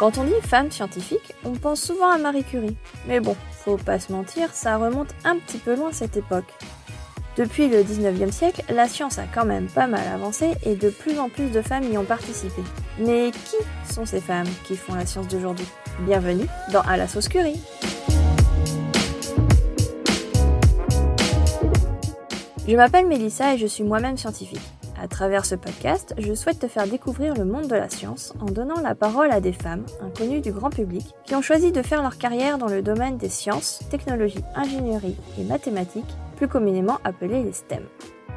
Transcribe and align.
Quand 0.00 0.16
on 0.16 0.24
dit 0.24 0.32
femme 0.40 0.70
scientifique, 0.70 1.34
on 1.44 1.52
pense 1.52 1.82
souvent 1.82 2.10
à 2.10 2.16
Marie 2.16 2.42
Curie. 2.42 2.74
Mais 3.06 3.20
bon, 3.20 3.36
faut 3.50 3.76
pas 3.76 3.98
se 3.98 4.10
mentir, 4.10 4.48
ça 4.54 4.78
remonte 4.78 5.10
un 5.24 5.36
petit 5.36 5.58
peu 5.58 5.76
loin 5.76 5.92
cette 5.92 6.16
époque. 6.16 6.50
Depuis 7.36 7.68
le 7.68 7.82
19e 7.82 8.32
siècle, 8.32 8.62
la 8.70 8.88
science 8.88 9.18
a 9.18 9.24
quand 9.24 9.44
même 9.44 9.66
pas 9.66 9.86
mal 9.86 10.08
avancé 10.08 10.54
et 10.64 10.74
de 10.74 10.88
plus 10.88 11.18
en 11.18 11.28
plus 11.28 11.50
de 11.50 11.60
femmes 11.60 11.84
y 11.92 11.98
ont 11.98 12.06
participé. 12.06 12.62
Mais 12.98 13.30
qui 13.30 13.92
sont 13.92 14.06
ces 14.06 14.22
femmes 14.22 14.48
qui 14.64 14.74
font 14.74 14.94
la 14.94 15.04
science 15.04 15.28
d'aujourd'hui? 15.28 15.68
Bienvenue 16.06 16.46
dans 16.72 16.80
À 16.80 16.96
la 16.96 17.06
sauce 17.06 17.28
Curie 17.28 17.60
Je 22.66 22.74
m'appelle 22.74 23.06
Mélissa 23.06 23.52
et 23.52 23.58
je 23.58 23.66
suis 23.66 23.84
moi-même 23.84 24.16
scientifique. 24.16 24.62
À 25.02 25.08
travers 25.08 25.46
ce 25.46 25.54
podcast, 25.54 26.14
je 26.18 26.34
souhaite 26.34 26.58
te 26.58 26.68
faire 26.68 26.86
découvrir 26.86 27.32
le 27.32 27.46
monde 27.46 27.68
de 27.68 27.74
la 27.74 27.88
science 27.88 28.34
en 28.38 28.44
donnant 28.44 28.82
la 28.82 28.94
parole 28.94 29.30
à 29.30 29.40
des 29.40 29.54
femmes, 29.54 29.86
inconnues 30.02 30.42
du 30.42 30.52
grand 30.52 30.68
public, 30.68 31.14
qui 31.24 31.34
ont 31.34 31.40
choisi 31.40 31.72
de 31.72 31.80
faire 31.80 32.02
leur 32.02 32.18
carrière 32.18 32.58
dans 32.58 32.66
le 32.66 32.82
domaine 32.82 33.16
des 33.16 33.30
sciences, 33.30 33.80
technologies, 33.90 34.44
ingénierie 34.54 35.16
et 35.38 35.44
mathématiques, 35.44 36.14
plus 36.36 36.48
communément 36.48 36.98
appelées 37.02 37.42
les 37.42 37.52
STEM. 37.52 37.84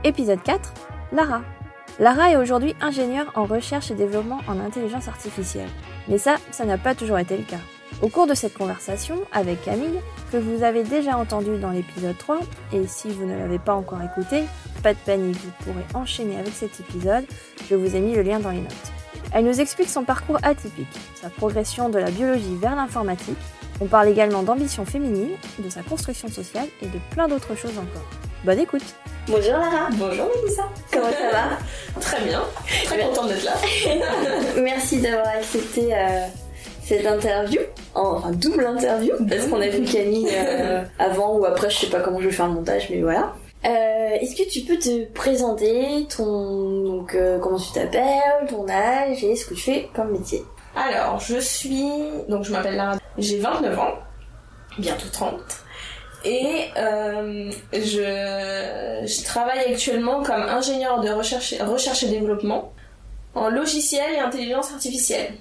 Épisode 0.05 0.41
4, 0.41 0.73
Lara. 1.11 1.41
Lara 1.99 2.31
est 2.31 2.37
aujourd'hui 2.37 2.75
ingénieure 2.79 3.33
en 3.35 3.43
recherche 3.43 3.91
et 3.91 3.95
développement 3.95 4.39
en 4.47 4.57
intelligence 4.61 5.09
artificielle. 5.09 5.69
Mais 6.07 6.17
ça, 6.17 6.37
ça 6.51 6.63
n'a 6.63 6.77
pas 6.77 6.95
toujours 6.95 7.19
été 7.19 7.35
le 7.35 7.43
cas. 7.43 7.59
Au 8.01 8.09
cours 8.09 8.27
de 8.27 8.33
cette 8.33 8.53
conversation 8.53 9.19
avec 9.31 9.63
Camille, 9.63 9.99
que 10.31 10.37
vous 10.37 10.63
avez 10.63 10.83
déjà 10.83 11.17
entendu 11.17 11.57
dans 11.57 11.69
l'épisode 11.69 12.17
3, 12.17 12.39
et 12.73 12.87
si 12.87 13.09
vous 13.09 13.25
ne 13.25 13.37
l'avez 13.37 13.59
pas 13.59 13.73
encore 13.73 13.99
écouté, 14.01 14.43
pas 14.81 14.93
de 14.93 14.99
panique, 15.05 15.37
vous 15.37 15.51
pourrez 15.63 15.85
enchaîner 15.93 16.37
avec 16.37 16.53
cet 16.53 16.79
épisode, 16.79 17.25
je 17.69 17.75
vous 17.75 17.95
ai 17.95 17.99
mis 17.99 18.13
le 18.15 18.23
lien 18.23 18.39
dans 18.39 18.51
les 18.51 18.61
notes. 18.61 18.91
Elle 19.31 19.45
nous 19.45 19.61
explique 19.61 19.89
son 19.89 20.03
parcours 20.03 20.37
atypique, 20.43 20.87
sa 21.15 21.29
progression 21.29 21.89
de 21.89 21.97
la 21.97 22.11
biologie 22.11 22.55
vers 22.55 22.75
l'informatique, 22.75 23.37
on 23.81 23.85
parle 23.85 24.07
également 24.09 24.43
d'ambition 24.43 24.85
féminine, 24.85 25.31
de 25.59 25.69
sa 25.69 25.81
construction 25.81 26.27
sociale 26.27 26.67
et 26.81 26.85
de 26.85 26.99
plein 27.11 27.27
d'autres 27.27 27.55
choses 27.55 27.77
encore. 27.77 28.07
Bonne 28.43 28.59
écoute. 28.59 28.83
Bonjour 29.27 29.53
Lara. 29.53 29.89
Bonjour 29.93 30.29
Mélissa. 30.35 30.63
Comment 30.91 31.11
ça 31.11 31.31
va? 31.31 31.99
Très 32.01 32.23
bien, 32.25 32.41
très 32.85 32.99
contente 32.99 33.29
d'être 33.29 33.45
là. 33.45 33.53
Merci 34.61 35.01
d'avoir 35.01 35.27
accepté 35.27 35.93
euh, 35.93 36.25
cette 36.83 37.05
interview, 37.05 37.61
enfin 37.95 38.31
double 38.31 38.65
interview, 38.65 39.13
parce 39.29 39.47
qu'on 39.47 39.61
a 39.61 39.67
vu 39.69 39.83
Camille 39.83 40.27
euh, 40.31 40.83
avant 40.99 41.37
ou 41.37 41.45
après, 41.45 41.69
je 41.69 41.77
sais 41.77 41.87
pas 41.87 42.01
comment 42.01 42.19
je 42.19 42.27
vais 42.27 42.31
faire 42.33 42.47
le 42.47 42.53
montage, 42.53 42.89
mais 42.89 43.01
voilà. 43.01 43.33
Euh, 43.65 44.15
Est-ce 44.19 44.35
que 44.35 44.49
tu 44.49 44.61
peux 44.61 44.77
te 44.77 45.05
présenter 45.13 46.05
ton 46.15 46.83
donc 46.83 47.15
euh, 47.15 47.39
comment 47.39 47.57
tu 47.57 47.71
t'appelles, 47.71 48.47
ton 48.49 48.67
âge 48.67 49.23
et 49.23 49.35
ce 49.35 49.45
que 49.45 49.53
tu 49.53 49.61
fais 49.61 49.89
comme 49.95 50.11
métier? 50.11 50.43
Alors, 50.75 51.19
je 51.19 51.39
suis 51.39 51.87
donc 52.27 52.43
je 52.43 52.51
m'appelle 52.51 52.75
Lara, 52.75 52.97
j'ai 53.17 53.39
29 53.39 53.79
ans, 53.79 53.93
bientôt 54.77 55.07
30. 55.11 55.35
Et 56.25 56.65
euh, 56.77 57.51
je, 57.73 57.79
je 59.05 59.23
travaille 59.23 59.71
actuellement 59.71 60.23
comme 60.23 60.41
ingénieur 60.41 60.99
de 61.01 61.09
recherche, 61.09 61.53
recherche 61.61 62.03
et 62.03 62.07
développement 62.07 62.73
en 63.35 63.49
logiciel 63.49 64.13
et 64.13 64.19
intelligence 64.19 64.71
artificielle. 64.71 65.33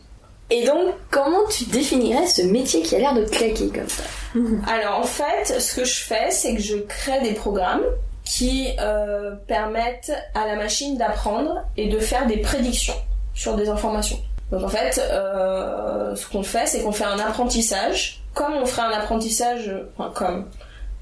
Et 0.53 0.64
donc, 0.64 0.95
comment 1.11 1.48
tu 1.48 1.64
définirais 1.64 2.27
ce 2.27 2.42
métier 2.42 2.83
qui 2.83 2.95
a 2.95 2.98
l'air 2.98 3.14
de 3.14 3.25
claquer 3.25 3.69
comme 3.69 3.89
ça 3.89 4.03
Alors 4.70 4.98
en 4.98 5.05
fait, 5.05 5.58
ce 5.58 5.75
que 5.75 5.84
je 5.84 6.05
fais, 6.05 6.31
c'est 6.31 6.55
que 6.55 6.61
je 6.61 6.77
crée 6.77 7.22
des 7.22 7.33
programmes 7.33 7.84
qui 8.22 8.69
euh, 8.78 9.34
permettent 9.47 10.12
à 10.34 10.47
la 10.47 10.56
machine 10.56 10.98
d'apprendre 10.98 11.64
et 11.78 11.89
de 11.89 11.98
faire 11.98 12.27
des 12.27 12.36
prédictions 12.36 12.95
sur 13.33 13.56
des 13.56 13.70
informations. 13.70 14.19
Donc 14.50 14.64
en 14.64 14.68
fait, 14.68 15.01
euh, 15.11 16.14
ce 16.14 16.29
qu'on 16.29 16.42
fait, 16.42 16.67
c'est 16.67 16.83
qu'on 16.83 16.92
fait 16.92 17.05
un 17.05 17.19
apprentissage, 17.19 18.23
comme 18.34 18.52
on 18.52 18.67
ferait 18.67 18.83
un 18.83 18.92
apprentissage, 18.92 19.74
enfin 19.96 20.13
comme, 20.14 20.51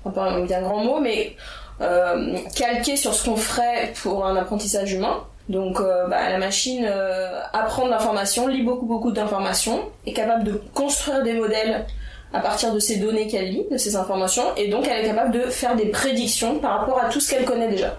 c'est 0.04 0.14
pas 0.14 0.30
un 0.30 0.62
grand 0.62 0.84
mot, 0.84 1.00
mais 1.00 1.34
euh, 1.80 2.38
calqué 2.54 2.96
sur 2.96 3.14
ce 3.14 3.24
qu'on 3.24 3.36
ferait 3.36 3.92
pour 4.00 4.24
un 4.24 4.36
apprentissage 4.36 4.92
humain. 4.92 5.24
Donc 5.50 5.80
euh, 5.80 6.06
bah, 6.06 6.30
la 6.30 6.38
machine 6.38 6.86
euh, 6.88 7.40
apprend 7.52 7.84
de 7.84 7.90
l'information, 7.90 8.46
lit 8.46 8.62
beaucoup 8.62 8.86
beaucoup 8.86 9.10
d'informations, 9.10 9.80
est 10.06 10.12
capable 10.12 10.44
de 10.44 10.62
construire 10.74 11.22
des 11.22 11.32
modèles 11.34 11.84
à 12.32 12.38
partir 12.38 12.72
de 12.72 12.78
ces 12.78 12.96
données 12.96 13.26
qu'elle 13.26 13.50
lit, 13.50 13.66
de 13.70 13.76
ces 13.76 13.96
informations, 13.96 14.44
et 14.56 14.68
donc 14.68 14.86
elle 14.88 15.04
est 15.04 15.08
capable 15.08 15.32
de 15.32 15.40
faire 15.50 15.74
des 15.74 15.86
prédictions 15.86 16.60
par 16.60 16.78
rapport 16.80 16.98
à 17.02 17.08
tout 17.08 17.18
ce 17.20 17.30
qu'elle 17.30 17.44
connaît 17.44 17.68
déjà, 17.68 17.98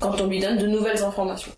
quand 0.00 0.18
on 0.22 0.26
lui 0.26 0.40
donne 0.40 0.56
de 0.56 0.66
nouvelles 0.66 1.02
informations. 1.04 1.52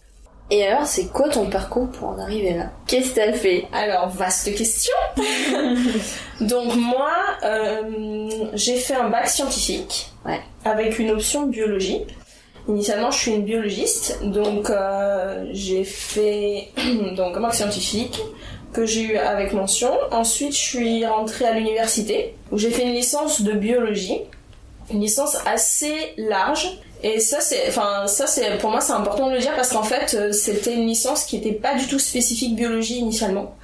Et 0.50 0.65
alors, 0.67 0.87
c'est 0.87 1.06
quoi 1.12 1.28
ton 1.28 1.47
parcours 1.50 1.88
pour 1.91 2.09
en 2.09 2.19
arriver 2.21 2.55
là? 2.55 2.71
Qu'est-ce 2.87 3.11
que 3.11 3.15
t'as 3.17 3.33
fait? 3.33 3.67
Alors, 3.73 4.09
vaste 4.09 4.55
question 4.56 4.94
Donc 6.41 6.75
moi, 6.77 7.11
euh, 7.44 8.28
j'ai 8.55 8.77
fait 8.77 8.94
un 8.94 9.09
bac 9.09 9.28
scientifique, 9.28 10.11
Ouais. 10.25 10.41
avec 10.65 10.99
une 10.99 11.11
option 11.11 11.47
biologie. 11.47 12.03
Initialement, 12.69 13.12
je 13.12 13.19
suis 13.19 13.32
une 13.32 13.44
biologiste, 13.44 14.19
donc 14.22 14.71
euh, 14.71 15.44
j'ai 15.53 15.84
fait 15.84 16.69
donc 17.16 17.37
un 17.37 17.41
bac 17.41 17.54
scientifique 17.54 18.21
que 18.72 18.84
j'ai 18.84 19.03
eu 19.03 19.16
avec 19.16 19.53
mention. 19.53 19.91
Ensuite, 20.10 20.53
je 20.53 20.60
suis 20.60 21.06
rentrée 21.06 21.44
à 21.44 21.53
l'université 21.53 22.34
où 22.50 22.59
j'ai 22.59 22.71
fait 22.71 22.82
une 22.82 22.93
licence 22.93 23.43
de 23.43 23.53
biologie, 23.53 24.21
une 24.91 25.00
licence 25.00 25.37
assez 25.47 25.94
large. 26.19 26.78
Et 27.03 27.21
ça, 27.21 27.41
c'est, 27.41 27.69
enfin, 27.69 28.06
ça, 28.06 28.26
c'est, 28.26 28.59
pour 28.59 28.71
moi, 28.71 28.81
c'est 28.81 28.93
important 28.93 29.28
de 29.28 29.34
le 29.34 29.41
dire 29.41 29.55
parce 29.55 29.69
qu'en 29.69 29.82
fait, 29.82 30.15
euh, 30.15 30.32
c'était 30.32 30.75
une 30.75 30.87
licence 30.87 31.25
qui 31.25 31.37
était 31.37 31.53
pas 31.53 31.76
du 31.76 31.87
tout 31.87 31.99
spécifique 31.99 32.56
biologie 32.56 32.99
initialement. 32.99 33.55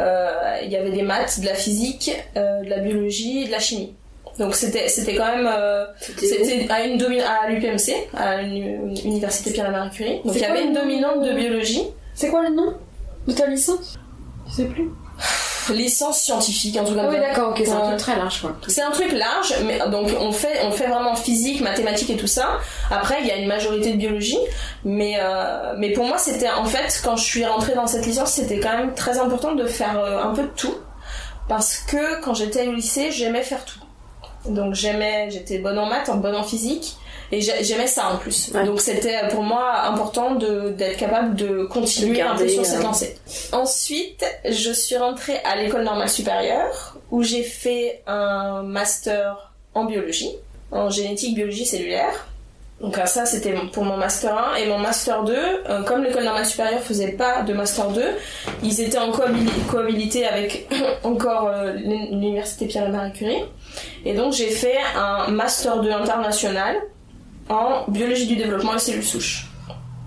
Euh, 0.00 0.58
Il 0.64 0.70
y 0.70 0.76
avait 0.76 0.90
des 0.90 1.02
maths, 1.02 1.40
de 1.40 1.46
la 1.46 1.54
physique, 1.54 2.10
euh, 2.36 2.62
de 2.62 2.70
la 2.70 2.78
biologie 2.78 3.46
de 3.46 3.50
la 3.50 3.58
chimie. 3.58 3.94
Donc 4.38 4.54
c'était, 4.54 4.88
c'était 4.88 5.16
quand 5.16 5.26
même, 5.26 5.48
euh, 5.50 5.84
c'était 6.00 6.66
à 6.70 6.84
une 6.84 7.00
à 7.20 7.48
l'UPMC, 7.48 7.92
à 8.16 8.42
l'université 8.42 9.52
Pierre-Marie 9.52 9.90
Curie. 9.90 10.20
Donc 10.24 10.34
il 10.34 10.40
y 10.40 10.44
avait 10.44 10.64
une 10.64 10.72
dominante 10.72 11.22
de 11.22 11.32
biologie. 11.32 11.84
C'est 12.14 12.28
quoi 12.28 12.42
le 12.42 12.54
nom 12.54 12.74
de 13.26 13.32
ta 13.32 13.46
licence? 13.46 13.98
Je 14.48 14.54
sais 14.54 14.64
plus. 14.64 14.90
licence 15.74 16.20
scientifique 16.20 16.76
en 16.78 16.84
tout 16.84 16.94
cas. 16.94 17.02
Ah 17.04 17.08
oui, 17.10 17.18
d'accord, 17.18 17.50
ok, 17.50 17.62
c'est 17.64 17.70
un 17.70 17.86
truc 17.86 17.98
très 17.98 18.16
large 18.16 18.40
quoi. 18.40 18.56
C'est 18.66 18.82
un 18.82 18.90
truc 18.90 19.12
large, 19.12 19.54
mais 19.64 19.78
donc 19.90 20.08
on 20.18 20.32
fait 20.32 20.60
on 20.64 20.70
fait 20.70 20.86
vraiment 20.86 21.14
physique, 21.14 21.60
mathématiques 21.60 22.10
et 22.10 22.16
tout 22.16 22.26
ça. 22.26 22.58
Après 22.90 23.18
il 23.20 23.26
y 23.26 23.30
a 23.30 23.36
une 23.36 23.46
majorité 23.46 23.92
de 23.92 23.96
biologie, 23.96 24.38
mais 24.84 25.16
euh, 25.20 25.74
mais 25.76 25.92
pour 25.92 26.04
moi 26.06 26.18
c'était 26.18 26.50
en 26.50 26.64
fait 26.64 27.00
quand 27.04 27.16
je 27.16 27.24
suis 27.24 27.44
rentrée 27.44 27.74
dans 27.74 27.86
cette 27.86 28.06
licence 28.06 28.32
c'était 28.32 28.58
quand 28.58 28.76
même 28.76 28.94
très 28.94 29.18
important 29.18 29.54
de 29.54 29.66
faire 29.66 29.98
euh, 29.98 30.22
un 30.22 30.34
peu 30.34 30.42
de 30.42 30.52
tout 30.56 30.74
parce 31.48 31.78
que 31.78 32.20
quand 32.22 32.34
j'étais 32.34 32.66
au 32.66 32.72
lycée 32.72 33.10
j'aimais 33.10 33.42
faire 33.42 33.64
tout. 33.64 33.80
Donc 34.48 34.74
j'aimais 34.74 35.30
j'étais 35.30 35.58
bonne 35.58 35.78
en 35.78 35.86
maths, 35.86 36.10
bonne 36.16 36.34
en 36.36 36.42
physique. 36.44 36.96
Et 37.32 37.40
j'ai- 37.40 37.62
j'aimais 37.62 37.86
ça 37.86 38.08
en 38.12 38.16
plus. 38.16 38.50
Ouais. 38.52 38.64
Donc 38.64 38.80
c'était 38.80 39.28
pour 39.30 39.42
moi 39.44 39.82
important 39.82 40.34
d'être 40.34 40.96
capable 40.96 41.36
de 41.36 41.64
continuer 41.64 42.20
De 42.22 42.26
un 42.26 42.34
peu 42.36 42.48
sur 42.48 42.66
cette 42.66 42.80
euh, 42.80 42.82
lancée. 42.82 43.16
Ensuite, 43.52 44.24
je 44.48 44.72
suis 44.72 44.96
rentrée 44.96 45.38
à 45.44 45.54
l'école 45.56 45.84
normale 45.84 46.08
supérieure 46.08 46.96
où 47.12 47.22
j'ai 47.22 47.44
fait 47.44 48.02
un 48.08 48.62
master 48.64 49.52
en 49.74 49.84
biologie, 49.84 50.32
en 50.72 50.90
génétique 50.90 51.36
biologie 51.36 51.66
cellulaire. 51.66 52.26
Donc 52.80 52.96
euh, 52.98 53.04
ça 53.04 53.26
c'était 53.26 53.52
pour 53.72 53.84
mon 53.84 53.96
master 53.98 54.36
1 54.54 54.56
et 54.56 54.66
mon 54.68 54.78
master 54.78 55.22
2, 55.24 55.34
euh, 55.36 55.82
comme 55.82 56.02
l'école 56.02 56.24
normale 56.24 56.46
supérieure 56.46 56.80
faisait 56.80 57.12
pas 57.12 57.42
de 57.42 57.52
master 57.52 57.88
2, 57.90 58.02
ils 58.62 58.80
étaient 58.80 58.98
en 58.98 59.10
cohabili- 59.10 59.50
cohabilité 59.70 60.26
avec 60.26 60.66
encore 61.02 61.48
euh, 61.48 61.72
l'université 61.74 62.66
Pierre 62.66 62.86
et 62.88 62.92
Marie 62.92 63.12
Curie. 63.12 63.44
Et 64.04 64.14
donc 64.14 64.32
j'ai 64.32 64.48
fait 64.50 64.78
un 64.96 65.28
master 65.30 65.80
2 65.82 65.90
international 65.90 66.76
en 67.50 67.84
biologie 67.88 68.26
du 68.26 68.36
développement 68.36 68.74
et 68.74 68.78
cellules 68.78 69.04
souches. 69.04 69.46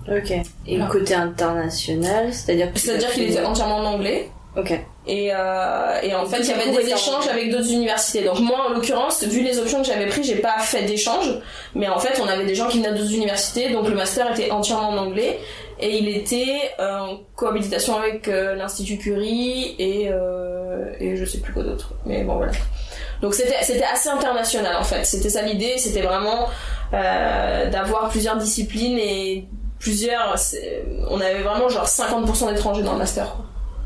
Ok. 0.08 0.32
Et 0.66 0.76
le 0.76 0.86
côté 0.86 1.14
international, 1.14 2.32
c'est-à-dire 2.32 2.72
que 2.72 2.78
C'est-à-dire 2.78 3.10
qu'il 3.10 3.22
était 3.24 3.44
entièrement 3.44 3.76
en 3.78 3.84
anglais. 3.84 4.28
Ok. 4.56 4.72
Et, 5.06 5.30
euh, 5.34 6.00
et 6.02 6.14
en 6.14 6.24
fait, 6.26 6.38
il 6.38 6.46
y 6.48 6.52
avait 6.52 6.70
des 6.70 6.88
échanges 6.88 7.26
avec 7.28 7.50
d'autres 7.50 7.70
universités. 7.72 8.22
Donc 8.22 8.38
moi, 8.38 8.68
en 8.68 8.72
l'occurrence, 8.72 9.24
vu 9.24 9.42
les 9.42 9.58
options 9.58 9.82
que 9.82 9.86
j'avais 9.88 10.06
prises, 10.06 10.26
j'ai 10.26 10.36
pas 10.36 10.58
fait 10.60 10.82
d'échange. 10.82 11.26
Mais 11.74 11.88
en 11.88 11.98
fait, 11.98 12.20
on 12.22 12.28
avait 12.28 12.44
des 12.46 12.54
gens 12.54 12.68
qui 12.68 12.78
venaient 12.78 12.96
d'autres 12.96 13.12
universités, 13.12 13.70
donc 13.70 13.88
le 13.88 13.96
master 13.96 14.30
était 14.30 14.50
entièrement 14.50 14.90
en 14.90 14.96
anglais. 14.96 15.40
Et 15.80 15.98
il 15.98 16.08
était 16.16 16.70
euh, 16.78 16.98
en 16.98 17.18
cohabitation 17.34 17.96
avec 17.96 18.28
euh, 18.28 18.54
l'Institut 18.54 18.96
Curie 18.96 19.74
et, 19.78 20.08
euh, 20.08 20.92
et 21.00 21.16
je 21.16 21.24
sais 21.24 21.38
plus 21.38 21.52
quoi 21.52 21.64
d'autre. 21.64 21.94
Mais 22.06 22.22
bon, 22.22 22.36
voilà. 22.36 22.52
Donc 23.20 23.34
c'était 23.34 23.62
c'était 23.62 23.84
assez 23.84 24.08
international 24.08 24.76
en 24.76 24.84
fait. 24.84 25.04
C'était 25.04 25.30
ça 25.30 25.42
l'idée, 25.42 25.78
c'était 25.78 26.02
vraiment 26.02 26.48
euh, 26.92 27.70
d'avoir 27.70 28.08
plusieurs 28.08 28.36
disciplines 28.36 28.98
et 28.98 29.46
plusieurs. 29.80 30.36
On 31.10 31.20
avait 31.20 31.42
vraiment 31.42 31.68
genre 31.68 31.86
50% 31.86 32.52
d'étrangers 32.54 32.82
dans 32.82 32.92
le 32.92 32.98
master. 32.98 33.34
quoi. 33.34 33.44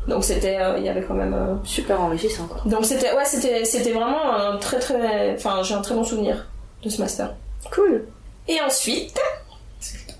Donc 0.09 0.23
c'était, 0.23 0.57
euh, 0.59 0.77
il 0.79 0.85
y 0.85 0.89
avait 0.89 1.03
quand 1.03 1.13
même. 1.13 1.33
euh, 1.33 1.55
Super 1.63 2.01
enrichissant 2.01 2.47
quoi. 2.47 2.61
donc 2.65 2.83
c'était 2.85 3.11
ouais 3.13 3.25
c'était 3.25 3.63
c'était 3.65 3.91
vraiment 3.91 4.33
un 4.33 4.57
très 4.57 4.79
très 4.79 5.33
enfin 5.35 5.61
j'ai 5.63 5.75
un 5.75 5.81
très 5.81 5.95
bon 5.95 6.03
souvenir 6.03 6.47
de 6.83 6.89
ce 6.89 6.99
master. 7.01 7.35
Cool. 7.71 8.05
Et 8.47 8.59
ensuite 8.61 9.19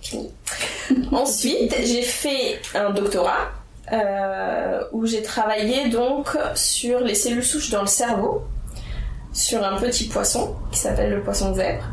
ensuite 1.11 1.75
j'ai 1.83 2.01
fait 2.01 2.59
un 2.75 2.91
doctorat 2.91 3.49
euh, 3.91 4.83
où 4.91 5.05
j'ai 5.05 5.21
travaillé 5.23 5.89
donc 5.89 6.27
sur 6.55 6.99
les 6.99 7.15
cellules 7.15 7.43
souches 7.43 7.71
dans 7.71 7.81
le 7.81 7.87
cerveau, 7.87 8.43
sur 9.33 9.63
un 9.65 9.77
petit 9.77 10.07
poisson 10.07 10.55
qui 10.71 10.79
s'appelle 10.79 11.11
le 11.11 11.21
poisson 11.21 11.53
zèbre. 11.55 11.83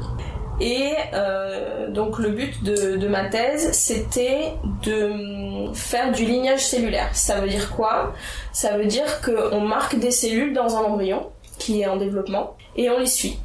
Et 0.61 0.95
euh, 1.13 1.91
donc 1.91 2.19
le 2.19 2.31
but 2.31 2.63
de, 2.63 3.09
ma 3.09 3.29
thèse, 3.29 3.73
c'était 3.73 4.53
de 4.83 5.73
faire 5.75 6.13
du 6.13 6.25
lignage 6.25 6.65
cellulaire. 6.65 7.15
Ça 7.15 7.41
veut 7.41 7.49
dire 7.49 7.71
quoi? 7.71 8.15
Ça 8.53 8.79
veut 8.79 8.87
dire 8.87 9.21
qu'on 9.21 9.61
marque 9.61 9.99
des 9.99 10.11
cellules 10.11 10.55
dans 10.55 10.77
un 10.77 10.81
embryon 10.81 11.31
qui 11.59 11.83
est 11.83 11.87
en 11.87 11.97
développement 11.97 12.57
et 12.77 12.89
on 12.91 12.99
les 12.99 13.07
suit. 13.07 13.39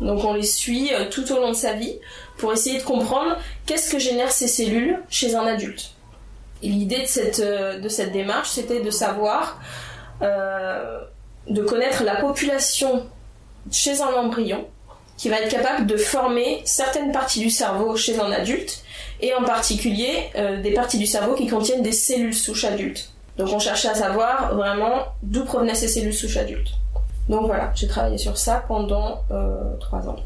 Donc 0.00 0.24
on 0.24 0.34
les 0.34 0.42
suit 0.42 0.92
euh, 0.92 1.08
tout 1.08 1.30
au 1.32 1.36
long 1.36 1.50
de 1.50 1.56
sa 1.56 1.72
vie 1.72 1.98
pour 2.36 2.52
essayer 2.52 2.78
de 2.78 2.84
comprendre 2.84 3.36
qu'est-ce 3.64 3.90
que 3.90 3.98
génèrent 3.98 4.32
ces 4.32 4.48
cellules 4.48 5.02
chez 5.08 5.34
un 5.34 5.46
adulte. 5.46 5.92
L'idée 6.62 7.02
de 7.02 7.06
cette, 7.06 7.40
euh, 7.40 7.78
de 7.78 7.88
cette 7.88 8.12
démarche, 8.12 8.50
c'était 8.50 8.80
de 8.80 8.90
savoir, 8.90 9.60
euh, 10.22 11.00
de 11.48 11.62
connaître 11.62 12.02
la 12.02 12.16
population 12.16 13.06
chez 13.70 14.00
un 14.00 14.12
embryon 14.12 14.66
qui 15.16 15.28
va 15.28 15.40
être 15.40 15.50
capable 15.50 15.86
de 15.86 15.96
former 15.96 16.62
certaines 16.64 17.12
parties 17.12 17.40
du 17.40 17.50
cerveau 17.50 17.96
chez 17.96 18.18
un 18.20 18.30
adulte, 18.30 18.82
et 19.20 19.34
en 19.34 19.44
particulier 19.44 20.30
euh, 20.36 20.60
des 20.60 20.72
parties 20.72 20.98
du 20.98 21.06
cerveau 21.06 21.34
qui 21.34 21.46
contiennent 21.46 21.82
des 21.82 21.92
cellules 21.92 22.34
souches 22.34 22.64
adultes. 22.64 23.12
Donc 23.38 23.48
on 23.52 23.58
cherchait 23.58 23.88
à 23.88 23.94
savoir 23.94 24.54
vraiment 24.54 25.06
d'où 25.22 25.44
provenaient 25.44 25.74
ces 25.74 25.88
cellules 25.88 26.14
souches 26.14 26.36
adultes. 26.36 26.72
Donc 27.28 27.46
voilà, 27.46 27.72
j'ai 27.74 27.88
travaillé 27.88 28.18
sur 28.18 28.36
ça 28.36 28.64
pendant 28.68 29.22
euh, 29.30 29.76
trois 29.80 30.08
ans. 30.08 30.16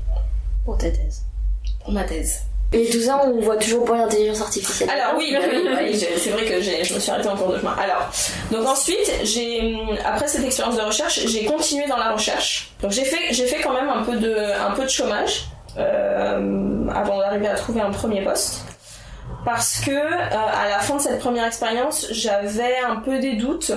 Pour 0.64 0.76
ta 0.76 0.90
thèse. 0.90 1.22
Pour 1.82 1.92
ma 1.92 2.04
thèse. 2.04 2.42
Et 2.72 2.88
tout 2.88 3.00
ça, 3.00 3.20
on 3.26 3.40
voit 3.40 3.56
toujours 3.56 3.84
pas 3.84 3.96
l'intelligence 3.96 4.40
artificielle. 4.42 4.88
Alors 4.90 5.14
oui, 5.18 5.32
bah 5.32 5.40
j'ai- 5.90 6.16
c'est 6.16 6.30
vrai 6.30 6.44
que 6.44 6.60
je 6.60 6.94
me 6.94 7.00
suis 7.00 7.10
arrêtée 7.10 7.28
en 7.28 7.36
cours 7.36 7.48
de 7.52 7.58
chemin. 7.58 7.74
Alors, 7.82 8.08
donc 8.52 8.64
ensuite, 8.64 9.10
après 10.04 10.28
cette 10.28 10.44
expérience 10.44 10.76
de 10.76 10.82
recherche, 10.82 11.26
j'ai 11.26 11.44
continué 11.46 11.86
dans 11.88 11.96
la 11.96 12.12
recherche. 12.12 12.70
Donc 12.80 12.92
j'ai 12.92 13.04
fait, 13.04 13.32
j'ai 13.32 13.46
fait 13.46 13.60
quand 13.60 13.72
même 13.72 13.88
un 13.88 14.04
peu 14.04 14.16
de, 14.16 14.32
un 14.34 14.70
peu 14.72 14.84
de 14.84 14.88
chômage 14.88 15.46
euh, 15.78 16.86
avant 16.94 17.18
d'arriver 17.18 17.48
à 17.48 17.54
trouver 17.54 17.80
un 17.80 17.90
premier 17.90 18.22
poste. 18.22 18.60
Parce 19.44 19.80
que 19.80 19.90
euh, 19.90 20.28
à 20.30 20.68
la 20.68 20.78
fin 20.78 20.94
de 20.96 21.00
cette 21.00 21.18
première 21.18 21.46
expérience, 21.46 22.06
j'avais 22.10 22.76
un 22.88 22.96
peu 22.96 23.18
des 23.18 23.32
doutes 23.34 23.72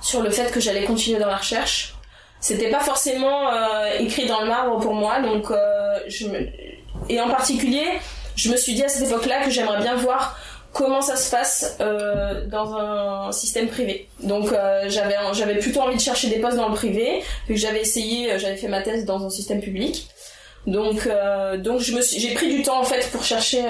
sur 0.00 0.22
le 0.22 0.30
fait 0.30 0.52
que 0.52 0.60
j'allais 0.60 0.84
continuer 0.84 1.18
dans 1.18 1.26
la 1.28 1.36
recherche. 1.38 1.96
C'était 2.38 2.70
pas 2.70 2.80
forcément 2.80 3.48
euh, 3.52 3.88
écrit 3.98 4.26
dans 4.26 4.40
le 4.42 4.46
marbre 4.46 4.78
pour 4.78 4.94
moi, 4.94 5.20
donc 5.20 5.46
je 6.06 6.28
me... 6.28 6.38
et 7.08 7.20
en 7.20 7.28
particulier, 7.28 7.84
je 8.36 8.50
me 8.50 8.56
suis 8.56 8.74
dit 8.74 8.82
à 8.82 8.88
cette 8.88 9.08
époque-là 9.08 9.44
que 9.44 9.50
j'aimerais 9.50 9.80
bien 9.80 9.96
voir 9.96 10.38
comment 10.72 11.00
ça 11.00 11.16
se 11.16 11.30
passe 11.30 11.76
euh, 11.80 12.46
dans 12.46 12.74
un 12.74 13.32
système 13.32 13.68
privé. 13.68 14.08
Donc 14.22 14.52
euh, 14.52 14.88
j'avais 14.88 15.58
plutôt 15.58 15.80
envie 15.80 15.96
de 15.96 16.00
chercher 16.00 16.28
des 16.28 16.40
postes 16.40 16.56
dans 16.56 16.68
le 16.68 16.74
privé, 16.74 17.22
vu 17.48 17.54
que 17.54 17.60
j'avais 17.60 17.80
essayé, 17.80 18.32
euh, 18.32 18.38
j'avais 18.38 18.56
fait 18.56 18.68
ma 18.68 18.82
thèse 18.82 19.04
dans 19.04 19.24
un 19.24 19.30
système 19.30 19.60
public. 19.60 20.08
Donc 20.66 21.08
j'ai 21.78 22.34
pris 22.34 22.54
du 22.54 22.62
temps 22.62 22.80
en 22.80 22.84
fait 22.84 23.10
pour 23.10 23.22
chercher 23.22 23.62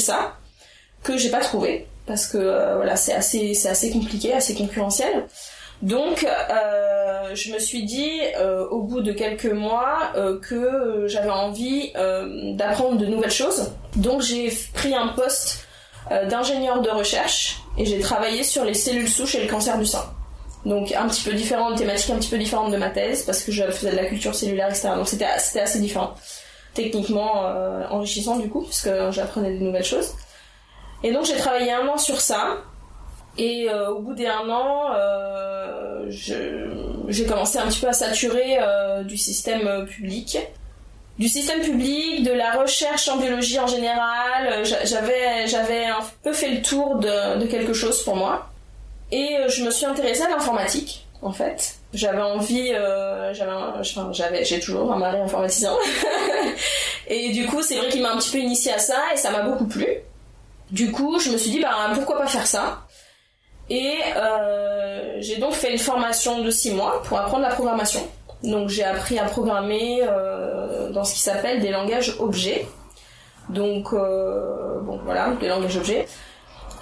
ça 0.00 0.36
que 1.02 1.16
j'ai 1.16 1.30
pas 1.30 1.40
trouvé 1.40 1.86
parce 2.06 2.26
que 2.26 2.74
voilà, 2.76 2.96
c'est 2.96 3.14
assez 3.14 3.90
compliqué, 3.90 4.32
assez 4.34 4.54
concurrentiel. 4.54 5.26
Donc, 5.82 6.24
euh, 6.24 7.34
je 7.34 7.52
me 7.52 7.58
suis 7.58 7.84
dit, 7.84 8.20
euh, 8.38 8.66
au 8.68 8.82
bout 8.82 9.00
de 9.00 9.12
quelques 9.12 9.46
mois, 9.46 10.12
euh, 10.14 10.38
que 10.38 11.06
j'avais 11.06 11.30
envie 11.30 11.92
d'apprendre 12.54 12.98
de 12.98 13.06
nouvelles 13.06 13.30
choses. 13.30 13.72
Donc, 13.96 14.20
j'ai 14.20 14.52
pris 14.74 14.94
un 14.94 15.08
poste 15.08 15.66
d'ingénieur 16.28 16.80
de 16.82 16.90
recherche 16.90 17.60
et 17.78 17.84
j'ai 17.84 18.00
travaillé 18.00 18.42
sur 18.42 18.64
les 18.64 18.74
cellules 18.74 19.08
souches 19.08 19.36
et 19.36 19.42
le 19.44 19.48
cancer 19.48 19.78
du 19.78 19.86
sein. 19.86 20.04
Donc, 20.66 20.92
un 20.92 21.06
petit 21.08 21.22
peu 21.22 21.32
différent, 21.32 21.70
une 21.70 21.78
thématique 21.78 22.10
un 22.10 22.16
petit 22.16 22.28
peu 22.28 22.38
différente 22.38 22.72
de 22.72 22.76
ma 22.76 22.90
thèse 22.90 23.22
parce 23.22 23.42
que 23.42 23.52
je 23.52 23.62
faisais 23.70 23.92
de 23.92 23.96
la 23.96 24.06
culture 24.06 24.34
cellulaire, 24.34 24.68
etc. 24.68 24.90
Donc, 24.96 25.08
c'était 25.08 25.24
assez 25.24 25.78
différent. 25.78 26.14
Techniquement 26.74 27.44
enrichissant 27.90 28.36
du 28.36 28.48
coup, 28.48 28.62
puisque 28.62 28.90
j'apprenais 29.10 29.52
de 29.52 29.62
nouvelles 29.62 29.84
choses. 29.84 30.14
Et 31.02 31.12
donc, 31.12 31.24
j'ai 31.24 31.36
travaillé 31.36 31.72
un 31.72 31.86
an 31.86 31.96
sur 31.96 32.20
ça. 32.20 32.58
Et 33.38 33.68
euh, 33.70 33.90
au 33.90 34.00
bout 34.00 34.14
des 34.14 34.26
un 34.26 34.48
an, 34.50 34.92
euh, 34.94 36.04
j'ai 36.10 37.26
commencé 37.26 37.58
un 37.58 37.66
petit 37.68 37.80
peu 37.80 37.88
à 37.88 37.92
saturer 37.92 38.58
euh, 38.60 39.02
du 39.02 39.16
système 39.16 39.86
public. 39.86 40.38
Du 41.18 41.28
système 41.28 41.60
public, 41.60 42.22
de 42.24 42.32
la 42.32 42.52
recherche 42.52 43.08
en 43.08 43.16
biologie 43.18 43.58
en 43.58 43.66
général. 43.66 44.64
J'a- 44.64 44.84
J'avais, 44.84 45.84
un 45.86 46.00
peu 46.22 46.32
fait 46.32 46.48
le 46.50 46.62
tour 46.62 46.96
de, 46.96 47.46
quelque 47.46 47.72
chose 47.72 48.02
pour 48.04 48.16
moi. 48.16 48.48
Et 49.12 49.36
je 49.48 49.64
me 49.64 49.70
suis 49.70 49.86
intéressée 49.86 50.22
à 50.22 50.30
l'informatique, 50.30 51.06
en 51.20 51.32
fait. 51.32 51.74
J'avais 51.92 52.22
envie, 52.22 52.72
j'avais, 53.32 54.44
j'ai 54.44 54.60
toujours 54.60 54.92
un 54.92 54.98
mari 54.98 55.18
informaticien. 55.20 55.72
et 57.08 57.30
du 57.32 57.46
coup, 57.46 57.62
c'est 57.62 57.76
vrai 57.76 57.88
qu'il 57.88 58.02
m'a 58.02 58.12
un 58.12 58.16
petit 58.18 58.30
peu 58.30 58.38
initié 58.38 58.72
à 58.72 58.78
ça 58.78 58.96
et 59.12 59.16
ça 59.16 59.30
m'a 59.30 59.42
beaucoup 59.42 59.66
plu. 59.66 59.86
Du 60.70 60.92
coup, 60.92 61.18
je 61.18 61.30
me 61.30 61.36
suis 61.36 61.50
dit, 61.50 61.60
bah, 61.60 61.90
pourquoi 61.94 62.18
pas 62.18 62.28
faire 62.28 62.46
ça? 62.46 62.82
Et 63.70 63.98
euh, 64.16 65.16
j'ai 65.20 65.36
donc 65.36 65.52
fait 65.52 65.70
une 65.70 65.78
formation 65.78 66.42
de 66.42 66.50
6 66.50 66.72
mois 66.72 67.02
pour 67.04 67.18
apprendre 67.18 67.44
la 67.44 67.54
programmation. 67.54 68.00
Donc 68.42 68.68
j'ai 68.68 68.84
appris 68.84 69.18
à 69.18 69.24
programmer 69.24 70.00
euh, 70.02 70.90
dans 70.90 71.04
ce 71.04 71.14
qui 71.14 71.20
s'appelle 71.20 71.60
des 71.60 71.70
langages 71.70 72.16
objets. 72.18 72.66
Donc 73.48 73.92
euh, 73.92 74.80
bon 74.80 74.98
voilà, 75.04 75.30
des 75.40 75.48
langages 75.48 75.76
objets. 75.76 76.06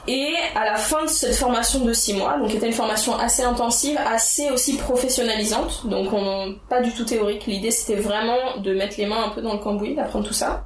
Et 0.06 0.32
à 0.54 0.64
la 0.64 0.76
fin 0.76 1.02
de 1.02 1.08
cette 1.08 1.34
formation 1.34 1.84
de 1.84 1.92
6 1.92 2.14
mois, 2.14 2.38
donc 2.38 2.48
qui 2.48 2.56
était 2.56 2.66
une 2.66 2.72
formation 2.72 3.14
assez 3.18 3.42
intensive, 3.42 3.98
assez 4.06 4.50
aussi 4.50 4.78
professionnalisante, 4.78 5.86
donc 5.86 6.10
on, 6.14 6.54
pas 6.70 6.80
du 6.80 6.92
tout 6.92 7.04
théorique, 7.04 7.44
l'idée 7.44 7.70
c'était 7.70 8.00
vraiment 8.00 8.56
de 8.56 8.72
mettre 8.72 8.94
les 8.96 9.04
mains 9.04 9.24
un 9.26 9.28
peu 9.28 9.42
dans 9.42 9.52
le 9.52 9.58
cambouis, 9.58 9.94
d'apprendre 9.94 10.26
tout 10.26 10.32
ça. 10.32 10.64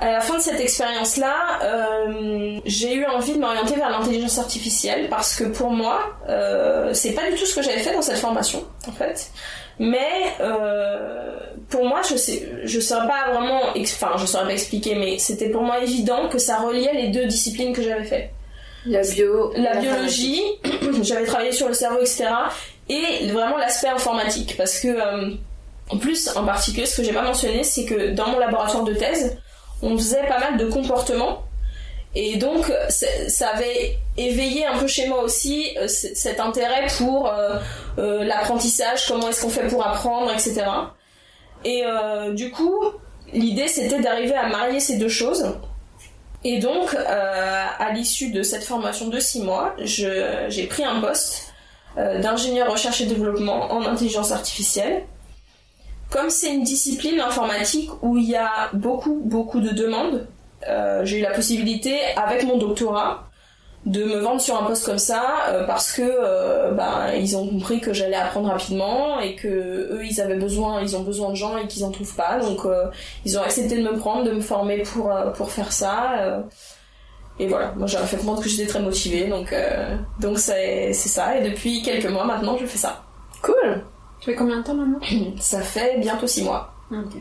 À 0.00 0.12
la 0.12 0.20
fin 0.22 0.38
de 0.38 0.42
cette 0.42 0.58
expérience-là, 0.58 1.60
euh, 1.62 2.58
j'ai 2.64 2.94
eu 2.94 3.04
envie 3.04 3.34
de 3.34 3.38
m'orienter 3.38 3.74
vers 3.74 3.90
l'intelligence 3.90 4.38
artificielle 4.38 5.08
parce 5.10 5.36
que 5.36 5.44
pour 5.44 5.70
moi, 5.70 6.00
euh, 6.26 6.94
c'est 6.94 7.12
pas 7.12 7.30
du 7.30 7.36
tout 7.36 7.44
ce 7.44 7.54
que 7.54 7.62
j'avais 7.62 7.80
fait 7.80 7.92
dans 7.92 8.00
cette 8.00 8.16
formation, 8.16 8.64
en 8.88 8.92
fait. 8.92 9.30
Mais 9.78 10.34
euh, 10.40 11.38
pour 11.68 11.84
moi, 11.84 12.00
je 12.08 12.16
sais, 12.16 12.48
je 12.64 12.80
saurais 12.80 13.08
pas 13.08 13.30
vraiment, 13.30 13.60
enfin, 13.78 14.12
je 14.16 14.24
saurais 14.24 14.44
pas 14.44 14.52
expliquer, 14.52 14.94
mais 14.94 15.18
c'était 15.18 15.50
pour 15.50 15.62
moi 15.62 15.82
évident 15.82 16.28
que 16.28 16.38
ça 16.38 16.58
reliait 16.58 16.94
les 16.94 17.08
deux 17.08 17.26
disciplines 17.26 17.74
que 17.74 17.82
j'avais 17.82 18.04
fait 18.04 18.30
La 18.86 19.02
bio, 19.02 19.52
la 19.54 19.76
biologie, 19.76 20.42
j'avais 21.02 21.26
travaillé 21.26 21.52
sur 21.52 21.68
le 21.68 21.74
cerveau, 21.74 22.00
etc. 22.00 22.26
Et 22.88 23.26
vraiment 23.28 23.58
l'aspect 23.58 23.88
informatique. 23.88 24.54
Parce 24.56 24.80
que, 24.80 24.88
euh, 24.88 25.30
en 25.90 25.98
plus, 25.98 26.34
en 26.36 26.44
particulier, 26.44 26.86
ce 26.86 26.98
que 26.98 27.02
j'ai 27.02 27.12
pas 27.12 27.22
mentionné, 27.22 27.64
c'est 27.64 27.84
que 27.84 28.10
dans 28.10 28.28
mon 28.28 28.38
laboratoire 28.38 28.84
de 28.84 28.94
thèse, 28.94 29.38
on 29.82 29.96
faisait 29.96 30.26
pas 30.28 30.38
mal 30.38 30.56
de 30.56 30.66
comportements. 30.66 31.44
Et 32.14 32.36
donc, 32.36 32.72
ça 32.88 33.50
avait 33.50 33.98
éveillé 34.16 34.66
un 34.66 34.78
peu 34.78 34.88
chez 34.88 35.06
moi 35.08 35.22
aussi 35.22 35.76
euh, 35.78 35.86
cet 35.86 36.40
intérêt 36.40 36.86
pour 36.98 37.28
euh, 37.28 37.58
euh, 37.98 38.24
l'apprentissage, 38.24 39.06
comment 39.06 39.28
est-ce 39.28 39.42
qu'on 39.42 39.48
fait 39.48 39.68
pour 39.68 39.86
apprendre, 39.86 40.32
etc. 40.32 40.62
Et 41.64 41.84
du 42.32 42.50
coup, 42.50 42.74
l'idée 43.34 43.68
c'était 43.68 44.00
d'arriver 44.00 44.34
à 44.34 44.48
marier 44.48 44.80
ces 44.80 44.96
deux 44.96 45.10
choses. 45.10 45.54
Et 46.42 46.58
donc, 46.58 46.96
à 46.96 47.92
l'issue 47.92 48.30
de 48.30 48.42
cette 48.42 48.64
formation 48.64 49.08
de 49.08 49.20
six 49.20 49.42
mois, 49.42 49.74
j'ai 49.76 50.66
pris 50.70 50.84
un 50.84 51.02
poste 51.02 51.52
d'ingénieur 51.96 52.72
recherche 52.72 53.02
et 53.02 53.04
développement 53.04 53.70
en 53.70 53.84
intelligence 53.84 54.32
artificielle. 54.32 55.02
Comme 56.10 56.28
c'est 56.28 56.52
une 56.52 56.64
discipline 56.64 57.20
informatique 57.20 57.88
où 58.02 58.16
il 58.16 58.28
y 58.28 58.36
a 58.36 58.70
beaucoup, 58.72 59.20
beaucoup 59.24 59.60
de 59.60 59.70
demandes, 59.70 60.26
euh, 60.68 61.04
j'ai 61.04 61.20
eu 61.20 61.22
la 61.22 61.30
possibilité, 61.30 61.96
avec 62.16 62.44
mon 62.44 62.58
doctorat, 62.58 63.28
de 63.86 64.04
me 64.04 64.18
vendre 64.18 64.40
sur 64.40 64.60
un 64.60 64.66
poste 64.66 64.84
comme 64.84 64.98
ça 64.98 65.24
euh, 65.48 65.64
parce 65.66 65.92
que 65.92 66.74
ben, 66.74 67.14
ils 67.18 67.34
ont 67.34 67.48
compris 67.48 67.80
que 67.80 67.94
j'allais 67.94 68.16
apprendre 68.16 68.50
rapidement 68.50 69.20
et 69.20 69.36
que 69.36 69.48
eux 69.48 70.04
ils 70.04 70.20
avaient 70.20 70.36
besoin 70.36 70.82
ils 70.82 70.94
ont 70.98 71.02
besoin 71.02 71.30
de 71.30 71.34
gens 71.34 71.56
et 71.56 71.66
qu'ils 71.66 71.82
en 71.82 71.90
trouvent 71.90 72.14
pas. 72.14 72.40
Donc 72.40 72.60
ils 73.24 73.38
ont 73.38 73.42
accepté 73.42 73.78
de 73.78 73.82
me 73.82 73.96
prendre 73.96 74.24
de 74.24 74.32
me 74.32 74.42
former 74.42 74.82
pour 74.82 75.10
pour 75.34 75.50
faire 75.50 75.72
ça 75.72 76.42
et 77.38 77.46
voilà. 77.46 77.72
Moi 77.74 77.86
j'ai 77.86 77.96
fait 77.96 78.18
comprendre 78.18 78.42
que 78.42 78.50
j'étais 78.50 78.66
très 78.66 78.80
motivée 78.80 79.28
donc 79.28 79.54
donc 80.20 80.38
c'est 80.38 80.92
c'est 80.92 81.08
ça. 81.08 81.38
Et 81.38 81.48
depuis 81.48 81.80
quelques 81.80 82.10
mois 82.10 82.26
maintenant 82.26 82.58
je 82.58 82.66
fais 82.66 82.76
ça. 82.76 83.02
Cool. 83.40 83.82
Tu 84.20 84.30
fais 84.30 84.36
combien 84.36 84.58
de 84.58 84.62
temps 84.64 84.74
maintenant 84.74 85.00
ça 85.40 85.60
fait 85.62 85.98
bientôt 85.98 86.26
six 86.26 86.42
mois 86.44 86.72
Ok. 86.92 87.16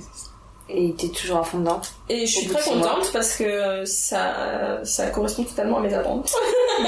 Et 0.71 0.93
t'es 0.93 1.07
toujours 1.07 1.37
à 1.39 1.43
fond 1.43 1.59
dedans. 1.59 1.81
et 2.09 2.27
je 2.27 2.35
suis 2.37 2.47
très 2.47 2.75
mois. 2.75 2.89
contente 2.89 3.09
parce 3.11 3.35
que 3.35 3.85
ça 3.85 4.79
ça 4.83 5.07
correspond 5.07 5.43
totalement 5.43 5.77
à 5.79 5.81
mes 5.81 5.93
attentes 5.93 6.31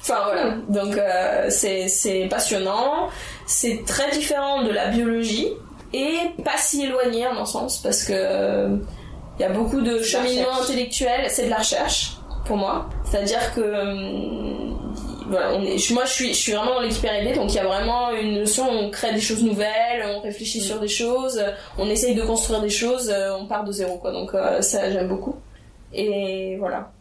Enfin 0.00 0.18
voilà, 0.24 0.54
donc 0.68 0.96
euh, 0.96 1.46
c'est 1.50 1.88
c'est 1.88 2.26
passionnant, 2.30 3.08
c'est 3.46 3.82
très 3.86 4.10
différent 4.12 4.62
de 4.62 4.70
la 4.70 4.88
biologie 4.88 5.48
et 5.92 6.16
pas 6.44 6.56
si 6.58 6.84
éloigné 6.84 7.26
à 7.26 7.32
mon 7.32 7.44
sens 7.44 7.78
parce 7.78 8.04
que 8.04 8.12
euh, 8.14 8.76
il 9.38 9.42
y 9.42 9.44
a 9.44 9.50
beaucoup 9.50 9.80
de 9.80 10.00
cheminement 10.02 10.60
intellectuel, 10.62 11.26
c'est 11.28 11.44
de 11.46 11.50
la 11.50 11.56
recherche 11.58 12.18
pour 12.44 12.56
moi. 12.56 12.86
C'est-à-dire 13.10 13.52
que 13.54 13.60
euh, 13.60 14.70
voilà, 15.32 15.54
on 15.54 15.62
est, 15.64 15.90
moi 15.92 16.04
je 16.04 16.12
suis, 16.12 16.28
je 16.28 16.38
suis 16.38 16.52
vraiment 16.52 16.74
dans 16.74 16.80
l'équipe 16.80 17.02
R&D, 17.02 17.32
donc 17.32 17.50
il 17.50 17.56
y 17.56 17.58
a 17.58 17.64
vraiment 17.64 18.10
une 18.10 18.34
notion, 18.34 18.68
on 18.68 18.90
crée 18.90 19.14
des 19.14 19.20
choses 19.20 19.42
nouvelles, 19.42 20.04
on 20.06 20.20
réfléchit 20.20 20.60
sur 20.60 20.78
des 20.78 20.88
choses, 20.88 21.42
on 21.78 21.88
essaye 21.88 22.14
de 22.14 22.22
construire 22.22 22.60
des 22.60 22.68
choses, 22.68 23.08
euh, 23.08 23.34
on 23.38 23.46
part 23.46 23.64
de 23.64 23.72
zéro 23.72 23.96
quoi. 23.96 24.12
Donc 24.12 24.34
euh, 24.34 24.60
ça 24.60 24.90
j'aime 24.90 25.08
beaucoup. 25.08 25.36
Et 25.94 26.56
voilà. 26.58 26.92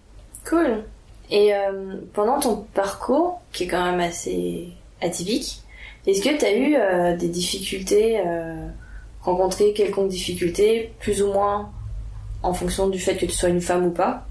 Cool. 0.48 0.86
Et 1.30 1.54
euh, 1.54 1.98
pendant 2.14 2.40
ton 2.40 2.66
parcours, 2.74 3.42
qui 3.52 3.66
est 3.66 3.68
quand 3.68 3.84
même 3.84 4.00
assez 4.00 4.70
atypique, 5.02 5.62
est-ce 6.08 6.22
que 6.22 6.38
tu 6.38 6.46
as 6.46 6.56
eu 6.56 6.76
euh, 6.78 7.18
des 7.18 7.28
difficultés, 7.28 8.22
rencontré 9.22 9.74
quelconque 9.74 10.08
difficulté, 10.08 10.94
plus 11.00 11.22
ou 11.22 11.34
moins 11.34 11.70
en 12.44 12.54
fonction 12.54 12.88
du 12.88 12.98
fait 12.98 13.18
que 13.18 13.26
tu 13.26 13.34
sois 13.34 13.50
une 13.50 13.62
femme 13.62 13.88
ou 13.88 13.92
pas? 13.92 14.26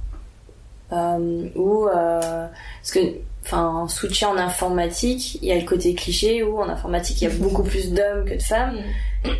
Euh, 0.92 1.48
Ou 1.54 1.86
euh, 1.86 2.48
parce 2.80 2.90
que, 2.92 2.98
enfin, 3.44 3.86
switcher 3.88 4.26
en 4.26 4.36
informatique, 4.36 5.38
il 5.42 5.48
y 5.48 5.52
a 5.52 5.56
le 5.56 5.66
côté 5.66 5.94
cliché 5.94 6.42
où 6.42 6.60
en 6.60 6.68
informatique 6.68 7.22
il 7.22 7.28
y 7.28 7.32
a 7.32 7.34
beaucoup 7.34 7.62
plus 7.62 7.92
d'hommes 7.92 8.24
que 8.24 8.34
de 8.34 8.42
femmes. 8.42 8.78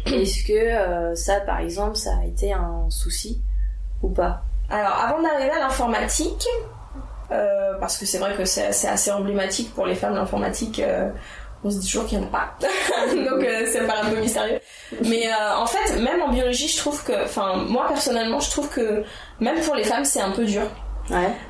Est-ce 0.07 0.45
que 0.45 0.53
euh, 0.53 1.15
ça, 1.15 1.41
par 1.41 1.61
exemple, 1.61 1.97
ça 1.97 2.11
a 2.21 2.27
été 2.27 2.53
un 2.53 2.89
souci 2.91 3.41
ou 4.03 4.09
pas? 4.09 4.43
Alors, 4.69 4.93
avant 4.93 5.23
d'arriver 5.23 5.51
à 5.51 5.61
l'informatique, 5.61 6.47
euh, 7.31 7.75
parce 7.81 7.97
que 7.97 8.07
c'est 8.07 8.19
vrai 8.19 8.35
que 8.37 8.45
c'est 8.45 8.73
c'est 8.73 8.89
assez 8.89 9.11
emblématique 9.11 9.75
pour 9.75 9.87
les 9.87 9.95
femmes 9.95 10.15
l'informatique, 10.15 10.81
euh, 10.81 11.11
on 11.63 11.71
se 11.71 11.79
dit 11.79 11.87
toujours 11.87 12.07
qu'il 12.07 12.19
n'y 12.19 12.25
en 12.25 12.29
a 12.29 12.31
pas. 12.31 12.55
Donc, 13.15 13.47
ça 13.71 13.85
paraît 13.85 14.07
un 14.07 14.11
peu 14.11 14.21
mystérieux. 14.21 14.61
Mais 15.05 15.29
en 15.35 15.67
fait, 15.67 16.01
même 16.01 16.23
en 16.23 16.31
biologie, 16.31 16.69
je 16.69 16.79
trouve 16.79 17.05
que, 17.05 17.25
enfin, 17.25 17.57
moi 17.57 17.87
personnellement, 17.89 18.41
je 18.41 18.51
trouve 18.51 18.69
que 18.71 19.05
même 19.41 19.61
pour 19.61 19.75
les 19.75 19.85
femmes, 19.85 20.05
c'est 20.05 20.21
un 20.21 20.31
peu 20.31 20.45
dur. 20.45 20.63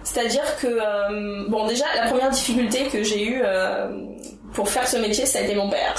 C'est-à-dire 0.04 0.56
que, 0.60 0.66
euh, 0.66 1.44
bon, 1.48 1.66
déjà, 1.66 1.84
la 1.94 2.08
première 2.08 2.30
difficulté 2.30 2.86
que 2.86 3.02
j'ai 3.02 3.24
eue 3.24 3.42
euh, 3.44 3.90
pour 4.54 4.68
faire 4.68 4.88
ce 4.88 4.96
métier, 4.96 5.26
ça 5.26 5.40
a 5.40 5.42
été 5.42 5.54
mon 5.54 5.68
père. 5.68 5.94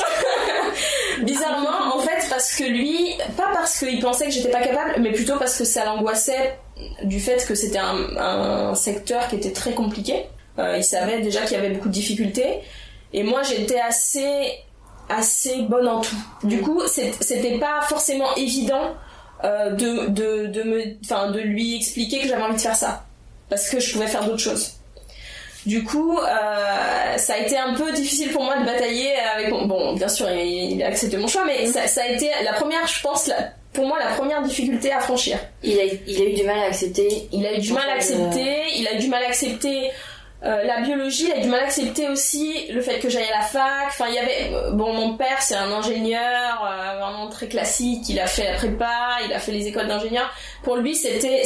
Bizarrement, 1.24 1.96
en 1.96 2.00
fait, 2.00 2.28
parce 2.30 2.56
que 2.56 2.64
lui, 2.64 3.16
pas 3.38 3.50
parce 3.54 3.80
qu'il 3.80 4.00
pensait 4.00 4.26
que 4.26 4.32
j'étais 4.32 4.50
pas 4.50 4.62
capable, 4.62 4.96
mais 5.00 5.12
plutôt 5.12 5.38
parce 5.38 5.58
que 5.58 5.66
ça 5.66 5.86
l'angoissait 5.86 6.58
du 7.04 7.20
fait 7.20 7.46
que 7.48 7.54
c'était 7.54 7.80
un, 7.80 8.74
secteur 8.74 9.28
qui 9.28 9.36
était 9.36 9.52
très 9.52 9.74
compliqué. 9.74 10.26
Euh, 10.58 10.78
il 10.78 10.84
savait 10.84 11.22
déjà 11.22 11.42
qu'il 11.42 11.54
y 11.54 11.60
avait 11.60 11.70
beaucoup 11.70 11.90
de 11.90 11.94
difficultés. 11.94 12.62
Et 13.14 13.24
moi, 13.24 13.44
j'étais 13.44 13.80
assez, 13.80 14.52
assez 15.10 15.62
bonne 15.64 15.88
en 15.88 16.02
tout. 16.02 16.16
Du 16.44 16.62
coup, 16.62 16.82
c'était 16.88 17.60
pas 17.60 17.82
forcément 17.82 18.34
évident 18.36 18.96
de, 19.44 20.08
de, 20.08 20.48
de 20.48 21.40
lui 21.40 21.76
expliquer 21.76 22.22
que 22.22 22.28
j'avais 22.28 22.44
envie 22.44 22.56
de 22.56 22.62
faire 22.62 22.76
ça. 22.76 23.06
Parce 23.52 23.70
que 23.70 23.82
je 23.82 23.92
pouvais 23.92 24.08
faire 24.08 24.24
d'autres 24.24 24.40
choses. 24.40 24.72
Du 25.66 25.84
coup, 25.84 26.18
euh, 26.18 27.18
ça 27.18 27.34
a 27.34 27.38
été 27.38 27.58
un 27.58 27.74
peu 27.74 27.92
difficile 27.92 28.32
pour 28.32 28.44
moi 28.44 28.58
de 28.58 28.66
batailler 28.66 29.14
avec 29.36 29.52
mon... 29.52 29.66
Bon, 29.66 29.94
bien 29.94 30.08
sûr, 30.08 30.28
il, 30.32 30.72
il 30.72 30.84
a 30.84 30.88
accepté 30.88 31.18
mon 31.18 31.28
choix, 31.28 31.44
mais 31.46 31.68
ça, 31.68 31.86
ça 31.86 32.04
a 32.04 32.08
été 32.08 32.32
la 32.44 32.54
première, 32.54 32.88
je 32.88 33.02
pense, 33.02 33.28
la, 33.28 33.52
pour 33.74 33.86
moi, 33.86 34.00
la 34.00 34.16
première 34.16 34.42
difficulté 34.42 34.92
à 34.94 35.02
franchir. 35.02 35.38
Il 35.64 35.78
a, 35.78 35.84
il 35.84 36.22
a 36.22 36.26
eu 36.26 36.34
du 36.34 36.44
mal 36.44 36.60
à 36.60 36.64
accepter. 36.64 37.28
Il 37.34 37.46
a 37.46 37.54
eu 37.54 37.60
du 37.60 37.74
mal 37.74 37.90
à 37.90 37.94
accepter, 37.96 38.64
il 38.78 38.88
a 38.88 38.96
eu 38.96 39.00
du 39.00 39.10
mal 39.10 39.22
à 39.22 39.28
accepter 39.28 39.92
euh, 40.44 40.64
la 40.64 40.80
biologie, 40.80 41.26
il 41.28 41.34
a 41.34 41.38
eu 41.38 41.42
du 41.42 41.50
mal 41.50 41.60
à 41.60 41.64
accepter 41.66 42.08
aussi 42.08 42.68
le 42.72 42.82
fait 42.82 43.00
que 43.00 43.10
j'aille 43.10 43.30
à 43.30 43.40
la 43.40 43.44
fac. 43.44 43.88
Enfin, 43.88 44.06
il 44.08 44.16
y 44.16 44.18
avait 44.18 44.50
euh, 44.54 44.72
bon, 44.72 44.94
mon 44.94 45.16
père, 45.16 45.42
c'est 45.42 45.56
un 45.56 45.72
ingénieur 45.72 46.64
euh, 46.66 47.00
vraiment 47.00 47.28
très 47.28 47.50
classique. 47.50 48.08
Il 48.08 48.20
a 48.20 48.28
fait 48.28 48.46
la 48.46 48.54
prépa, 48.54 49.20
il 49.26 49.34
a 49.34 49.40
fait 49.40 49.52
les 49.52 49.68
écoles 49.68 49.88
d'ingénieur. 49.88 50.34
Pour 50.64 50.78
lui, 50.78 50.96
c'était, 50.96 51.44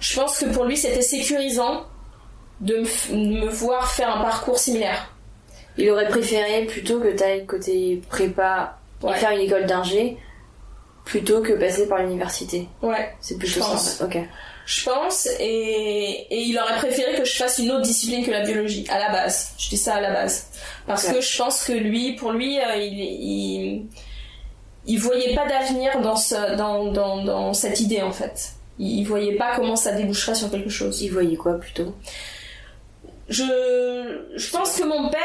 je 0.00 0.18
pense 0.20 0.38
que 0.38 0.46
pour 0.46 0.64
lui, 0.64 0.76
c'était 0.76 1.02
sécurisant 1.02 1.84
de 2.60 2.82
me, 3.12 3.48
voir 3.48 3.90
faire 3.90 4.16
un 4.16 4.22
parcours 4.22 4.58
similaire. 4.58 5.12
Il 5.76 5.90
aurait 5.90 6.08
préféré 6.08 6.66
plutôt 6.66 7.00
que 7.00 7.08
t'ailles 7.08 7.46
côté 7.46 8.02
prépa 8.08 8.78
Ouais. 9.02 9.12
et 9.12 9.18
faire 9.18 9.30
une 9.32 9.40
école 9.40 9.66
d'ingé 9.66 10.16
plutôt 11.04 11.42
que 11.42 11.52
passer 11.52 11.86
par 11.88 11.98
l'université. 11.98 12.68
Ouais. 12.80 13.12
C'est 13.20 13.36
plutôt 13.36 13.54
Je 13.54 13.58
pense. 13.60 14.00
Ok. 14.00 14.16
Je 14.66 14.84
pense, 14.84 15.28
et, 15.40 16.26
et 16.30 16.40
il 16.40 16.58
aurait 16.58 16.76
préféré 16.76 17.18
que 17.18 17.24
je 17.26 17.36
fasse 17.36 17.58
une 17.58 17.70
autre 17.72 17.82
discipline 17.82 18.24
que 18.24 18.30
la 18.30 18.40
biologie, 18.40 18.86
à 18.88 18.98
la 18.98 19.10
base. 19.10 19.50
Je 19.58 19.68
dis 19.68 19.76
ça 19.76 19.96
à 19.96 20.00
la 20.00 20.10
base. 20.10 20.46
Parce 20.86 21.06
que 21.06 21.20
je 21.20 21.36
pense 21.36 21.64
que 21.64 21.72
lui, 21.72 22.14
pour 22.14 22.32
lui, 22.32 22.58
euh, 22.58 22.76
il, 22.76 22.98
il, 22.98 23.86
il 24.86 24.98
voyait 24.98 25.34
pas 25.34 25.46
d'avenir 25.46 26.00
dans, 26.00 26.16
ce, 26.16 26.56
dans, 26.56 26.84
dans, 26.92 27.22
dans 27.24 27.52
cette 27.52 27.78
idée, 27.80 28.00
en 28.00 28.12
fait. 28.12 28.52
Il, 28.78 29.00
il 29.00 29.04
voyait 29.04 29.36
pas 29.36 29.56
comment 29.56 29.76
ça 29.76 29.92
déboucherait 29.92 30.34
sur 30.34 30.50
quelque 30.50 30.70
chose. 30.70 31.02
Il 31.02 31.10
voyait 31.12 31.36
quoi 31.36 31.54
plutôt? 31.58 31.94
Je, 33.26 33.42
je 34.36 34.50
pense 34.50 34.78
que 34.78 34.84
mon 34.84 35.08
père, 35.08 35.20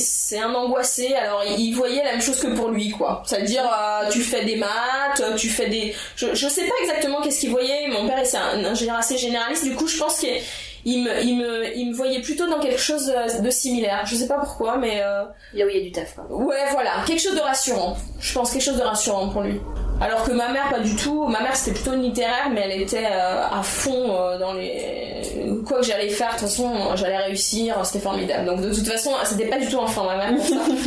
c'est 0.00 0.40
un 0.40 0.52
angoissé. 0.54 1.14
Alors, 1.14 1.44
il 1.56 1.72
voyait 1.72 2.02
la 2.02 2.12
même 2.12 2.20
chose 2.20 2.40
que 2.40 2.48
pour 2.48 2.68
lui, 2.68 2.90
quoi. 2.90 3.22
C'est-à-dire, 3.24 3.62
euh, 3.64 4.10
tu 4.10 4.20
fais 4.20 4.44
des 4.44 4.56
maths, 4.56 5.22
tu 5.36 5.48
fais 5.48 5.68
des. 5.68 5.94
Je, 6.16 6.34
je 6.34 6.48
sais 6.48 6.64
pas 6.64 6.74
exactement 6.82 7.20
qu'est-ce 7.22 7.40
qu'il 7.40 7.50
voyait. 7.50 7.86
Mon 7.88 8.08
père, 8.08 8.26
c'est 8.26 8.38
un 8.38 8.64
ingénieur 8.64 8.96
assez 8.96 9.16
généraliste. 9.18 9.62
Du 9.64 9.74
coup, 9.76 9.86
je 9.86 9.98
pense 9.98 10.18
qu'il 10.18 10.40
il 10.84 11.04
me, 11.04 11.22
il 11.22 11.38
me, 11.38 11.76
il 11.76 11.90
me 11.90 11.94
voyait 11.94 12.20
plutôt 12.20 12.48
dans 12.48 12.58
quelque 12.58 12.80
chose 12.80 13.06
de 13.40 13.50
similaire. 13.50 14.04
Je 14.04 14.16
sais 14.16 14.26
pas 14.26 14.38
pourquoi, 14.38 14.76
mais 14.76 15.00
euh, 15.00 15.22
Là 15.54 15.64
où 15.64 15.68
il 15.68 15.76
y 15.76 15.80
a 15.80 15.82
du 15.82 15.92
taf. 15.92 16.16
Quoi. 16.16 16.26
ouais, 16.28 16.72
voilà, 16.72 17.04
quelque 17.06 17.22
chose 17.22 17.36
de 17.36 17.40
rassurant. 17.40 17.96
Je 18.18 18.32
pense 18.34 18.50
quelque 18.50 18.62
chose 18.62 18.78
de 18.78 18.82
rassurant 18.82 19.28
pour 19.28 19.42
lui. 19.42 19.60
Alors 20.00 20.24
que 20.24 20.32
ma 20.32 20.48
mère, 20.48 20.68
pas 20.68 20.80
du 20.80 20.96
tout. 20.96 21.26
Ma 21.28 21.40
mère, 21.40 21.54
c'était 21.54 21.78
plutôt 21.80 21.94
littéraire, 21.96 22.50
mais 22.52 22.62
elle 22.62 22.82
était 22.82 23.06
euh, 23.06 23.46
à 23.50 23.62
fond 23.62 24.16
euh, 24.16 24.38
dans 24.38 24.52
les. 24.52 25.22
Quoi 25.66 25.78
que 25.78 25.84
j'allais 25.84 26.08
faire, 26.08 26.34
de 26.34 26.40
toute 26.40 26.48
façon, 26.48 26.96
j'allais 26.96 27.18
réussir, 27.18 27.84
c'était 27.84 28.00
formidable. 28.00 28.46
Donc 28.46 28.60
de 28.60 28.74
toute 28.74 28.86
façon, 28.86 29.12
c'était 29.24 29.46
pas 29.46 29.58
du 29.58 29.68
tout 29.68 29.86
frein, 29.86 30.04
ma 30.04 30.16
mère, 30.16 30.40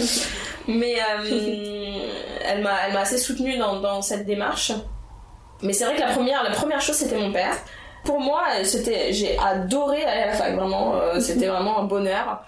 mais 0.67 0.95
euh, 0.95 1.99
elle 2.45 2.61
m'a 2.61 2.99
assez 2.99 3.17
soutenue 3.17 3.57
dans, 3.57 3.79
dans 3.79 4.01
cette 4.01 4.25
démarche. 4.25 4.73
Mais 5.61 5.71
c'est 5.71 5.85
vrai 5.85 5.95
que 5.95 6.01
la 6.01 6.11
première, 6.11 6.43
la 6.43 6.51
première 6.51 6.81
chose, 6.81 6.95
c'était 6.95 7.17
mon 7.17 7.31
père. 7.31 7.55
Pour 8.03 8.19
moi, 8.19 8.43
c'était, 8.63 9.13
j'ai 9.13 9.37
adoré 9.39 10.03
aller 10.03 10.23
à 10.23 10.25
la 10.27 10.33
fac, 10.33 10.55
vraiment. 10.55 10.95
c'était 11.19 11.47
vraiment 11.47 11.79
un 11.79 11.83
bonheur. 11.85 12.43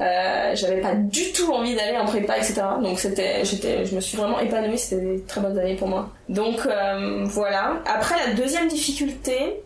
Euh, 0.00 0.52
j'avais 0.56 0.80
pas 0.80 0.94
du 0.94 1.32
tout 1.32 1.52
envie 1.52 1.76
d'aller 1.76 1.96
en 1.96 2.06
prépa, 2.06 2.36
etc. 2.38 2.62
Donc 2.82 2.98
c'était, 2.98 3.44
j'étais, 3.44 3.84
je 3.84 3.94
me 3.94 4.00
suis 4.00 4.16
vraiment 4.16 4.40
épanouie. 4.40 4.78
C'était 4.78 5.00
des 5.02 5.22
très 5.22 5.40
bonnes 5.40 5.58
années 5.58 5.76
pour 5.76 5.88
moi. 5.88 6.08
Donc 6.28 6.66
euh, 6.66 7.24
voilà. 7.24 7.74
Après 7.86 8.14
la 8.26 8.32
deuxième 8.34 8.66
difficulté, 8.68 9.62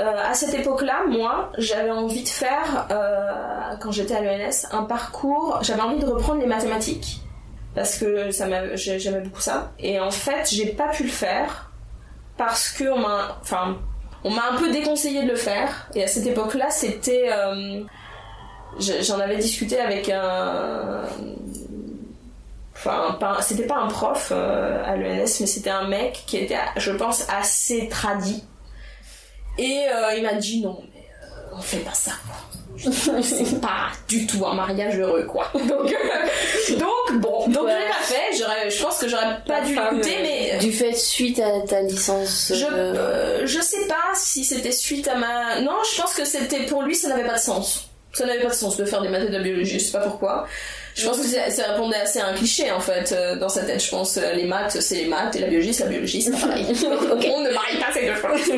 euh, 0.00 0.12
à 0.28 0.34
cette 0.34 0.52
époque-là, 0.54 1.04
moi, 1.08 1.50
j'avais 1.56 1.90
envie 1.92 2.24
de 2.24 2.28
faire, 2.28 2.88
quand 3.80 3.92
j'étais 3.92 4.14
à 4.16 4.20
l'ENS, 4.20 4.66
un 4.72 4.82
parcours. 4.82 5.58
J'avais 5.62 5.82
envie 5.82 6.00
de 6.00 6.06
reprendre 6.06 6.40
les 6.40 6.46
mathématiques 6.46 7.20
parce 7.74 7.96
que 7.98 8.30
ça 8.32 8.46
m'a, 8.46 8.74
j'ai- 8.76 8.98
j'aimais 8.98 9.20
beaucoup 9.20 9.40
ça. 9.40 9.72
Et 9.78 9.98
en 9.98 10.10
fait, 10.10 10.48
j'ai 10.52 10.66
pas 10.66 10.88
pu 10.88 11.04
le 11.04 11.08
faire 11.10 11.70
parce 12.36 12.70
que 12.70 12.84
on 12.90 12.98
m'a, 12.98 13.38
enfin, 13.40 13.76
on 14.24 14.30
m'a 14.30 14.42
un 14.52 14.56
peu 14.56 14.70
déconseillé 14.72 15.22
de 15.22 15.28
le 15.28 15.36
faire. 15.36 15.88
Et 15.94 16.02
à 16.04 16.06
cette 16.08 16.26
époque-là, 16.26 16.70
c'était, 16.70 17.30
j'en 18.78 19.18
avais 19.20 19.36
discuté 19.36 19.78
avec 19.80 20.08
un, 20.08 21.02
enfin, 22.74 23.16
c'était 23.40 23.66
pas 23.66 23.76
un 23.76 23.88
prof 23.88 24.32
euh, 24.34 24.82
à 24.84 24.96
l'ENS, 24.96 25.40
mais 25.40 25.46
c'était 25.46 25.70
un 25.70 25.86
mec 25.88 26.24
qui 26.26 26.36
était, 26.38 26.58
je 26.76 26.90
pense, 26.92 27.26
assez 27.28 27.88
tradit. 27.88 28.44
Et 29.58 29.86
euh, 29.88 30.14
il 30.16 30.22
m'a 30.24 30.34
dit 30.34 30.60
non, 30.62 30.78
mais 30.92 31.00
euh, 31.22 31.54
on 31.56 31.60
fait 31.62 31.78
pas 31.78 31.94
ça. 31.94 32.12
C'est 33.22 33.60
pas 33.60 33.90
du 34.08 34.26
tout 34.26 34.44
un 34.44 34.54
mariage 34.54 34.98
heureux, 34.98 35.22
quoi. 35.24 35.48
Donc, 35.54 35.92
euh, 35.94 36.76
donc 36.76 37.20
bon, 37.20 37.46
donc 37.48 37.66
Ouais. 37.66 37.72
je 37.72 37.78
l'ai 37.78 37.88
pas 37.88 38.02
fait. 38.02 38.36
J'aurais, 38.36 38.70
je 38.70 38.82
pense 38.82 38.98
que 38.98 39.06
j'aurais 39.08 39.38
pas 39.46 39.60
dû 39.60 39.76
l'écouter, 39.76 40.16
mais 40.22 40.58
Du 40.58 40.72
fait 40.72 40.92
suite 40.94 41.38
à 41.38 41.60
ta 41.68 41.82
licence. 41.82 42.52
je, 42.52 43.42
je 43.46 43.60
sais 43.60 43.86
pas 43.86 44.02
si 44.14 44.44
c'était 44.44 44.72
suite 44.72 45.06
à 45.06 45.14
ma. 45.14 45.60
Non, 45.60 45.76
je 45.94 46.00
pense 46.02 46.14
que 46.14 46.24
c'était 46.24 46.64
pour 46.66 46.82
lui, 46.82 46.96
ça 46.96 47.08
n'avait 47.08 47.24
pas 47.26 47.34
de 47.34 47.38
sens. 47.40 47.88
Ça 48.14 48.26
n'avait 48.26 48.40
pas 48.42 48.48
de 48.50 48.54
sens 48.54 48.76
de 48.76 48.84
faire 48.84 49.02
des 49.02 49.08
maths 49.08 49.24
et 49.24 49.28
de 49.28 49.32
la 49.36 49.42
biologie, 49.42 49.78
je 49.78 49.84
sais 49.84 49.92
pas 49.92 50.04
pourquoi. 50.04 50.46
Je 50.94 51.04
pense 51.06 51.18
que 51.18 51.26
ça, 51.26 51.50
ça 51.50 51.72
répondait 51.72 51.96
assez 51.96 52.20
à 52.20 52.28
un 52.28 52.34
cliché 52.34 52.70
en 52.70 52.78
fait 52.78 53.10
euh, 53.12 53.34
dans 53.36 53.48
sa 53.48 53.64
tête. 53.64 53.82
Je 53.84 53.90
pense 53.90 54.16
euh, 54.16 54.32
les 54.34 54.44
maths 54.44 54.80
c'est 54.80 54.94
les 54.94 55.06
maths 55.06 55.34
et 55.34 55.40
la 55.40 55.48
biologie 55.48 55.74
c'est 55.74 55.82
la 55.84 55.90
biologie, 55.90 56.22
c'est. 56.22 56.30
On 56.34 56.36
ne 56.36 57.50
marie 57.52 57.76
pas 57.80 57.92
ces 57.92 58.06
deux 58.06 58.14
choses. 58.14 58.52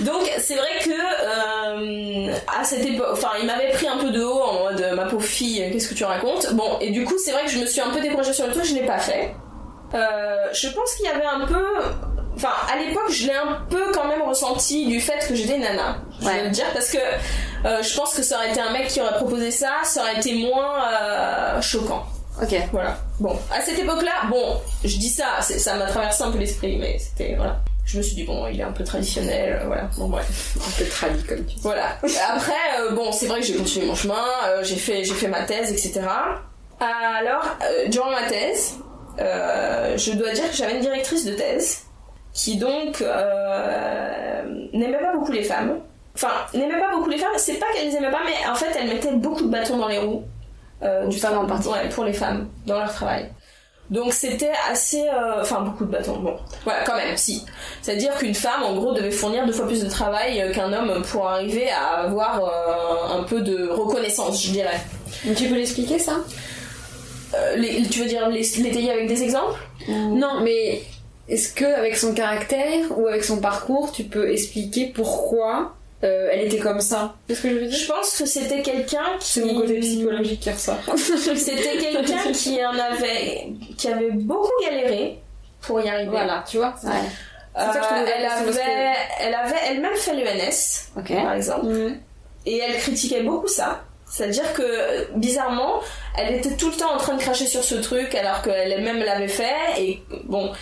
Donc 0.00 0.28
c'est 0.38 0.56
vrai 0.56 0.68
que 0.82 0.90
euh, 0.90 2.32
à 2.60 2.64
cette 2.64 2.84
époque, 2.84 3.06
enfin 3.12 3.30
il 3.40 3.46
m'avait 3.46 3.70
pris 3.70 3.86
un 3.86 3.98
peu 3.98 4.10
de 4.10 4.22
haut 4.22 4.40
en 4.42 4.64
mode 4.64 4.84
ma 4.96 5.04
pauvre 5.04 5.24
fille, 5.24 5.64
qu'est-ce 5.72 5.88
que 5.88 5.94
tu 5.94 6.04
racontes? 6.04 6.52
Bon 6.54 6.78
et 6.80 6.90
du 6.90 7.04
coup 7.04 7.14
c'est 7.24 7.30
vrai 7.32 7.44
que 7.44 7.50
je 7.50 7.58
me 7.58 7.66
suis 7.66 7.80
un 7.80 7.90
peu 7.90 8.00
découragée 8.00 8.32
sur 8.32 8.46
le 8.46 8.52
truc, 8.52 8.64
je 8.64 8.74
l'ai 8.74 8.86
pas 8.86 8.98
fait. 8.98 9.34
Euh, 9.94 10.36
je 10.52 10.68
pense 10.70 10.94
qu'il 10.96 11.06
y 11.06 11.08
avait 11.08 11.24
un 11.24 11.46
peu 11.46 11.64
Enfin, 12.36 12.48
à 12.68 12.76
l'époque, 12.82 13.12
je 13.12 13.28
l'ai 13.28 13.32
un 13.32 13.60
peu 13.70 13.92
quand 13.92 14.08
même 14.08 14.22
ressenti 14.22 14.86
du 14.86 15.00
fait 15.00 15.24
que 15.28 15.36
j'étais 15.36 15.56
nana. 15.56 15.98
Je 16.20 16.26
Ouais. 16.26 16.34
vais 16.34 16.42
le 16.46 16.50
dire 16.50 16.66
parce 16.72 16.90
que 16.90 16.98
euh, 17.64 17.82
je 17.82 17.96
pense 17.96 18.14
que 18.14 18.22
ça 18.22 18.36
aurait 18.36 18.50
été 18.50 18.60
un 18.60 18.72
mec 18.72 18.88
qui 18.88 19.00
aurait 19.00 19.14
proposé 19.14 19.50
ça, 19.50 19.72
ça 19.84 20.02
aurait 20.02 20.16
été 20.16 20.34
moins 20.34 20.84
euh, 20.92 21.60
choquant. 21.62 22.04
Ok. 22.42 22.54
Voilà. 22.72 22.98
Bon, 23.20 23.38
à 23.50 23.60
cette 23.60 23.78
époque-là, 23.78 24.28
bon, 24.28 24.60
je 24.84 24.96
dis 24.98 25.08
ça, 25.08 25.40
ça 25.40 25.76
m'a 25.76 25.86
traversé 25.86 26.24
un 26.24 26.30
peu 26.30 26.38
l'esprit, 26.38 26.76
mais 26.78 26.98
c'était 26.98 27.36
voilà. 27.36 27.60
Je 27.86 27.98
me 27.98 28.02
suis 28.02 28.16
dit 28.16 28.24
bon, 28.24 28.46
il 28.48 28.58
est 28.60 28.64
un 28.64 28.72
peu 28.72 28.82
traditionnel, 28.84 29.60
euh, 29.60 29.66
voilà. 29.66 29.88
Bon 29.96 30.08
bref. 30.08 30.56
Un 30.56 30.78
peu 30.78 30.88
tradi 30.88 31.22
comme 31.24 31.44
tu 31.46 31.54
dis. 31.54 31.60
Voilà. 31.62 31.96
Après, 32.34 32.52
euh, 32.80 32.90
bon, 32.92 33.12
c'est 33.12 33.26
vrai 33.26 33.40
que 33.40 33.46
j'ai 33.46 33.54
continué 33.54 33.86
mon 33.86 33.94
chemin, 33.94 34.24
j'ai 34.62 34.76
fait, 34.76 35.04
j'ai 35.04 35.14
fait 35.14 35.28
ma 35.28 35.42
thèse, 35.44 35.70
etc. 35.70 36.02
Alors, 36.80 37.44
durant 37.88 38.10
ma 38.10 38.24
thèse, 38.24 38.74
je 39.18 40.12
dois 40.18 40.32
dire 40.32 40.50
que 40.50 40.56
j'avais 40.56 40.74
une 40.74 40.82
directrice 40.82 41.24
de 41.24 41.32
thèse 41.32 41.82
qui 42.34 42.56
donc 42.56 43.02
n'aimait 44.72 45.00
pas 45.00 45.12
beaucoup 45.14 45.32
les 45.32 45.44
femmes. 45.44 45.80
Enfin, 46.14 46.28
n'aimait 46.54 46.78
pas 46.80 46.94
beaucoup 46.94 47.08
les 47.10 47.18
femmes. 47.18 47.32
C'est 47.36 47.54
pas 47.54 47.66
qu'elle 47.74 47.88
les 47.88 47.96
aimait 47.96 48.10
pas, 48.10 48.20
mais 48.24 48.48
en 48.48 48.54
fait, 48.54 48.70
elle 48.78 48.88
mettait 48.88 49.12
beaucoup 49.12 49.42
de 49.42 49.48
bâtons 49.48 49.76
dans 49.78 49.88
les 49.88 49.98
roues. 49.98 50.22
Euh, 50.82 51.06
Du 51.06 51.18
femmes 51.18 51.38
en. 51.38 51.70
Ouais, 51.70 51.88
pour 51.88 52.04
les 52.04 52.12
femmes 52.12 52.48
dans 52.66 52.78
leur 52.78 52.92
travail. 52.92 53.30
Donc 53.90 54.12
c'était 54.14 54.52
assez, 54.70 55.02
euh, 55.02 55.40
enfin 55.42 55.60
beaucoup 55.60 55.84
de 55.84 55.90
bâtons. 55.90 56.18
Bon, 56.18 56.36
voilà, 56.64 56.84
quand 56.84 56.96
même, 56.96 57.16
si. 57.16 57.44
C'est-à-dire 57.82 58.14
qu'une 58.16 58.34
femme, 58.34 58.62
en 58.62 58.74
gros, 58.74 58.92
devait 58.92 59.10
fournir 59.10 59.44
deux 59.46 59.52
fois 59.52 59.66
plus 59.66 59.82
de 59.84 59.88
travail 59.88 60.40
euh, 60.40 60.52
qu'un 60.52 60.72
homme 60.72 61.02
pour 61.10 61.28
arriver 61.28 61.70
à 61.70 62.00
avoir 62.04 62.42
euh, 62.44 63.18
un 63.18 63.22
peu 63.24 63.40
de 63.42 63.68
reconnaissance, 63.68 64.42
je 64.42 64.52
dirais. 64.52 64.80
Mais 65.24 65.34
tu 65.34 65.48
peux 65.48 65.54
l'expliquer 65.54 65.98
ça? 65.98 66.14
Les- 67.56 67.82
tu 67.88 68.00
veux 68.00 68.06
dire 68.08 68.28
l'étayer 68.28 68.90
avec 68.92 69.06
des 69.08 69.22
exemples? 69.22 69.58
Non, 69.88 70.40
mais 70.42 70.82
est-ce 71.28 71.52
que 71.52 71.64
avec 71.64 71.96
son 71.96 72.14
caractère 72.14 72.96
ou 72.96 73.06
avec 73.08 73.24
son 73.24 73.38
parcours, 73.40 73.90
tu 73.92 74.04
peux 74.04 74.30
expliquer 74.30 74.86
pourquoi 74.94 75.74
euh, 76.04 76.28
elle 76.32 76.46
était 76.46 76.58
comme 76.58 76.80
ça 76.80 77.14
ce 77.28 77.34
que 77.34 77.48
je 77.50 77.54
veux 77.54 77.66
dire 77.66 77.78
Je 77.78 77.86
pense 77.86 78.16
que 78.18 78.26
c'était 78.26 78.62
quelqu'un 78.62 79.04
qui. 79.20 79.28
C'est 79.32 79.44
mon 79.44 79.60
côté 79.60 79.80
psychologique 79.80 80.40
qui 80.40 80.50
ressort. 80.50 80.78
C'était 80.96 81.78
quelqu'un 81.78 82.32
qui 82.32 82.64
en 82.64 82.78
avait, 82.78 83.48
qui 83.76 83.88
avait 83.88 84.10
beaucoup 84.12 84.52
galéré 84.62 85.18
pour 85.62 85.80
y 85.80 85.88
arriver. 85.88 86.10
voilà, 86.10 86.44
tu 86.48 86.58
vois. 86.58 86.74
Ouais. 86.84 86.90
Euh, 87.56 87.60
C'est 87.72 87.78
ça 87.80 87.88
que 87.88 87.94
je 88.00 88.04
la 88.04 88.16
elle 88.16 88.24
avait, 88.26 88.92
elle 89.20 89.34
avait 89.34 89.56
elle-même 89.70 89.94
fait 89.96 90.12
l'ENS, 90.14 90.90
Ok. 90.98 91.12
par 91.22 91.34
exemple, 91.34 91.66
Mhm. 91.66 92.00
et 92.46 92.58
elle 92.58 92.76
critiquait 92.78 93.22
beaucoup 93.22 93.48
ça. 93.48 93.82
C'est-à-dire 94.10 94.52
que, 94.52 94.62
euh, 94.62 95.04
bizarrement, 95.16 95.80
elle 96.18 96.34
était 96.36 96.56
tout 96.56 96.68
le 96.70 96.76
temps 96.76 96.92
en 96.94 96.98
train 96.98 97.14
de 97.14 97.20
cracher 97.22 97.46
sur 97.46 97.64
ce 97.64 97.76
truc 97.76 98.14
alors 98.14 98.42
qu'elle 98.42 98.72
elle-même 98.72 98.98
l'avait 98.98 99.28
fait, 99.28 99.54
et 99.78 100.02
bon. 100.24 100.52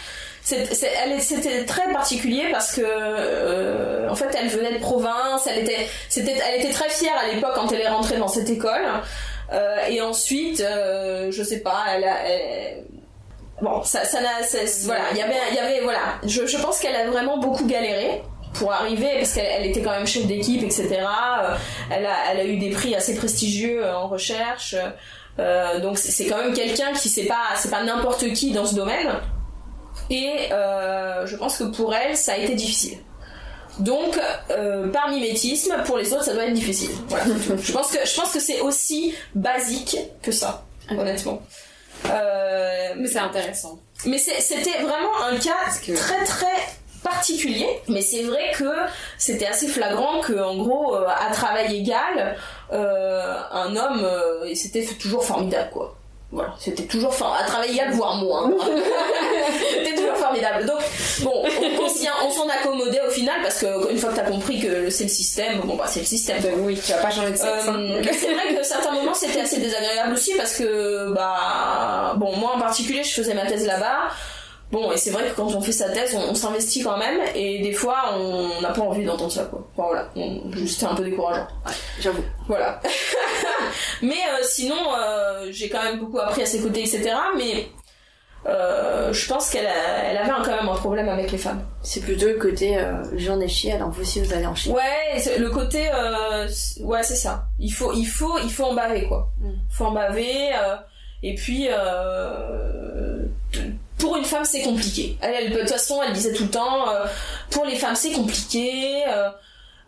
C'était 0.43 1.65
très 1.67 1.93
particulier 1.93 2.49
parce 2.51 2.75
que 2.75 2.83
euh, 2.85 4.11
en 4.11 4.17
fait 4.17 4.37
elle 4.37 4.49
venait 4.49 4.73
de 4.73 4.81
province, 4.81 5.47
elle 5.47 5.63
était, 5.63 5.87
c'était, 6.09 6.35
elle 6.49 6.61
était 6.61 6.73
très 6.73 6.89
fière 6.89 7.15
à 7.17 7.33
l'époque 7.33 7.53
quand 7.55 7.71
elle 7.71 7.81
est 7.81 7.89
rentrée 7.89 8.17
dans 8.17 8.29
cette 8.29 8.51
école. 8.51 8.83
Euh, 9.53 9.87
et 9.89 10.01
ensuite, 10.01 10.61
euh, 10.61 11.31
je 11.31 11.43
sais 11.43 11.61
pas, 11.61 11.85
elle 11.95 12.05
a, 12.05 12.17
bon, 13.61 13.83
ça, 13.85 14.05
ça 14.05 14.19
voilà, 14.85 15.05
il 15.13 15.19
y 15.19 15.23
avait, 15.23 15.35
il 15.51 15.57
y 15.57 15.59
avait, 15.61 15.81
voilà, 15.83 16.01
je, 16.25 16.57
pense 16.61 16.81
qu'elle 16.81 16.97
a 16.97 17.09
vraiment 17.09 17.39
beaucoup 17.39 17.67
galéré 17.67 18.23
pour 18.55 18.73
arriver 18.73 19.11
parce 19.19 19.35
qu'elle 19.35 19.47
elle 19.47 19.67
était 19.67 19.83
quand 19.83 19.91
même 19.91 20.07
chef 20.07 20.27
d'équipe, 20.27 20.63
etc. 20.63 20.89
Euh, 20.91 21.55
Elle 21.91 22.07
a, 22.07 22.17
elle 22.33 22.41
a 22.41 22.45
eu 22.45 22.57
des 22.57 22.71
prix 22.71 22.97
assez 22.97 23.15
prestigieux 23.15 23.87
en 23.87 24.09
recherche. 24.09 24.75
Donc 25.39 25.99
c'est 25.99 26.27
quand 26.27 26.39
même 26.39 26.53
quelqu'un 26.53 26.93
qui 26.95 27.09
c'est 27.09 27.27
pas, 27.27 27.55
c'est 27.55 27.71
pas 27.71 27.85
n'importe 27.85 28.33
qui 28.33 28.51
dans 28.51 28.67
ce 28.67 28.75
domaine. 28.75 29.09
Et 30.11 30.49
euh, 30.53 31.27
je 31.27 31.37
pense 31.37 31.59
que 31.59 31.65
pour 31.65 31.95
elle, 31.95 32.17
ça 32.17 32.33
a 32.33 32.37
été 32.37 32.55
difficile. 32.55 32.99
Donc, 33.79 34.19
euh, 34.51 34.89
par 34.89 35.09
mimétisme, 35.09 35.75
pour 35.87 35.97
les 35.97 36.13
autres, 36.13 36.25
ça 36.25 36.35
doit 36.35 36.45
être 36.45 36.53
difficile. 36.53 36.91
Voilà. 37.09 37.25
je 37.63 37.73
pense 37.73 37.91
que 37.91 37.99
je 38.07 38.15
pense 38.21 38.33
que 38.33 38.41
c'est 38.41 38.61
aussi 38.61 39.15
basique 39.35 39.97
que 40.23 40.31
ça, 40.33 40.65
honnêtement. 40.91 41.41
Euh, 42.11 42.95
Mais 42.97 43.09
c'est 43.09 43.19
intéressant. 43.19 43.79
mais 44.05 44.19
c'était 44.19 44.83
vraiment 44.83 45.23
un 45.25 45.37
cas 45.39 45.71
que- 45.87 45.93
très 45.97 46.25
très 46.25 46.47
particulier. 47.03 47.67
Mais 47.89 48.03
c'est 48.03 48.23
vrai 48.25 48.53
que 48.57 48.71
c'était 49.19 49.47
assez 49.47 49.69
flagrant 49.69 50.21
que, 50.21 50.35
en 50.35 50.57
gros, 50.57 50.95
à 50.95 51.31
travail 51.33 51.75
égal, 51.77 52.37
un 52.71 53.77
homme, 53.77 54.07
et 54.47 54.55
c'était 54.55 54.85
toujours 55.01 55.25
formidable, 55.25 55.71
quoi. 55.73 55.97
Voilà, 56.33 56.55
c'était 56.59 56.85
toujours 56.85 57.13
for- 57.15 57.37
à 57.39 57.45
travail 57.45 57.73
égal, 57.73 57.91
voire 57.93 58.17
moins. 58.17 58.51
c'était 59.71 59.95
toujours 59.95 60.17
formidable. 60.17 60.65
Donc, 60.65 60.79
bon, 61.21 61.33
on, 61.45 61.83
on 61.85 61.89
s'y- 61.91 62.09
on 62.25 62.31
s'en 62.31 62.49
accommodait 62.49 63.03
au 63.07 63.11
final 63.11 63.37
parce 63.43 63.59
que 63.61 63.91
une 63.93 63.99
fois 63.99 64.11
que 64.11 64.17
t'as 64.17 64.23
compris 64.25 64.61
que 64.61 64.89
c'est 64.89 65.05
le 65.05 65.11
système, 65.11 65.61
bon 65.61 65.77
bah 65.77 65.85
c'est 65.87 66.01
le 66.01 66.07
système. 66.07 66.41
Ben 66.43 66.55
oui, 66.61 66.81
tu 66.85 66.91
vas 66.93 66.99
pas 66.99 67.11
changer 67.11 67.33
de 67.33 67.37
sexe. 67.37 67.69
hein. 67.69 67.77
Euh, 67.79 68.01
mais 68.05 68.13
c'est 68.15 68.33
vrai 68.33 68.55
que 68.55 68.63
certains 68.63 68.93
moments 68.93 69.13
c'était 69.15 69.41
assez 69.43 69.59
désagréable 69.59 70.15
aussi 70.15 70.33
parce 70.37 70.57
que 70.57 71.13
bah 71.13 72.15
bon 72.17 72.35
moi 72.37 72.53
en 72.57 72.59
particulier 72.61 73.05
je 73.05 73.13
faisais 73.13 73.35
ma 73.35 73.45
thèse 73.47 73.67
là-bas 73.67 74.09
bon 74.73 74.91
et 74.91 74.97
c'est 74.97 75.11
vrai 75.11 75.29
que 75.31 75.37
quand 75.37 75.55
on 75.55 75.61
fait 75.61 75.71
sa 75.73 75.91
thèse 75.91 76.15
on, 76.17 76.31
on 76.31 76.35
s'investit 76.35 76.83
quand 76.83 76.97
même 76.97 77.21
et 77.35 77.61
des 77.61 77.73
fois 77.73 78.15
on 78.19 78.61
n'a 78.61 78.71
pas 78.71 78.81
envie 78.83 79.05
d'entendre 79.05 79.31
ça 79.31 79.45
quoi 79.45 79.69
enfin 79.77 79.89
voilà 79.89 80.09
c'est 80.67 80.87
un 80.87 80.95
peu 80.95 81.05
décourageant 81.05 81.47
J'avoue. 82.01 82.25
voilà 82.49 82.81
mais 84.03 84.15
euh, 84.15 84.43
sinon 84.43 84.75
euh, 84.99 85.49
j'ai 85.51 85.69
quand 85.69 85.83
même 85.85 85.99
beaucoup 86.01 86.19
appris 86.19 86.43
à 86.43 86.47
ses 86.47 86.61
côtés 86.61 86.81
etc 86.81 87.15
mais 87.37 87.69
euh, 88.47 89.13
je 89.13 89.29
pense 89.29 89.51
qu'elle 89.51 89.69
elle 90.05 90.17
avait 90.17 90.31
un- 90.31 90.43
quand 90.43 90.57
même 90.57 90.69
un 90.69 90.75
problème 90.75 91.09
avec 91.09 91.31
les 91.31 91.39
femmes 91.39 91.63
C'est 91.83 92.01
plutôt 92.01 92.27
le 92.27 92.35
côté 92.39 92.77
j'en 93.15 93.39
ai 93.41 93.47
chié, 93.49 93.73
alors 93.75 93.91
vous 93.91 94.01
aussi 94.03 94.21
vous 94.21 94.33
allez 94.33 94.47
en 94.47 94.55
chier. 94.57 94.73
Ouais, 94.73 95.39
le 95.39 95.49
côté, 95.51 95.89
ouais, 96.81 97.03
c'est 97.05 97.15
ça. 97.15 97.45
Il 97.61 97.71
faut, 97.71 97.93
il 97.93 98.05
faut, 98.05 98.37
il 98.43 98.51
faut 98.51 98.65
en 98.65 98.75
baver 98.75 99.07
quoi. 99.07 99.29
Mm. 99.39 99.51
Faut 99.71 99.85
en 99.85 99.93
baver. 99.93 100.51
et 101.23 101.35
puis, 101.37 101.69
pour 104.03 104.17
une 104.17 104.25
femme, 104.25 104.45
c'est 104.45 104.61
compliqué. 104.63 105.17
Elle, 105.23 105.35
elle, 105.35 105.51
de 105.53 105.59
toute 105.61 105.71
façon, 105.71 106.03
elle 106.07 106.13
disait 106.13 106.33
tout 106.35 106.43
le 106.45 106.51
temps, 106.51 106.89
euh, 106.91 107.07
pour 107.51 107.65
les 107.65 107.77
femmes, 107.77 107.95
c'est 107.97 108.13
compliqué. 108.13 109.03
euh, 109.09 109.31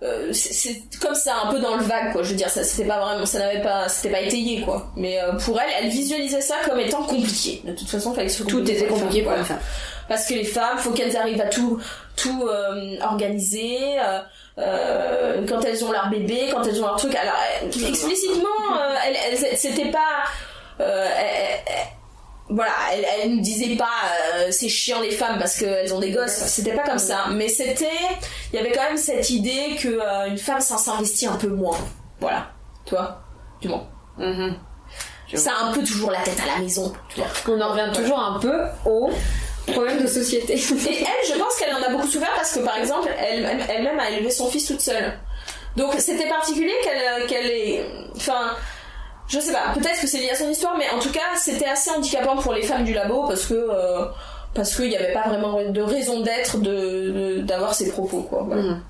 euh, 0.03 0.33
c'est 0.33 0.77
comme 1.01 1.15
ça, 1.15 1.35
un 1.45 1.53
peu 1.53 1.61
dans 1.61 1.77
le 1.77 1.83
vague, 1.83 2.13
quoi. 2.13 2.23
Je 2.23 2.31
veux 2.31 2.35
dire, 2.37 2.51
ça, 2.51 2.63
c'était 2.65 2.87
pas 2.89 3.01
vraiment, 3.01 3.25
ça 3.27 3.39
n'avait 3.39 3.63
pas, 3.63 3.89
c'était 3.89 4.11
pas 4.11 4.21
étayé, 4.21 4.61
quoi. 4.63 4.91
Mais 4.97 5.21
euh, 5.21 5.33
pour 5.33 5.59
elle, 5.61 5.71
elle 5.81 5.89
visualisait 5.89 6.41
ça 6.43 6.57
comme 6.67 6.79
étant 6.81 7.03
compliqué. 7.05 7.63
De 7.65 7.73
toute 7.73 7.89
façon, 7.89 8.13
il 8.13 8.17
fallait 8.17 8.27
que 8.29 8.33
ce 8.33 8.43
Tout 8.43 8.59
compliqué 8.59 8.73
était 8.79 8.87
pour 8.87 8.97
les 8.99 9.03
compliqué 9.05 9.25
femmes, 9.25 9.37
pour 9.39 9.47
femme. 9.47 9.61
parce 10.09 10.27
que 10.27 10.35
les 10.35 10.45
femmes, 10.45 10.79
faut 10.79 10.91
qu'elles 10.93 11.17
arrivent 11.17 11.41
à 11.41 11.47
tout, 11.47 11.81
tout 12.17 12.49
organiser. 13.03 13.79
quand 14.57 15.61
elles 15.67 15.85
ont 15.85 15.93
leur 15.93 16.09
bébé, 16.11 16.49
quand 16.53 16.63
elles 16.65 16.79
ont 16.83 16.87
leur 16.87 16.97
truc. 16.97 17.15
Alors 17.15 17.35
explicitement, 17.63 18.47
elles, 19.07 19.17
elles- 19.33 19.57
c'était 19.57 19.91
pas. 19.91 20.25
euh, 20.81 21.09
voilà, 22.55 22.73
elle, 22.93 23.05
elle 23.23 23.37
ne 23.37 23.41
disait 23.43 23.77
pas 23.77 23.89
euh, 24.37 24.49
c'est 24.51 24.69
chiant 24.69 25.01
les 25.01 25.11
femmes 25.11 25.39
parce 25.39 25.57
qu'elles 25.59 25.93
ont 25.93 25.99
des 26.01 26.11
gosses, 26.13 26.31
c'était 26.47 26.73
pas 26.73 26.83
comme 26.85 26.99
ça. 26.99 27.27
Mais 27.33 27.49
c'était, 27.49 27.89
il 28.53 28.57
y 28.57 28.59
avait 28.59 28.73
quand 28.73 28.83
même 28.85 28.97
cette 28.97 29.29
idée 29.31 29.77
que 29.81 29.89
euh, 29.89 30.27
une 30.29 30.39
femme 30.39 30.61
ça 30.61 30.77
s'investit 30.79 31.27
un 31.27 31.37
peu 31.37 31.49
moins. 31.49 31.79
Voilà, 32.21 32.49
tu 32.87 32.95
vois, 32.95 33.21
du 33.61 33.69
moins. 33.69 33.87
Mhm. 34.19 34.57
Je 35.27 35.37
Ça 35.37 35.53
a 35.53 35.65
un 35.65 35.73
peu 35.73 35.83
toujours 35.83 36.11
la 36.11 36.21
tête 36.21 36.39
à 36.43 36.55
la 36.57 36.63
maison, 36.63 36.93
tu 37.09 37.17
vois. 37.21 37.29
On 37.49 37.61
en 37.61 37.71
revient 37.73 37.91
toujours 37.95 38.19
un 38.19 38.39
peu 38.39 38.61
au 38.87 39.11
problème 39.67 40.03
de 40.03 40.07
société. 40.07 40.53
Et 40.55 40.59
elle, 40.59 41.35
je 41.35 41.39
pense 41.39 41.57
qu'elle 41.59 41.75
en 41.75 41.83
a 41.83 41.89
beaucoup 41.89 42.07
souffert 42.07 42.33
parce 42.37 42.53
que, 42.53 42.61
par 42.61 42.77
exemple, 42.77 43.09
elle- 43.19 43.45
elle- 43.45 43.67
elle-même 43.69 43.99
a 43.99 44.11
élevé 44.11 44.31
son 44.31 44.49
fils 44.51 44.67
toute 44.67 44.81
seule. 44.83 45.19
Donc 45.77 45.95
c'était 45.99 46.29
particulier 46.29 46.75
qu'elle 46.85 47.27
qu'elle 47.27 47.47
ait... 47.51 47.87
Enfin, 48.15 48.55
je 49.35 49.41
sais 49.41 49.53
pas, 49.53 49.73
peut-être 49.75 50.01
que 50.01 50.07
c'est 50.07 50.19
lié 50.19 50.31
à 50.31 50.37
son 50.37 50.49
histoire, 50.49 50.77
mais 50.79 50.89
en 50.91 50.99
tout 51.01 51.11
cas, 51.13 51.21
c'était 51.37 51.67
assez 51.67 51.91
handicapant 51.91 52.37
pour 52.37 52.53
les 52.55 52.63
femmes 52.63 52.85
du 52.85 52.95
labo 52.95 53.27
parce 53.27 53.47
que... 53.47 53.55
euh, 53.55 54.07
parce 54.55 54.77
qu'il 54.77 54.89
n'y 54.89 54.97
avait 54.97 55.13
pas 55.13 55.29
vraiment 55.29 55.61
de 55.69 55.83
raison 55.83 56.21
d'être 56.21 56.59
de, 56.59 57.41
d'avoir 57.41 57.75
ces 57.75 57.91
propos, 57.91 58.21
quoi. 58.23 58.45
Voilà. 58.47 58.63
Mhm. 58.63 58.83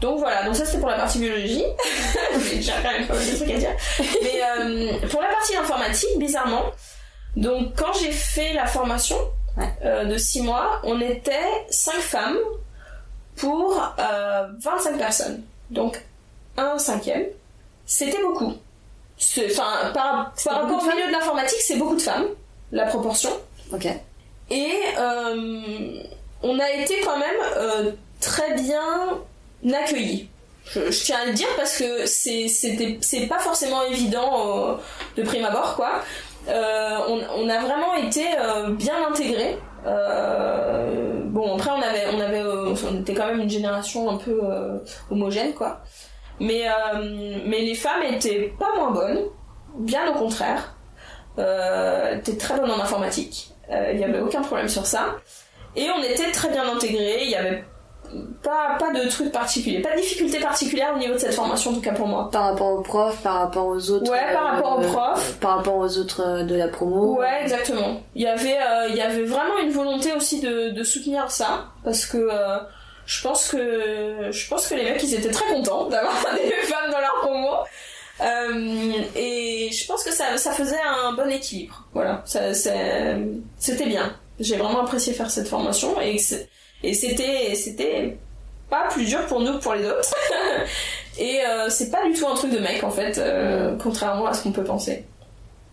Donc 0.00 0.18
voilà, 0.18 0.42
donc 0.42 0.56
ça 0.56 0.64
c'était 0.66 0.78
pour 0.80 0.88
la 0.88 0.96
partie 0.96 1.20
biologie. 1.20 1.62
J'ai 2.60 2.72
quand 2.82 2.90
même 2.92 3.06
pas 3.06 3.14
mal 3.14 3.24
de 3.24 3.36
trucs 3.36 3.50
à 3.52 3.56
dire. 3.58 3.70
Mais 4.24 4.40
euh, 4.42 5.08
pour 5.08 5.20
la 5.22 5.28
partie 5.28 5.54
informatique, 5.54 6.18
bizarrement, 6.18 6.64
donc 7.36 7.74
quand 7.76 7.92
j'ai 8.00 8.10
fait 8.10 8.52
la 8.54 8.66
formation 8.66 9.16
Ouais. 9.56 9.68
euh, 9.84 10.04
de 10.06 10.16
6 10.16 10.42
mois, 10.42 10.80
on 10.82 11.00
était 11.00 11.38
5 11.70 11.92
femmes 11.94 12.38
pour 13.36 13.80
euh, 14.00 14.48
25 14.60 14.98
personnes. 14.98 15.42
Donc 15.70 16.02
un 16.56 16.78
cinquième. 16.78 17.26
C'était 17.86 18.20
beaucoup. 18.22 18.54
Enfin, 19.18 19.90
par, 19.94 20.32
par 20.44 20.62
rapport 20.62 20.82
au 20.82 20.86
milieu 20.86 21.06
de 21.06 21.12
l'informatique, 21.12 21.60
c'est 21.60 21.76
beaucoup 21.76 21.96
de 21.96 22.02
femmes, 22.02 22.26
la 22.72 22.86
proportion. 22.86 23.30
Ok. 23.72 23.86
Et 24.50 24.72
euh, 24.98 26.02
on 26.42 26.58
a 26.58 26.70
été 26.72 27.00
quand 27.00 27.18
même 27.18 27.40
euh, 27.56 27.90
très 28.20 28.54
bien 28.54 29.18
accueillis. 29.72 30.28
Je, 30.66 30.90
je 30.90 31.04
tiens 31.04 31.20
à 31.22 31.24
le 31.26 31.32
dire 31.32 31.48
parce 31.56 31.78
que 31.78 32.06
c'est 32.06 33.26
pas 33.28 33.38
forcément 33.38 33.82
évident 33.84 34.30
euh, 34.46 34.74
de 35.16 35.22
prime 35.22 35.44
abord 35.44 35.74
quoi. 35.76 36.02
On, 36.48 37.20
on 37.36 37.48
a 37.48 37.60
vraiment 37.60 37.94
été 37.94 38.26
bien 38.72 39.06
intégrés. 39.08 39.56
Bon 41.26 41.56
après 41.56 41.70
on 41.70 41.82
avait 41.82 42.06
on 42.12 42.20
avait 42.20 42.42
on 42.42 43.00
était 43.00 43.14
quand 43.14 43.26
même 43.26 43.40
une 43.40 43.50
génération 43.50 44.10
un 44.10 44.16
peu 44.16 44.40
homogène 45.10 45.54
quoi. 45.54 45.80
Mais 46.42 46.62
euh, 46.66 47.40
mais 47.46 47.60
les 47.60 47.74
femmes 47.74 48.02
étaient 48.02 48.52
pas 48.58 48.74
moins 48.76 48.90
bonnes, 48.90 49.20
bien 49.78 50.10
au 50.10 50.14
contraire. 50.14 50.74
Euh, 51.38 52.16
étaient 52.18 52.36
très 52.36 52.58
bonnes 52.58 52.70
en 52.70 52.80
informatique. 52.80 53.52
Euh, 53.70 53.90
Il 53.92 53.98
n'y 53.98 54.04
avait 54.04 54.20
aucun 54.20 54.42
problème 54.42 54.68
sur 54.68 54.84
ça. 54.84 55.16
Et 55.76 55.86
on 55.96 56.02
était 56.02 56.30
très 56.32 56.50
bien 56.50 56.64
intégrés, 56.70 57.20
il 57.22 57.30
y 57.30 57.36
avait 57.36 57.64
pas, 58.42 58.76
pas 58.78 58.92
de 58.92 59.08
trucs 59.08 59.32
particuliers, 59.32 59.80
pas 59.80 59.92
de 59.92 60.00
difficultés 60.00 60.38
particulières 60.40 60.92
au 60.94 60.98
niveau 60.98 61.14
de 61.14 61.18
cette 61.18 61.32
formation, 61.32 61.70
en 61.70 61.74
tout 61.74 61.80
cas 61.80 61.92
pour 61.92 62.06
moi. 62.06 62.28
Par 62.30 62.50
rapport 62.50 62.72
aux 62.72 62.82
profs, 62.82 63.22
par 63.22 63.34
rapport 63.36 63.66
aux 63.66 63.90
autres. 63.90 64.10
Ouais, 64.10 64.32
par 64.34 64.44
rapport 64.52 64.78
aux 64.78 64.82
euh, 64.82 64.92
profs. 64.92 65.38
Par 65.40 65.56
rapport 65.56 65.76
aux 65.76 65.96
autres 65.98 66.20
euh, 66.20 66.42
de 66.44 66.54
la 66.54 66.68
promo. 66.68 67.16
Ouais, 67.18 67.42
exactement. 67.42 68.02
Il 68.14 68.22
y 68.22 68.26
avait, 68.26 68.58
euh, 68.58 68.88
il 68.90 68.96
y 68.96 69.00
avait 69.00 69.24
vraiment 69.24 69.58
une 69.62 69.70
volonté 69.70 70.12
aussi 70.12 70.40
de, 70.40 70.70
de 70.70 70.82
soutenir 70.82 71.30
ça, 71.30 71.66
parce 71.84 72.04
que 72.04 72.18
euh, 72.18 72.58
je 73.06 73.22
pense 73.22 73.48
que 73.48 74.30
je 74.30 74.48
pense 74.48 74.68
que 74.68 74.74
les 74.74 74.84
mecs 74.84 75.02
ils 75.02 75.14
étaient 75.14 75.30
très 75.30 75.46
contents 75.46 75.88
d'avoir 75.88 76.14
des 76.34 76.50
femmes 76.66 76.90
dans 76.90 77.00
leur 77.00 77.14
promo. 77.20 77.50
Euh, 78.20 78.92
et 79.16 79.70
je 79.72 79.86
pense 79.86 80.04
que 80.04 80.12
ça, 80.12 80.36
ça 80.36 80.52
faisait 80.52 80.80
un 80.80 81.12
bon 81.12 81.28
équilibre. 81.30 81.88
Voilà, 81.92 82.22
c'était 82.26 83.86
bien. 83.86 84.16
J'ai 84.38 84.56
vraiment 84.56 84.82
apprécié 84.82 85.12
faire 85.12 85.30
cette 85.30 85.48
formation 85.48 86.00
et 86.00 86.18
c'était 86.18 87.54
c'était 87.54 88.16
pas 88.70 88.88
plus 88.88 89.04
dur 89.04 89.26
pour 89.26 89.40
nous 89.40 89.58
que 89.58 89.62
pour 89.62 89.74
les 89.74 89.86
autres. 89.86 90.14
et 91.18 91.40
euh, 91.46 91.68
c'est 91.68 91.90
pas 91.90 92.04
du 92.04 92.12
tout 92.14 92.26
un 92.26 92.34
truc 92.34 92.52
de 92.52 92.58
mec 92.58 92.82
en 92.84 92.90
fait, 92.90 93.18
euh, 93.18 93.76
contrairement 93.82 94.26
à 94.26 94.34
ce 94.34 94.42
qu'on 94.42 94.52
peut 94.52 94.64
penser. 94.64 95.04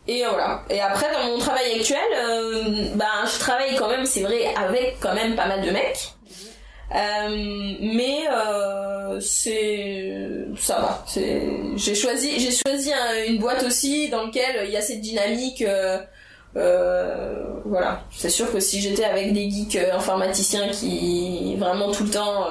Et 0.09 0.25
voilà. 0.27 0.63
Et 0.71 0.81
après, 0.81 1.05
dans 1.13 1.23
mon 1.27 1.37
travail 1.37 1.79
actuel, 1.79 1.99
euh, 2.15 2.63
ben, 2.95 3.05
je 3.31 3.37
travaille 3.37 3.75
quand 3.75 3.89
même, 3.89 4.05
c'est 4.05 4.21
vrai, 4.21 4.53
avec 4.55 4.97
quand 4.99 5.13
même 5.13 5.35
pas 5.35 5.45
mal 5.45 5.61
de 5.61 5.69
mecs. 5.69 6.13
Euh, 6.95 7.73
mais 7.81 8.19
euh, 8.31 9.19
c'est 9.19 10.11
ça 10.57 10.79
va. 10.79 11.05
J'ai 11.75 11.93
choisi 11.95 12.39
j'ai 12.39 12.51
choisi 12.51 12.91
un- 12.91 13.25
une 13.27 13.37
boîte 13.37 13.63
aussi 13.63 14.09
dans 14.09 14.25
laquelle 14.25 14.65
il 14.65 14.71
y 14.71 14.77
a 14.77 14.81
cette 14.81 15.01
dynamique. 15.01 15.61
euh, 15.61 15.99
voilà. 17.65 18.01
C'est 18.11 18.29
sûr 18.29 18.51
que 18.51 18.59
si 18.59 18.81
j'étais 18.81 19.03
avec 19.05 19.33
des 19.33 19.49
geeks 19.49 19.77
informaticiens 19.93 20.69
qui 20.69 21.55
vraiment 21.57 21.91
tout 21.91 22.03
le 22.05 22.09
temps 22.09 22.47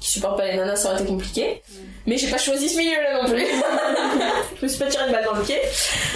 qui 0.00 0.10
supportent 0.10 0.38
pas 0.38 0.46
les 0.48 0.56
nanas, 0.56 0.76
ça 0.76 0.88
aurait 0.90 1.00
été 1.02 1.08
compliqué. 1.08 1.62
Mais 2.06 2.16
j'ai 2.18 2.28
pas 2.28 2.38
choisi 2.38 2.68
ce 2.68 2.76
milieu-là 2.78 3.22
non 3.22 3.28
plus. 3.28 3.46
je 4.58 4.62
me 4.64 4.68
suis 4.68 4.78
pas 4.80 4.86
tiré 4.86 5.06
une 5.06 5.12
balle 5.12 5.24
dans 5.24 5.34
le 5.34 5.44
pied. 5.44 5.58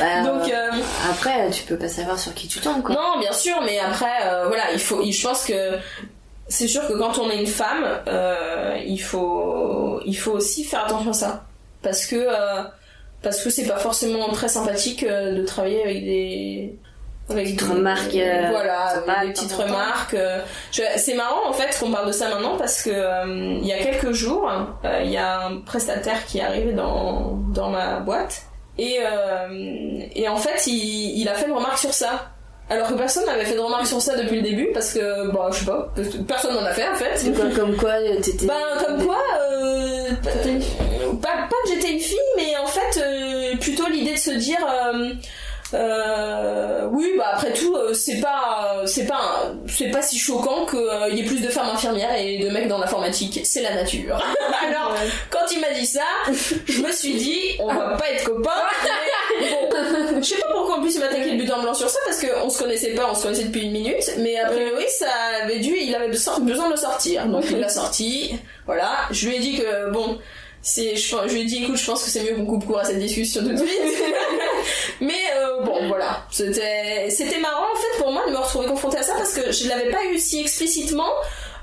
Bah, 0.00 0.22
Donc 0.24 0.50
euh, 0.52 0.70
après, 1.08 1.48
tu 1.52 1.62
peux 1.62 1.78
pas 1.78 1.88
savoir 1.88 2.18
sur 2.18 2.34
qui 2.34 2.48
tu 2.48 2.58
tombes, 2.58 2.82
quoi. 2.82 2.96
non, 2.96 3.20
bien 3.20 3.32
sûr, 3.32 3.54
mais 3.64 3.78
après, 3.78 4.10
euh, 4.24 4.48
voilà, 4.48 4.72
il 4.72 4.80
faut, 4.80 5.00
je 5.08 5.22
pense 5.22 5.44
que 5.44 5.78
c'est 6.48 6.68
sûr 6.68 6.86
que 6.86 6.92
quand 6.94 7.18
on 7.18 7.28
est 7.30 7.38
une 7.40 7.46
femme, 7.46 7.84
euh, 8.08 8.78
il 8.86 8.98
faut, 9.02 10.00
il 10.04 10.14
faut 10.16 10.32
aussi 10.32 10.64
faire 10.64 10.84
attention 10.84 11.10
à 11.10 11.14
ça, 11.14 11.44
parce 11.82 12.06
que 12.06 12.16
euh, 12.16 12.62
parce 13.22 13.42
que 13.42 13.50
c'est 13.50 13.66
pas 13.66 13.78
forcément 13.78 14.28
très 14.28 14.48
sympathique 14.48 15.02
euh, 15.02 15.34
de 15.34 15.44
travailler 15.44 15.82
avec 15.82 16.04
des 16.04 16.74
avec 17.28 17.46
Petites 17.56 17.64
des- 17.66 17.74
remarques, 17.74 18.10
voilà, 18.12 18.82
avec 18.82 19.22
des 19.22 19.26
de 19.28 19.32
petites 19.32 19.52
remarques. 19.52 20.16
c'est 20.70 21.14
marrant 21.14 21.48
en 21.48 21.52
fait 21.52 21.76
qu'on 21.80 21.90
parle 21.90 22.06
de 22.06 22.12
ça 22.12 22.28
maintenant 22.28 22.56
parce 22.56 22.82
que 22.82 22.90
euh, 22.92 23.58
il 23.60 23.66
y 23.66 23.72
a 23.72 23.78
quelques 23.78 24.12
jours, 24.12 24.48
il 25.02 25.10
y 25.10 25.16
a 25.16 25.46
un 25.46 25.56
prestataire 25.62 26.24
qui 26.26 26.38
est 26.38 26.42
arrivé 26.42 26.72
dans 26.72 27.32
dans 27.52 27.70
ma 27.70 27.98
boîte 27.98 28.42
et 28.78 28.98
et 30.14 30.28
en 30.28 30.36
fait 30.36 30.68
il, 30.68 31.18
il 31.20 31.28
a 31.28 31.34
fait 31.34 31.46
une 31.48 31.54
remarque 31.54 31.78
sur 31.78 31.92
ça. 31.92 32.30
Alors 32.68 32.88
que 32.88 32.94
personne 32.94 33.24
n'avait 33.26 33.44
fait 33.44 33.54
de 33.54 33.60
remarque 33.60 33.86
sur 33.86 34.00
ça 34.00 34.16
depuis 34.16 34.36
le 34.36 34.42
début 34.42 34.68
parce 34.74 34.92
que 34.92 35.30
bon 35.30 35.52
je 35.52 35.60
sais 35.60 35.66
pas 35.66 35.88
personne 36.26 36.54
n'en 36.54 36.64
a 36.64 36.72
fait 36.72 36.88
en 36.88 36.94
fait. 36.96 37.32
Comme 37.54 37.76
quoi, 37.76 37.92
t'étais. 38.22 38.46
Ben 38.46 38.54
comme 38.84 39.04
quoi, 39.06 39.22
euh, 39.52 40.08
pas, 41.22 41.28
pas 41.48 41.56
que 41.64 41.68
j'étais 41.74 41.92
une 41.92 42.00
fille, 42.00 42.18
mais 42.36 42.56
en 42.56 42.66
fait 42.66 43.00
euh, 43.00 43.56
plutôt 43.58 43.86
l'idée 43.88 44.14
de 44.14 44.18
se 44.18 44.32
dire, 44.32 44.58
euh, 44.68 45.10
euh, 45.74 46.88
oui 46.92 47.12
bah 47.18 47.30
après 47.34 47.52
tout 47.52 47.74
euh, 47.74 47.92
c'est 47.92 48.20
pas 48.20 48.82
c'est 48.86 49.04
pas 49.06 49.52
c'est 49.66 49.90
pas 49.90 50.00
si 50.00 50.16
choquant 50.16 50.64
qu'il 50.64 51.16
y 51.16 51.20
ait 51.20 51.24
plus 51.24 51.40
de 51.40 51.48
femmes 51.48 51.68
infirmières 51.68 52.14
et 52.16 52.38
de 52.38 52.48
mecs 52.50 52.68
dans 52.68 52.78
l'informatique, 52.78 53.40
c'est 53.44 53.62
la 53.62 53.74
nature. 53.74 54.16
Alors 54.68 54.94
quand 55.30 55.46
il 55.52 55.60
m'a 55.60 55.70
dit 55.70 55.86
ça, 55.86 56.04
je 56.66 56.82
me 56.82 56.90
suis 56.92 57.14
dit 57.14 57.40
on 57.60 57.66
va 57.72 57.96
pas 57.96 58.10
être 58.10 58.24
copains. 58.24 58.50
mais 58.84 58.88
bon, 59.40 60.20
je 60.20 60.26
sais 60.26 60.36
pas 60.40 60.52
pourquoi 60.52 60.76
en 60.78 60.80
plus 60.80 60.94
il 60.94 61.00
m'a 61.00 61.06
attaqué 61.06 61.30
le 61.32 61.42
but 61.42 61.50
en 61.52 61.62
blanc 61.62 61.74
sur 61.74 61.88
ça 61.88 61.98
parce 62.04 62.24
qu'on 62.24 62.50
se 62.50 62.58
connaissait 62.58 62.94
pas, 62.94 63.08
on 63.10 63.14
se 63.14 63.22
connaissait 63.22 63.44
depuis 63.44 63.62
une 63.62 63.72
minute, 63.72 64.10
mais 64.18 64.38
a 64.38 64.46
priori 64.46 64.84
ça 64.88 65.10
avait 65.42 65.60
dû, 65.60 65.76
il 65.76 65.94
avait 65.94 66.08
besoin 66.08 66.38
besoin 66.40 66.66
de 66.66 66.72
le 66.72 66.78
sortir, 66.78 67.26
donc 67.26 67.44
il 67.50 67.58
l'a 67.58 67.68
sorti. 67.68 68.36
Voilà, 68.66 68.92
je 69.10 69.28
lui 69.28 69.36
ai 69.36 69.38
dit 69.38 69.58
que 69.58 69.90
bon, 69.90 70.18
c'est, 70.62 70.96
je, 70.96 71.16
je 71.26 71.32
lui 71.32 71.42
ai 71.42 71.44
dit 71.44 71.62
écoute, 71.62 71.76
je 71.76 71.86
pense 71.86 72.02
que 72.02 72.10
c'est 72.10 72.22
mieux 72.22 72.34
qu'on 72.34 72.46
coupe 72.46 72.66
court 72.66 72.80
à 72.80 72.84
cette 72.84 72.98
discussion 72.98 73.42
tout 73.42 73.52
de 73.52 73.56
suite. 73.56 73.70
Mais 75.00 75.14
euh, 75.36 75.62
bon, 75.62 75.86
voilà, 75.88 76.26
c'était, 76.30 77.08
c'était 77.10 77.38
marrant 77.38 77.66
en 77.72 77.76
fait 77.76 78.02
pour 78.02 78.12
moi 78.12 78.26
de 78.26 78.32
me 78.32 78.38
retrouver 78.38 78.66
confrontée 78.66 78.98
à 78.98 79.02
ça 79.02 79.14
parce 79.14 79.32
que 79.32 79.52
je 79.52 79.68
l'avais 79.68 79.90
pas 79.90 80.04
eu 80.12 80.18
si 80.18 80.40
explicitement 80.40 81.10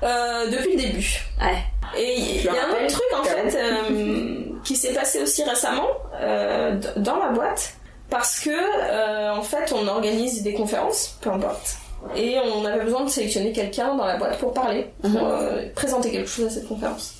euh, 0.02 0.46
depuis 0.46 0.72
le 0.72 0.82
début. 0.82 1.20
Ouais. 1.40 1.64
Et 1.98 2.18
il 2.18 2.44
y 2.44 2.48
a 2.48 2.52
un 2.52 2.84
autre 2.84 2.98
truc 2.98 3.18
en 3.18 3.24
fait 3.24 3.56
euh, 3.56 4.53
qui 4.64 4.76
s'est 4.76 4.92
passé 4.94 5.20
aussi 5.22 5.42
récemment 5.44 5.88
euh, 6.20 6.80
dans 6.96 7.18
la 7.18 7.28
boîte 7.30 7.74
parce 8.10 8.40
que 8.40 8.50
euh, 8.50 9.32
en 9.34 9.42
fait 9.42 9.72
on 9.72 9.86
organise 9.88 10.42
des 10.42 10.54
conférences, 10.54 11.16
peu 11.20 11.30
importe. 11.30 11.76
Et 12.16 12.36
on 12.38 12.64
avait 12.66 12.84
besoin 12.84 13.04
de 13.04 13.08
sélectionner 13.10 13.52
quelqu'un 13.52 13.94
dans 13.94 14.04
la 14.04 14.16
boîte 14.18 14.38
pour 14.38 14.52
parler, 14.52 14.90
pour 15.00 15.10
Mhm. 15.10 15.18
euh, 15.22 15.68
présenter 15.74 16.10
quelque 16.10 16.28
chose 16.28 16.46
à 16.46 16.50
cette 16.50 16.68
conférence. 16.68 17.14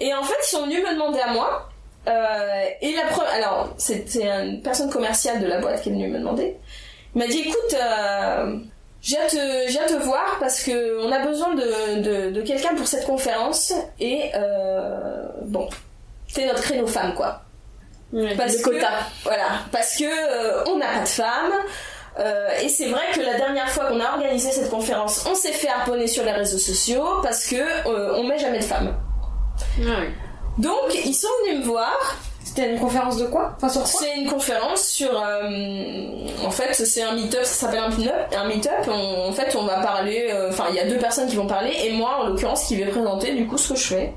Et 0.00 0.12
en 0.12 0.22
fait, 0.24 0.34
ils 0.42 0.50
sont 0.50 0.62
venus 0.64 0.82
me 0.84 0.92
demander 0.92 1.20
à 1.20 1.32
moi. 1.32 1.68
euh, 2.08 2.64
et 2.82 2.92
la 2.94 3.02
pre- 3.10 3.26
alors 3.32 3.68
c'était 3.78 4.28
une 4.28 4.60
personne 4.62 4.90
commerciale 4.90 5.40
de 5.40 5.46
la 5.46 5.60
boîte 5.60 5.82
qui 5.82 5.88
est 5.88 5.92
venue 5.92 6.08
me 6.08 6.18
demander. 6.18 6.56
Il 7.14 7.18
m'a 7.20 7.26
dit 7.28 7.40
écoute, 7.40 7.74
euh, 7.74 8.56
j'ai 9.02 9.18
hâte, 9.18 9.34
hâte 9.36 9.92
de 9.92 10.04
voir 10.04 10.36
parce 10.38 10.62
que 10.62 11.00
on 11.04 11.10
a 11.10 11.20
besoin 11.26 11.54
de, 11.54 12.00
de, 12.02 12.30
de 12.30 12.42
quelqu'un 12.42 12.74
pour 12.74 12.86
cette 12.86 13.06
conférence 13.06 13.72
et 13.98 14.30
euh, 14.34 15.26
bon, 15.46 15.68
c'est 16.28 16.46
notre 16.46 16.62
créneau 16.62 16.86
femme 16.86 17.14
quoi. 17.14 17.42
Parce 18.36 18.52
Le 18.58 18.58
que, 18.62 18.70
quota. 18.70 18.88
Voilà, 19.24 19.44
parce 19.72 19.96
que 19.96 20.04
euh, 20.04 20.64
on 20.66 20.76
n'a 20.78 20.86
pas 20.86 21.00
de 21.02 21.08
femmes. 21.08 21.52
euh, 22.18 22.48
et 22.62 22.68
c'est 22.68 22.88
vrai 22.88 23.02
que 23.14 23.20
la 23.20 23.34
dernière 23.34 23.68
fois 23.68 23.86
qu'on 23.86 24.00
a 24.00 24.12
organisé 24.14 24.50
cette 24.52 24.70
conférence, 24.70 25.26
on 25.30 25.34
s'est 25.34 25.52
fait 25.52 25.68
harponner 25.68 26.06
sur 26.06 26.24
les 26.24 26.32
réseaux 26.32 26.58
sociaux 26.58 27.04
parce 27.22 27.46
que 27.46 27.56
euh, 27.56 28.14
on 28.16 28.24
met 28.24 28.38
jamais 28.38 28.58
de 28.60 28.64
femmes. 28.64 28.94
Donc 30.58 30.94
ils 31.04 31.14
sont 31.14 31.28
venus 31.46 31.60
me 31.60 31.64
voir. 31.70 32.16
C'était 32.44 32.70
une 32.72 32.78
conférence 32.78 33.16
de 33.18 33.26
quoi? 33.26 33.54
Enfin, 33.56 33.68
sur 33.68 33.82
quoi? 33.82 34.00
C'est 34.00 34.16
une 34.20 34.30
conférence 34.30 34.82
sur. 34.86 35.10
euh, 35.12 36.28
en 36.46 36.50
fait, 36.50 36.72
c'est 36.72 37.02
un 37.02 37.12
meet-up, 37.12 37.42
ça 37.44 37.66
s'appelle 37.66 37.80
un 37.80 37.88
meet-up. 37.88 38.14
Un 38.34 38.44
meet-up, 38.46 38.86
on- 38.88 39.28
en 39.28 39.32
fait, 39.32 39.54
on 39.56 39.64
va 39.66 39.80
parler. 39.80 40.28
euh, 40.32 40.48
Enfin, 40.50 40.66
il 40.70 40.76
y 40.76 40.80
a 40.80 40.86
deux 40.86 40.96
personnes 40.98 41.28
qui 41.28 41.34
vont 41.36 41.48
parler 41.48 41.72
et 41.84 41.92
moi, 41.92 42.18
en 42.20 42.28
l'occurrence, 42.28 42.64
qui 42.66 42.76
vais 42.76 42.86
présenter 42.86 43.34
du 43.34 43.46
coup 43.48 43.58
ce 43.58 43.70
que 43.70 43.78
je 43.78 43.84
fais. 43.84 44.14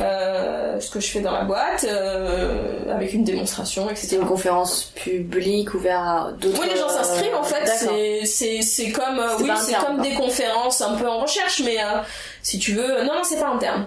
Euh, 0.00 0.80
ce 0.80 0.90
que 0.90 1.00
je 1.00 1.08
fais 1.08 1.20
dans 1.20 1.32
la 1.32 1.44
boîte, 1.44 1.84
euh, 1.88 2.92
avec 2.92 3.12
une 3.12 3.24
démonstration, 3.24 3.88
etc. 3.90 4.06
C'était 4.06 4.22
une 4.22 4.28
conférence 4.28 4.92
publique 4.94 5.74
ouverte 5.74 6.02
à 6.02 6.32
d'autres. 6.32 6.60
Oui, 6.60 6.68
les 6.72 6.78
gens 6.78 6.88
s'inscrivent 6.88 7.34
en 7.34 7.42
fait. 7.42 7.64
D'accord. 7.64 7.94
C'est 7.96 8.24
c'est 8.26 8.62
c'est 8.62 8.90
comme 8.90 9.18
euh, 9.18 9.36
C'est 9.38 9.44
oui, 9.44 9.50
c'est 9.58 9.74
comme 9.74 10.00
des 10.00 10.14
conférences 10.14 10.80
un 10.80 10.94
peu 10.94 11.08
en 11.08 11.18
recherche, 11.18 11.62
mais 11.64 11.78
euh, 11.78 12.00
si 12.42 12.58
tu 12.58 12.72
veux, 12.72 13.04
non 13.04 13.14
non, 13.14 13.22
c'est 13.24 13.40
pas 13.40 13.48
interne. 13.48 13.86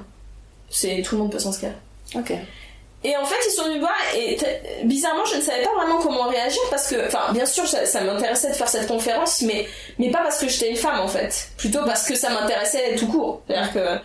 C'est 0.70 1.02
tout 1.02 1.16
le 1.16 1.22
monde 1.22 1.32
peut 1.32 1.40
s'inscrire. 1.40 1.74
Ok. 2.16 2.34
Et 3.02 3.16
en 3.16 3.24
fait, 3.24 3.36
ils 3.48 3.52
sont 3.52 3.64
venus 3.64 3.78
me 3.78 3.82
voir 3.82 3.96
et 4.14 4.38
bizarrement, 4.84 5.24
je 5.24 5.38
ne 5.38 5.42
savais 5.42 5.64
pas 5.64 5.74
vraiment 5.74 6.02
comment 6.02 6.28
réagir 6.28 6.62
parce 6.70 6.88
que, 6.88 7.08
enfin, 7.08 7.32
bien 7.32 7.46
sûr, 7.46 7.66
ça, 7.66 7.86
ça 7.86 8.02
m'intéressait 8.02 8.50
de 8.50 8.56
faire 8.56 8.68
cette 8.68 8.88
conférence, 8.88 9.42
mais 9.44 9.68
mais 10.00 10.12
pas 10.12 10.20
parce 10.22 10.38
que 10.38 10.50
j'étais 10.50 10.72
une 10.72 10.76
femme 10.76 11.00
en 11.00 11.08
fait, 11.08 11.50
plutôt 11.56 11.86
parce 11.86 12.06
que 12.06 12.16
ça 12.16 12.30
m'intéressait 12.30 12.96
tout 12.96 13.08
court. 13.08 13.42
C'est-à-dire 13.48 13.74
que 13.74 14.00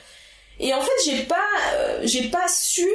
et 0.61 0.73
en 0.73 0.81
fait, 0.81 0.93
j'ai 1.05 1.23
pas 1.25 1.37
euh, 1.75 2.01
j'ai 2.05 2.29
pas 2.29 2.49
su 2.49 2.88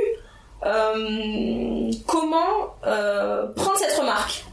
euh, 0.65 1.91
comment 2.07 2.75
euh, 2.85 3.47
prendre 3.53 3.77
cette 3.77 3.97
remarque. 3.97 4.45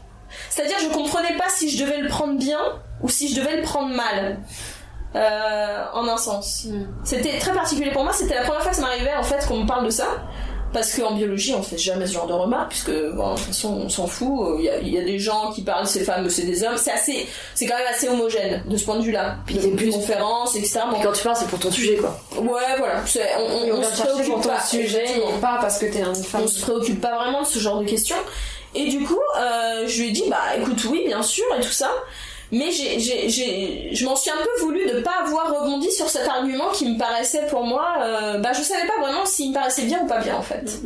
C'est-à-dire, 0.49 0.77
je 0.79 0.89
comprenais 0.89 1.35
pas 1.37 1.49
si 1.49 1.69
je 1.69 1.83
devais 1.83 1.99
le 1.99 2.09
prendre 2.09 2.37
bien 2.37 2.59
ou 3.01 3.09
si 3.09 3.33
je 3.33 3.39
devais 3.39 3.57
le 3.57 3.63
prendre 3.63 3.93
mal. 3.95 4.39
En 5.93 6.07
un 6.07 6.17
sens. 6.17 6.65
Mm. 6.65 6.85
C'était 7.03 7.39
très 7.39 7.51
particulier 7.51 7.89
pour 7.89 8.03
moi, 8.03 8.13
c'était 8.13 8.35
la 8.35 8.43
première 8.43 8.61
fois 8.61 8.69
que 8.69 8.77
ça 8.77 8.83
m'arrivait 8.83 9.15
en 9.15 9.23
fait 9.23 9.47
qu'on 9.47 9.61
me 9.61 9.67
parle 9.67 9.85
de 9.85 9.89
ça. 9.89 10.05
Parce 10.73 10.93
qu'en 10.95 11.13
biologie, 11.15 11.55
on 11.55 11.63
fait 11.63 11.77
jamais 11.77 12.05
ce 12.07 12.13
genre 12.13 12.27
de 12.27 12.33
remarques, 12.33 12.69
puisque, 12.69 12.91
bon, 12.91 13.31
de 13.33 13.37
toute 13.37 13.45
façon, 13.47 13.69
on 13.85 13.89
s'en 13.89 14.05
fout. 14.05 14.57
Il 14.59 14.65
y, 14.65 14.69
a, 14.69 14.77
il 14.79 14.89
y 14.89 14.97
a 14.97 15.03
des 15.03 15.17
gens 15.17 15.51
qui 15.51 15.61
parlent, 15.61 15.87
c'est 15.87 16.03
femmes, 16.03 16.29
c'est 16.29 16.43
des 16.43 16.61
hommes. 16.63 16.75
C'est 16.77 16.91
assez, 16.91 17.25
c'est 17.55 17.65
quand 17.65 17.77
même 17.77 17.87
assez 17.89 18.09
homogène, 18.09 18.63
de 18.67 18.75
ce 18.77 18.83
point 18.83 18.97
de 18.97 19.01
vue-là. 19.03 19.37
Puis 19.45 19.55
de 19.55 19.61
c'est 19.61 19.69
plus- 19.71 19.91
conférences, 19.91 20.55
etc. 20.55 20.81
Bon, 20.91 20.99
Et 20.99 21.03
quand 21.03 21.13
tu 21.13 21.23
parles, 21.23 21.37
c'est 21.39 21.47
pour 21.47 21.59
ton 21.59 21.71
sujet, 21.71 21.95
quoi. 21.95 22.19
ouais, 22.37 22.77
voilà. 22.77 23.01
On, 23.39 23.41
on, 23.41 23.75
on 23.75 23.79
on 23.79 23.83
se 23.83 24.01
préoccupe 24.01 24.25
pour 24.33 24.41
ton 24.41 24.49
pas. 24.49 24.61
sujet, 24.61 25.05
et 25.17 25.39
pas 25.41 25.57
parce 25.61 25.79
que 25.79 25.85
t'es 25.85 25.99
une 26.01 26.13
femme. 26.15 26.41
on 26.43 26.47
se 26.47 26.61
préoccupe 26.61 26.99
pas 27.01 27.15
vraiment 27.15 27.41
de 27.43 27.47
ce 27.47 27.59
genre 27.59 27.79
de 27.79 27.85
questions. 27.85 28.17
Et 28.75 28.89
du 28.89 28.99
coup, 29.05 29.17
euh, 29.39 29.87
je 29.87 30.01
lui 30.01 30.09
ai 30.09 30.11
dit, 30.11 30.25
bah 30.29 30.37
écoute, 30.59 30.83
oui, 30.91 31.03
bien 31.07 31.23
sûr, 31.23 31.45
et 31.57 31.61
tout 31.61 31.71
ça. 31.71 31.89
Mais 32.51 32.71
j'ai, 32.71 32.99
j'ai, 32.99 33.29
j'ai, 33.29 33.89
je 33.93 34.05
m'en 34.05 34.15
suis 34.15 34.31
un 34.31 34.37
peu 34.37 34.63
voulu 34.63 34.85
de 34.85 35.01
pas 35.01 35.15
avoir 35.25 35.61
rebondi 35.61 35.91
sur 35.91 36.09
cet 36.09 36.27
argument 36.27 36.69
qui 36.69 36.85
me 36.89 36.97
paraissait 36.97 37.45
pour 37.47 37.65
moi, 37.65 37.95
euh, 38.01 38.37
bah 38.37 38.53
je 38.53 38.61
savais 38.61 38.87
pas 38.87 39.01
vraiment 39.01 39.25
s'il 39.25 39.49
me 39.49 39.53
paraissait 39.53 39.83
bien 39.83 40.01
ou 40.03 40.07
pas 40.07 40.19
bien 40.19 40.35
en 40.35 40.41
fait. 40.41 40.63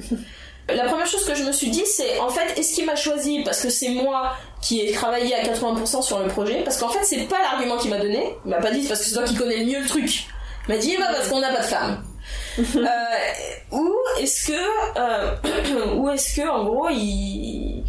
La 0.69 0.86
première 0.86 1.06
chose 1.06 1.26
que 1.26 1.36
je 1.36 1.43
me 1.43 1.52
suis 1.52 1.69
dit, 1.69 1.84
c'est 1.86 2.19
en 2.19 2.30
fait, 2.30 2.58
est-ce 2.58 2.76
qu'il 2.76 2.86
m'a 2.86 2.95
choisi 2.95 3.41
parce 3.43 3.62
que 3.62 3.69
c'est 3.69 3.89
moi 3.89 4.34
qui 4.62 4.82
est 4.82 4.93
travaillé 4.93 5.36
à 5.36 5.43
80% 5.43 6.02
sur 6.02 6.19
le 6.19 6.28
projet, 6.28 6.63
parce 6.63 6.78
qu'en 6.78 6.89
fait, 6.89 7.04
c'est 7.04 7.28
pas 7.28 7.41
l'argument 7.41 7.78
qu'il 7.78 7.89
m'a 7.89 8.00
donné. 8.00 8.36
Il 8.45 8.52
m'a 8.52 8.58
pas 8.60 8.71
dit 8.71 8.84
c'est 8.84 8.89
parce 8.89 9.02
que 9.02 9.08
c'est 9.08 9.15
toi 9.15 9.24
qui 9.24 9.36
connais 9.36 9.58
le 9.58 9.65
mieux 9.65 9.80
le 9.80 9.88
truc. 9.88 10.28
Il 10.67 10.76
m'a 10.76 10.80
dit 10.80 10.95
bah, 10.97 11.08
parce 11.12 11.28
qu'on 11.28 11.39
n'a 11.39 11.52
pas 11.54 11.62
de 11.62 11.65
femmes. 11.65 12.04
euh, 12.60 13.76
ou 13.76 13.93
est-ce 14.19 14.47
que, 14.47 15.00
euh, 15.00 15.95
ou 15.95 16.10
est-ce 16.10 16.36
que, 16.36 16.47
en 16.47 16.63
gros, 16.63 16.89
il, 16.89 17.84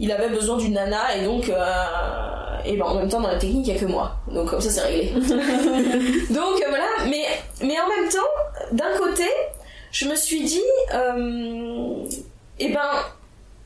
il 0.00 0.10
avait 0.10 0.30
besoin 0.30 0.56
d'une 0.56 0.72
nana 0.72 1.14
et 1.16 1.24
donc, 1.24 1.48
euh, 1.48 2.58
et 2.64 2.76
ben 2.76 2.86
en 2.86 2.94
même 2.96 3.08
temps 3.08 3.20
dans 3.20 3.28
la 3.28 3.38
technique 3.38 3.68
il 3.68 3.74
y 3.74 3.76
a 3.76 3.78
que 3.78 3.86
moi, 3.86 4.16
donc 4.32 4.50
comme 4.50 4.60
ça 4.60 4.70
c'est 4.70 4.80
réglé. 4.80 5.12
donc 5.14 6.60
euh, 6.60 6.68
voilà, 6.68 6.88
mais 7.04 7.24
mais 7.62 7.78
en 7.78 7.88
même 7.88 8.08
temps, 8.08 8.72
d'un 8.72 8.96
côté, 8.98 9.28
je 9.92 10.06
me 10.06 10.16
suis 10.16 10.42
dit, 10.42 10.62
euh, 10.94 12.04
et 12.58 12.70
ben 12.70 12.90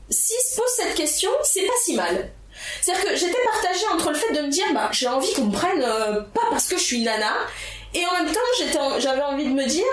s'il 0.09 0.37
se 0.39 0.57
pose 0.57 0.69
cette 0.75 0.93
question, 0.93 1.31
c'est 1.41 1.65
pas 1.65 1.73
si 1.83 1.95
mal. 1.95 2.29
C'est-à-dire 2.81 3.05
que 3.05 3.15
j'étais 3.15 3.43
partagée 3.51 3.85
entre 3.93 4.09
le 4.09 4.15
fait 4.15 4.33
de 4.33 4.41
me 4.41 4.49
dire, 4.49 4.65
bah, 4.73 4.89
j'ai 4.91 5.07
envie 5.07 5.33
qu'on 5.33 5.45
me 5.45 5.51
prenne 5.51 5.81
euh, 5.81 6.21
pas 6.21 6.41
parce 6.49 6.67
que 6.67 6.77
je 6.77 6.83
suis 6.83 6.97
une 6.97 7.05
nana, 7.05 7.33
et 7.93 8.05
en 8.05 8.23
même 8.23 8.33
temps, 8.33 8.99
j'avais 8.99 9.21
envie 9.21 9.45
de 9.45 9.53
me 9.53 9.65
dire, 9.65 9.83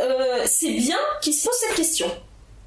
euh, 0.00 0.42
c'est 0.46 0.72
bien 0.72 0.98
qu'il 1.22 1.34
se 1.34 1.46
pose 1.46 1.54
cette 1.54 1.76
question. 1.76 2.10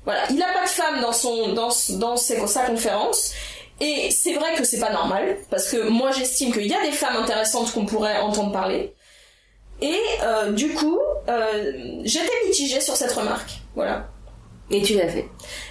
Voilà, 0.07 0.21
il 0.31 0.41
a 0.41 0.53
pas 0.53 0.63
de 0.63 0.69
femme 0.69 1.01
dans 1.01 1.11
son 1.11 1.49
dans 1.53 1.69
dans 1.99 2.15
ses- 2.17 2.47
sa 2.47 2.61
conférence. 2.63 3.33
Et 3.81 4.09
c'est 4.09 4.33
vrai 4.33 4.55
que 4.55 4.63
c'est 4.63 4.79
pas 4.79 4.91
normal, 4.91 5.37
parce 5.51 5.69
que 5.69 5.89
moi 5.89 6.09
j'estime 6.11 6.51
qu'il 6.53 6.65
y 6.65 6.73
a 6.73 6.81
des 6.81 6.91
femmes 6.93 7.17
intéressantes 7.17 7.71
qu'on 7.73 7.85
pourrait 7.85 8.17
entendre 8.19 8.51
parler. 8.53 8.95
Et 9.81 9.99
euh, 10.23 10.51
du 10.53 10.73
coup, 10.73 10.97
euh, 11.29 11.73
j'étais 12.03 12.31
mitigée 12.47 12.81
sur 12.81 12.95
cette 12.95 13.11
remarque. 13.11 13.51
Voilà. 13.75 14.07
Et 14.71 14.81
tu 14.81 14.93
l'as 14.95 15.07
fait. 15.09 15.27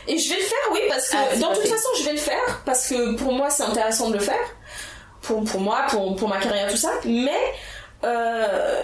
Et 0.07 0.17
je 0.19 0.29
vais 0.29 0.37
le 0.37 0.43
faire, 0.43 0.59
oui, 0.73 0.81
parce 0.89 1.09
que 1.09 1.17
Ah, 1.17 1.37
dans 1.37 1.49
toute 1.53 1.63
fait. 1.63 1.69
façon, 1.69 1.89
je 1.99 2.05
vais 2.05 2.13
le 2.13 2.19
faire, 2.19 2.63
parce 2.65 2.87
que 2.89 3.17
pour 3.17 3.33
moi, 3.33 3.51
c'est 3.51 3.65
intéressant 3.65 4.09
de 4.11 4.15
le 4.15 4.21
faire. 4.21 4.47
Pour, 5.23 5.43
pour 5.45 5.61
moi, 5.61 5.79
pour, 5.89 6.15
pour 6.15 6.29
ma 6.29 6.39
carrière, 6.39 6.71
tout 6.71 6.77
ça. 6.77 6.93
Mais, 7.05 7.43
euh, 8.05 8.83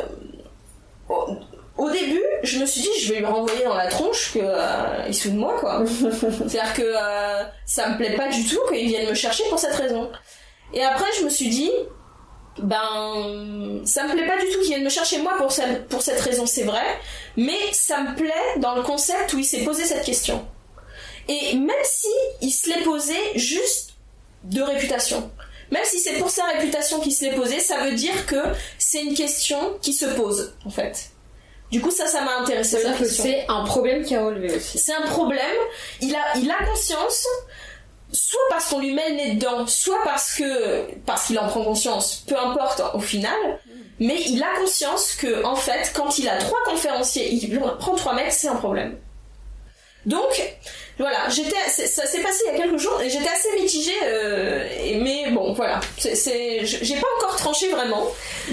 au, 1.79 1.91
début, 1.91 2.23
je 2.43 2.59
me 2.59 2.67
suis 2.67 2.83
dit, 2.83 2.89
je 3.01 3.13
vais 3.13 3.21
lui 3.21 3.27
renvoyer 3.27 3.65
dans 3.65 3.75
la 3.75 3.87
tronche 3.89 4.33
que 4.35 4.41
euh, 4.43 5.07
il 5.09 5.15
se 5.15 5.25
fout 5.25 5.33
de 5.33 5.39
moi, 5.39 5.57
quoi. 5.59 5.83
C'est-à-dire 5.87 6.73
que 6.75 6.83
euh, 6.83 7.45
ça 7.67 7.89
me 7.89 7.97
plaît 7.97 8.15
pas 8.17 8.29
du 8.29 8.45
tout 8.47 8.61
qu'il 8.71 8.87
vienne 8.89 9.09
me 9.09 9.15
chercher 9.15 9.45
pour 9.49 9.59
cette 9.59 9.75
raison. 9.75 10.11
Et 10.75 10.85
après, 10.85 11.07
je 11.19 11.25
me 11.25 11.31
suis 11.31 11.49
dit, 11.49 11.71
ben, 12.59 13.81
ça 13.85 14.05
me 14.07 14.13
plaît 14.13 14.27
pas 14.27 14.39
du 14.39 14.51
tout 14.51 14.59
qu'il 14.61 14.69
vienne 14.69 14.85
me 14.85 14.91
chercher 14.91 15.19
moi 15.19 15.35
pour, 15.39 15.53
cette- 15.53 15.89
pour 15.89 16.03
cette 16.03 16.21
raison, 16.21 16.47
c'est 16.47 16.65
vrai, 16.65 16.85
mais 17.37 17.59
ça 17.73 18.01
me 18.03 18.15
plaît 18.15 18.59
dans 18.59 18.75
le 18.75 18.83
concept 18.83 19.33
où 19.33 19.39
il 19.39 19.45
s'est 19.45 19.65
posé 19.65 19.85
cette 19.85 20.05
question. 20.05 20.47
Et 21.29 21.55
même 21.57 21.71
si 21.85 22.09
il 22.41 22.51
se 22.51 22.69
l'est 22.69 22.83
posé 22.83 23.15
juste 23.37 23.95
de 24.45 24.61
réputation, 24.61 25.31
même 25.71 25.85
si 25.85 25.99
c'est 26.01 26.15
pour 26.19 26.31
sa 26.31 26.45
réputation 26.47 27.01
qu'il 27.01 27.15
se 27.15 27.25
l'est 27.25 27.35
posé, 27.35 27.61
ça 27.61 27.79
veut 27.85 27.95
dire 27.95 28.27
que 28.27 28.37
c'est 28.79 29.03
une 29.03 29.15
question 29.15 29.79
qui 29.81 29.95
se 29.95 30.05
pose, 30.05 30.55
en 30.67 30.71
fait. 30.71 31.12
Du 31.73 31.81
coup, 31.81 31.91
ça, 31.91 32.07
ça 32.07 32.21
m'a 32.21 32.37
intéressé. 32.37 32.83
Dire 32.85 32.99
que 32.99 33.07
c'est 33.07 33.47
un 33.49 33.65
problème 33.65 34.05
qui 34.05 34.15
a 34.15 34.25
relevé 34.25 34.55
aussi. 34.55 34.79
C'est 34.79 34.93
un 34.93 35.07
problème. 35.07 35.41
Il 36.03 36.15
a, 36.15 36.37
il 36.37 36.51
a 36.51 36.65
conscience, 36.67 37.27
soit 38.13 38.41
parce 38.51 38.67
qu'on 38.69 38.79
lui 38.79 38.93
met 38.93 39.09
le 39.09 39.15
nez 39.17 39.35
dedans, 39.35 39.67
soit 39.67 40.03
parce 40.05 40.35
que, 40.35 40.83
parce 41.07 41.27
qu'il 41.27 41.39
en 41.39 41.49
prend 41.49 41.65
conscience, 41.65 42.25
peu 42.27 42.37
importe 42.39 42.83
au 42.95 43.01
final. 43.01 43.59
Mais 43.99 44.21
il 44.27 44.43
a 44.43 44.61
conscience 44.61 45.15
que, 45.15 45.45
en 45.45 45.57
fait, 45.57 45.93
quand 45.95 46.19
il 46.19 46.29
a 46.29 46.37
trois 46.37 46.59
conférenciers, 46.67 47.33
il 47.33 47.59
prend 47.79 47.95
trois 47.95 48.15
mecs, 48.15 48.33
c'est 48.33 48.49
un 48.49 48.57
problème. 48.57 48.99
Donc, 50.05 50.43
voilà, 50.99 51.29
j'étais, 51.29 51.57
ça 51.69 52.07
s'est 52.07 52.21
passé 52.23 52.43
il 52.49 52.53
y 52.53 52.61
a 52.61 52.63
quelques 52.63 52.79
jours 52.79 53.01
et 53.01 53.09
j'étais 53.09 53.29
assez 53.29 53.61
mitigée, 53.61 53.93
euh, 54.05 54.65
mais 55.01 55.31
bon, 55.31 55.53
voilà, 55.53 55.79
c'est, 55.97 56.65
j'ai 56.65 56.97
pas 56.97 57.07
encore 57.19 57.37
tranché 57.37 57.69
vraiment, 57.71 58.09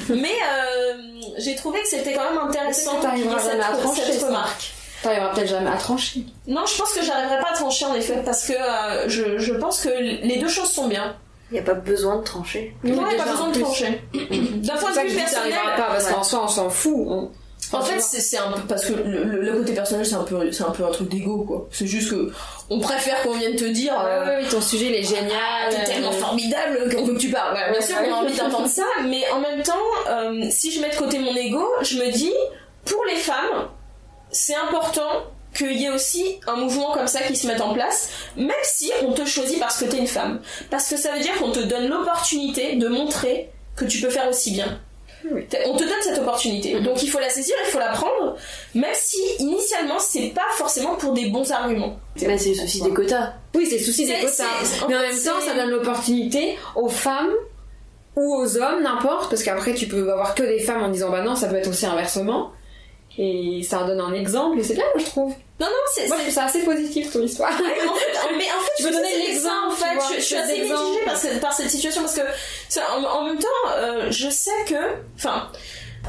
mais 0.10 0.30
euh, 0.30 0.94
j'ai 1.38 1.56
trouvé 1.56 1.82
que 1.82 1.88
c'était 1.88 2.14
quand 2.14 2.30
même 2.30 2.38
intéressant 2.38 3.00
ait 3.00 3.18
jamais 3.18 3.34
à 3.36 3.40
cette, 3.74 3.82
trancher, 3.82 4.02
cette 4.12 4.24
remarque. 4.24 4.72
T'arriveras 5.02 5.34
peut-être 5.34 5.48
jamais 5.50 5.70
à 5.70 5.78
trancher. 5.78 6.22
Non, 6.46 6.66
je 6.66 6.78
pense 6.78 6.94
que 6.94 7.02
j'arriverai 7.04 7.40
pas 7.42 7.50
à 7.52 7.54
trancher 7.54 7.86
en 7.86 7.96
effet, 7.96 8.22
parce 8.24 8.46
que 8.46 8.54
euh, 8.54 9.10
je, 9.10 9.40
je 9.40 9.54
pense 9.54 9.82
que 9.82 9.90
les 9.90 10.38
deux 10.38 10.50
choses 10.50 10.70
sont 10.72 10.88
bien. 10.88 11.16
Il 11.52 11.56
n'y 11.56 11.60
a 11.62 11.64
pas 11.64 11.74
besoin 11.74 12.18
de 12.18 12.24
trancher. 12.24 12.76
Non, 12.84 13.06
il 13.10 13.16
n'y 13.16 13.20
a 13.22 13.24
pas 13.24 13.32
besoin 13.32 13.50
de 13.50 13.60
trancher. 13.60 14.02
D'un 14.14 14.76
point 14.76 14.92
de 14.92 15.08
vue 15.10 15.16
personnel, 15.16 15.54
pas, 15.78 15.84
parce 15.88 16.06
ouais. 16.06 16.14
qu'en 16.14 16.24
soi, 16.24 16.42
on 16.44 16.48
s'en 16.48 16.70
fout. 16.70 16.94
on- 16.96 17.32
en 17.72 17.82
fait, 17.82 18.00
c'est 18.00 18.38
un 18.38 18.52
peu 18.52 18.62
parce 18.68 18.86
que 18.86 18.94
le, 18.94 19.24
le- 19.24 19.42
le 19.42 19.54
côté 19.60 19.74
personnel, 19.74 20.06
c'est 20.06 20.16
un 20.16 20.24
peu, 20.24 20.52
c'est 20.52 20.64
un 20.64 20.72
peu 20.72 20.84
un 20.86 20.92
truc 20.92 21.10
d'ego, 21.10 21.44
quoi. 21.48 21.68
C'est 21.72 21.86
juste 21.88 22.10
que 22.12 22.32
on 22.70 22.80
préfère 22.80 23.22
qu'on 23.22 23.34
vienne 23.34 23.56
te 23.56 23.66
dire. 23.66 23.94
euh, 24.00 24.26
Ouais, 24.42 24.48
ton 24.48 24.62
sujet, 24.62 24.88
il 24.88 24.96
est 24.96 25.04
génial. 25.04 25.70
T'es 25.70 25.84
tellement 25.84 26.12
formidable 26.12 26.94
qu'on 26.96 27.04
veut 27.06 27.14
que 27.14 27.20
tu 27.20 27.30
parles. 27.30 27.58
Bien 27.72 27.82
sûr 27.82 27.96
qu'on 27.98 28.12
a 28.14 28.16
envie 28.18 28.36
d'entendre 28.38 28.68
ça, 28.68 28.84
mais 29.08 29.24
en 29.32 29.40
même 29.40 29.62
temps, 29.64 29.74
euh, 30.10 30.46
si 30.50 30.72
je 30.72 30.82
mets 30.82 30.90
de 30.90 30.96
côté 30.96 31.20
mon 31.20 31.36
ego, 31.36 31.64
je 31.82 31.98
me 31.98 32.12
dis, 32.12 32.34
pour 32.86 33.04
les 33.06 33.18
femmes, 33.18 33.68
c'est 34.32 34.56
important 34.56 35.10
qu'il 35.56 35.74
y 35.74 35.86
ait 35.86 35.90
aussi 35.90 36.40
un 36.48 36.56
mouvement 36.58 36.92
comme 36.94 37.08
ça 37.08 37.22
qui 37.22 37.36
se 37.36 37.48
mette 37.48 37.60
en 37.62 37.74
place, 37.74 38.10
même 38.38 38.52
si 38.64 38.92
on 39.02 39.14
te 39.14 39.26
choisit 39.26 39.60
parce 39.60 39.80
que 39.80 39.86
t'es 39.86 39.98
une 39.98 40.08
femme. 40.08 40.42
Parce 40.70 40.88
que 40.90 40.96
ça 40.98 41.12
veut 41.14 41.22
dire 41.22 41.34
qu'on 41.40 41.52
te 41.52 41.60
donne 41.60 41.88
l'opportunité 41.88 42.76
de 42.76 42.88
montrer 42.88 43.50
que 43.76 43.86
tu 43.86 44.00
peux 44.00 44.10
faire 44.10 44.30
aussi 44.30 44.52
bien. 44.52 44.80
Oui. 45.32 45.46
On 45.66 45.76
te 45.76 45.84
donne 45.84 46.02
cette 46.02 46.20
opportunité. 46.20 46.80
Donc 46.80 47.04
il 47.04 47.10
faut 47.10 47.20
la 47.20 47.30
saisir, 47.30 47.56
il 47.66 47.72
faut 47.72 47.80
la 47.80 47.90
prendre, 47.90 48.36
même 48.74 48.94
si 48.94 49.18
initialement 49.40 50.00
c'est 50.00 50.30
pas 50.30 50.48
forcément 50.54 50.96
pour 50.96 51.14
des 51.14 51.30
bons 51.30 51.52
arguments. 51.52 52.00
Mais 52.22 52.38
c'est 52.38 52.50
le 52.50 52.56
souci 52.56 52.82
des 52.82 52.94
quotas. 52.94 53.34
Oui, 53.56 53.68
c'est 53.70 53.78
le 53.78 53.84
souci 53.84 54.06
des 54.06 54.14
quotas. 54.14 54.44
Mais 54.88 54.96
en 54.96 55.02
même 55.02 55.16
temps, 55.16 55.42
ça 55.46 55.54
donne 55.54 55.70
l'opportunité 55.70 56.58
aux 56.76 56.90
femmes 56.90 57.32
ou 58.16 58.36
aux 58.36 58.58
hommes, 58.58 58.82
n'importe, 58.84 59.30
parce 59.30 59.44
qu'après 59.44 59.74
tu 59.74 59.88
peux 59.88 60.12
avoir 60.12 60.36
que 60.36 60.44
des 60.44 60.60
femmes 60.60 60.84
en 60.84 60.90
disant 60.90 61.10
bah 61.10 61.22
non, 61.22 61.36
ça 61.36 61.48
peut 61.48 61.56
être 61.56 61.70
aussi 61.70 61.86
inversement. 61.86 62.52
Et 63.22 63.64
ça 63.64 63.84
donne 63.84 64.00
un 64.00 64.14
exemple, 64.14 64.58
et 64.60 64.64
c'est 64.64 64.76
bien, 64.76 64.86
moi 64.96 65.04
je 65.04 65.10
trouve. 65.10 65.32
Non, 65.60 65.68
non, 65.68 65.74
c'est 65.94 66.08
Moi 66.08 66.16
je 66.16 66.22
c'est- 66.22 66.28
trouve 66.30 66.34
ça 66.36 66.46
assez 66.46 66.64
positif 66.64 67.12
ton 67.12 67.22
histoire. 67.22 67.52
Ouais, 67.60 67.88
en 67.90 67.94
fait, 67.94 68.12
mais 68.38 68.46
en 68.46 68.62
fait, 68.64 68.72
Tu 68.78 68.84
peux 68.84 68.90
je 68.90 68.94
donner 68.96 69.18
l'exemple, 69.28 69.56
en 69.68 69.72
fait. 69.72 69.94
vois, 69.96 70.06
je, 70.12 70.16
je 70.16 70.22
suis 70.22 70.36
assez 70.38 70.54
mitigée 70.62 71.04
par 71.06 71.18
cette, 71.18 71.42
par 71.42 71.52
cette 71.54 71.70
situation 71.70 72.02
parce 72.02 72.16
que, 72.16 72.22
ça, 72.70 72.82
en, 72.98 73.04
en 73.04 73.24
même 73.26 73.38
temps, 73.40 73.48
euh, 73.76 74.08
je 74.10 74.30
sais 74.30 74.52
que, 74.68 74.76
enfin, 75.18 75.50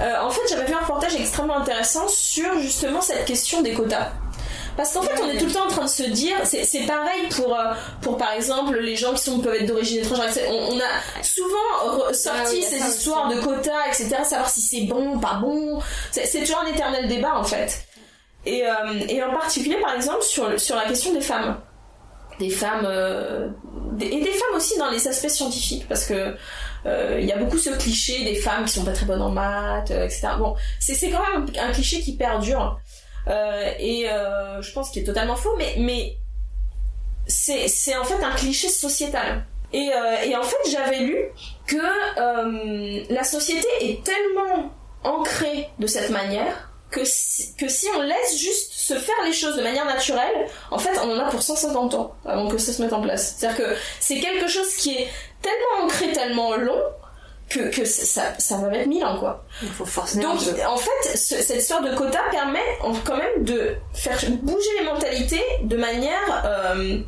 euh, 0.00 0.20
en 0.22 0.30
fait, 0.30 0.42
j'avais 0.48 0.66
vu 0.66 0.72
un 0.74 0.78
reportage 0.78 1.16
extrêmement 1.16 1.56
intéressant 1.56 2.06
sur 2.06 2.60
justement 2.60 3.00
cette 3.00 3.24
question 3.24 3.60
des 3.60 3.72
quotas. 3.72 4.12
Parce 4.76 4.92
qu'en 4.92 5.02
fait, 5.02 5.20
on 5.22 5.28
est 5.28 5.36
tout 5.38 5.46
le 5.46 5.52
temps 5.52 5.64
en 5.64 5.68
train 5.68 5.84
de 5.84 5.90
se 5.90 6.02
dire, 6.04 6.36
c'est 6.44 6.86
pareil 6.86 7.28
pour, 7.36 7.54
euh, 7.54 7.72
pour 8.02 8.16
par 8.16 8.32
exemple 8.32 8.78
les 8.78 8.96
gens 8.96 9.12
qui 9.14 9.22
sont, 9.24 9.40
peuvent 9.40 9.54
être 9.54 9.66
d'origine 9.66 9.98
étrangère. 9.98 10.28
On, 10.48 10.74
on 10.74 10.78
a 10.78 11.22
souvent 11.22 12.12
sorti 12.12 12.62
Ah 12.62 12.66
ces 12.70 12.78
histoires 12.78 13.28
de 13.28 13.40
quotas, 13.40 13.86
etc., 13.88 14.08
savoir 14.24 14.48
si 14.48 14.60
c'est 14.60 14.82
bon, 14.86 15.18
pas 15.18 15.34
bon. 15.34 15.80
C'est 16.12 16.40
toujours 16.40 16.60
un 16.60 16.66
éternel 16.72 17.08
débat 17.08 17.36
en 17.36 17.44
fait. 17.44 17.84
Et, 18.46 18.64
euh, 18.66 18.70
et 19.08 19.22
en 19.22 19.32
particulier, 19.32 19.76
par 19.82 19.94
exemple, 19.94 20.22
sur, 20.22 20.58
sur 20.58 20.76
la 20.76 20.84
question 20.86 21.12
des 21.12 21.20
femmes. 21.20 21.60
Des 22.38 22.48
femmes. 22.48 22.86
euh, 22.86 23.48
des- 23.92 24.06
et 24.06 24.20
des 24.22 24.30
femmes 24.32 24.56
aussi 24.56 24.78
dans 24.78 24.88
les 24.90 25.06
aspects 25.08 25.28
scientifiques, 25.28 25.86
parce 25.88 26.06
que 26.06 26.34
euh, 26.86 27.18
il 27.20 27.26
y 27.26 27.32
a 27.32 27.36
beaucoup 27.36 27.58
ce 27.58 27.68
cliché 27.70 28.24
des 28.24 28.34
femmes 28.36 28.64
qui 28.64 28.72
sont 28.72 28.84
pas 28.84 28.92
très 28.92 29.04
bonnes 29.04 29.20
en 29.20 29.28
maths, 29.28 29.90
euh, 29.90 30.06
etc. 30.06 30.28
Bon, 30.38 30.54
c'est 30.78 30.96
quand 31.10 31.20
même 31.34 31.46
un 31.60 31.70
cliché 31.72 32.00
qui 32.00 32.16
perdure. 32.16 32.80
Euh, 33.30 33.72
et 33.78 34.10
euh, 34.10 34.60
je 34.60 34.72
pense 34.72 34.90
qu'il 34.90 35.02
est 35.02 35.06
totalement 35.06 35.36
faux, 35.36 35.56
mais, 35.56 36.16
c'est 37.26 37.96
en 37.96 38.04
fait 38.04 38.22
un 38.22 38.34
cliché 38.34 38.68
sociétal. 38.68 39.44
Et, 39.72 39.90
euh, 39.94 40.36
en 40.36 40.42
fait, 40.42 40.70
j'avais 40.70 41.00
lu 41.00 41.16
que 41.66 43.12
la 43.12 43.24
société 43.24 43.68
est 43.80 44.02
tellement 44.04 44.72
ancrée 45.04 45.68
de 45.78 45.86
cette 45.86 46.10
manière 46.10 46.70
que 46.90 47.04
si, 47.04 47.54
que 47.54 47.68
si 47.68 47.86
on 47.96 48.02
laisse 48.02 48.36
juste 48.36 48.72
se 48.72 48.94
faire 48.94 49.14
les 49.24 49.32
choses 49.32 49.56
de 49.56 49.62
manière 49.62 49.84
naturelle, 49.84 50.48
en 50.72 50.78
fait, 50.78 50.98
on 50.98 51.12
en 51.12 51.18
a 51.20 51.30
pour 51.30 51.40
150 51.40 51.94
ans 51.94 52.16
avant 52.24 52.48
que 52.48 52.58
ça 52.58 52.72
se 52.72 52.82
mette 52.82 52.92
en 52.92 53.00
place. 53.00 53.36
C'est-à-dire 53.38 53.64
que 53.64 53.76
c'est 54.00 54.18
quelque 54.18 54.48
chose 54.48 54.74
qui 54.74 54.96
est 54.96 55.08
tellement 55.40 55.84
ancré, 55.84 56.10
tellement 56.10 56.56
long, 56.56 56.82
que, 57.50 57.68
que 57.74 57.84
ça, 57.84 58.22
ça 58.38 58.56
va 58.56 58.68
mettre 58.68 58.88
mille 58.88 59.04
ans, 59.04 59.18
quoi. 59.18 59.44
Il 59.62 59.68
faut 59.68 59.84
forcer 59.84 60.20
Donc, 60.20 60.38
en 60.66 60.76
fait, 60.76 61.16
ce- 61.18 61.42
cette 61.42 61.58
histoire 61.60 61.82
de 61.82 61.94
quota 61.94 62.20
permet 62.30 62.58
quand 63.04 63.16
même 63.16 63.44
de 63.44 63.74
faire 63.92 64.16
bouger 64.42 64.68
les 64.78 64.86
mentalités 64.86 65.42
de 65.64 65.76
manière 65.76 66.42
euh, 66.46 66.98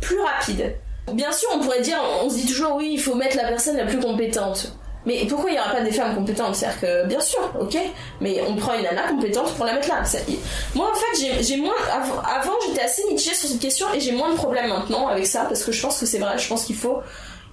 plus 0.00 0.18
rapide. 0.20 0.74
Bien 1.12 1.32
sûr, 1.32 1.48
on 1.54 1.60
pourrait 1.60 1.80
dire, 1.82 1.98
on 2.22 2.30
se 2.30 2.36
dit 2.36 2.46
toujours, 2.46 2.76
oui, 2.76 2.90
il 2.92 3.00
faut 3.00 3.14
mettre 3.14 3.36
la 3.36 3.44
personne 3.48 3.76
la 3.76 3.84
plus 3.84 3.98
compétente. 4.00 4.72
Mais 5.06 5.24
pourquoi 5.26 5.48
il 5.48 5.54
n'y 5.54 5.58
aura 5.58 5.70
pas 5.72 5.80
des 5.80 5.92
femmes 5.92 6.14
compétentes? 6.14 6.54
C'est-à-dire 6.54 6.80
que, 6.80 7.06
bien 7.06 7.20
sûr, 7.20 7.40
ok, 7.58 7.74
mais 8.20 8.42
on 8.46 8.54
prend 8.56 8.74
une 8.74 8.82
nana 8.82 9.08
compétente 9.08 9.50
pour 9.54 9.64
la 9.64 9.72
mettre 9.72 9.88
là. 9.88 10.02
Moi, 10.74 10.90
en 10.90 10.94
fait, 10.94 11.42
j'ai- 11.42 11.56
moins. 11.56 11.72
av- 11.90 12.22
Avant, 12.38 12.52
j'étais 12.66 12.82
assez 12.82 13.02
mitigée 13.08 13.34
sur 13.34 13.48
cette 13.48 13.60
question 13.60 13.86
et 13.94 14.00
j'ai 14.00 14.12
moins 14.12 14.30
de 14.30 14.36
problèmes 14.36 14.68
maintenant 14.68 15.08
avec 15.08 15.26
ça 15.26 15.46
parce 15.48 15.64
que 15.64 15.72
je 15.72 15.80
pense 15.80 15.98
que 15.98 16.04
c'est 16.04 16.18
vrai. 16.18 16.36
Je 16.36 16.46
pense 16.48 16.64
qu'il 16.64 16.76
faut, 16.76 16.98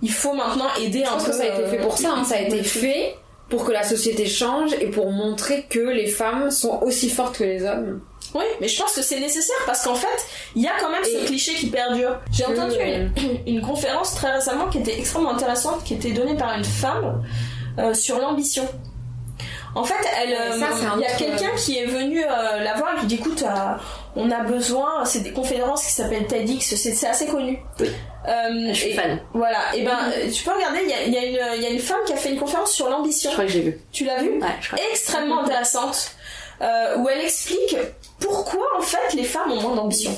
il 0.01 0.12
faut 0.12 0.33
maintenant 0.33 0.67
aider 0.81 1.03
Je 1.03 1.10
un 1.10 1.13
pense 1.13 1.25
peu. 1.25 1.31
que 1.31 1.38
ça 1.38 1.43
a 1.43 1.47
été 1.60 1.65
fait 1.69 1.77
pour 1.77 1.97
ça, 1.97 2.12
hein. 2.15 2.23
ça 2.23 2.36
a 2.36 2.39
été 2.41 2.60
euh, 2.60 2.63
fait 2.63 3.15
pour 3.49 3.65
que 3.65 3.71
la 3.71 3.83
société 3.83 4.25
change 4.25 4.73
et 4.73 4.88
pour 4.88 5.12
montrer 5.12 5.65
que 5.69 5.79
les 5.79 6.07
femmes 6.07 6.51
sont 6.51 6.79
aussi 6.83 7.10
fortes 7.10 7.38
que 7.38 7.43
les 7.43 7.63
hommes. 7.63 8.01
Oui, 8.36 8.43
mais 8.60 8.67
je 8.67 8.79
pense 8.81 8.91
que 8.93 9.01
c'est 9.01 9.19
nécessaire 9.21 9.55
parce 9.65 9.83
qu'en 9.86 9.95
fait, 9.95 10.07
il 10.55 10.62
y 10.62 10.67
a 10.67 10.73
quand 10.81 10.89
même 10.91 11.03
ce 11.03 11.25
cliché 11.25 11.53
qui 11.53 11.67
perdure. 11.67 12.19
J'ai 12.31 12.45
entendu 12.45 12.75
une, 12.77 13.12
une 13.47 13.62
conférence 13.62 14.13
très 14.15 14.33
récemment 14.33 14.67
qui 14.67 14.79
était 14.79 14.99
extrêmement 14.99 15.31
intéressante, 15.31 15.83
qui 15.86 15.93
était 15.93 16.12
donnée 16.12 16.36
par 16.36 16.57
une 16.57 16.65
femme 16.65 17.23
euh, 17.79 17.93
sur 17.93 18.19
l'ambition. 18.19 18.67
En 19.75 19.84
fait, 19.84 19.93
elle, 20.19 20.34
euh, 20.34 20.60
ça, 20.60 20.67
il 20.71 20.84
y 20.84 21.06
a 21.06 21.08
autre, 21.10 21.17
quelqu'un 21.17 21.51
qui 21.56 21.77
est 21.77 21.86
venu 21.86 22.23
euh, 22.23 22.63
la 22.63 22.73
voir 22.75 22.95
et 22.95 22.99
qui 23.01 23.06
dit 23.08 23.15
écoute, 23.15 23.43
euh, 23.43 23.75
on 24.15 24.32
a 24.32 24.39
besoin, 24.43 25.06
c'est 25.06 25.19
des 25.19 25.32
conférences 25.32 25.86
qui 25.86 25.91
s'appellent 25.91 26.25
TEDx, 26.25 26.75
c'est 26.75 27.08
assez 27.08 27.27
connu. 27.27 27.60
Oui. 27.80 27.88
Euh, 28.27 28.69
Je 28.69 28.73
suis 28.73 28.89
et- 28.89 28.93
fan. 28.93 29.19
Voilà, 29.34 29.75
et 29.75 29.84
ben 29.84 29.97
euh, 30.15 30.32
tu 30.32 30.43
peux 30.43 30.51
regarder, 30.51 30.80
il 30.84 30.89
y 30.89 30.93
a, 30.93 31.03
il 31.06 31.13
y 31.13 31.17
a 31.17 31.25
une- 31.25 31.58
il 31.58 31.62
y 31.62 31.65
a 31.65 31.69
une 31.69 31.80
femme 31.80 31.99
qui 32.06 32.13
a 32.13 32.17
fait 32.17 32.32
une 32.34 32.39
conférence 32.39 32.71
sur 32.71 32.89
l'ambition. 32.89 33.30
Je 33.30 33.36
crois 33.36 33.45
que 33.45 33.51
j'ai 33.51 33.62
vu. 33.62 33.80
Tu 33.91 34.03
l'as 34.06 34.21
vu? 34.21 34.39
Ouais, 34.41 34.47
je 34.62 34.67
crois. 34.69 34.80
Extrêmement 34.91 35.41
intéressante, 35.43 36.12
euh, 36.62 36.97
où 36.97 37.08
elle 37.10 37.21
explique 37.21 37.75
pourquoi 38.19 38.65
en 38.77 38.82
fait 38.82 39.13
les 39.13 39.23
femmes 39.23 39.51
ont 39.51 39.62
moins 39.62 39.75
d'ambition. 39.75 40.12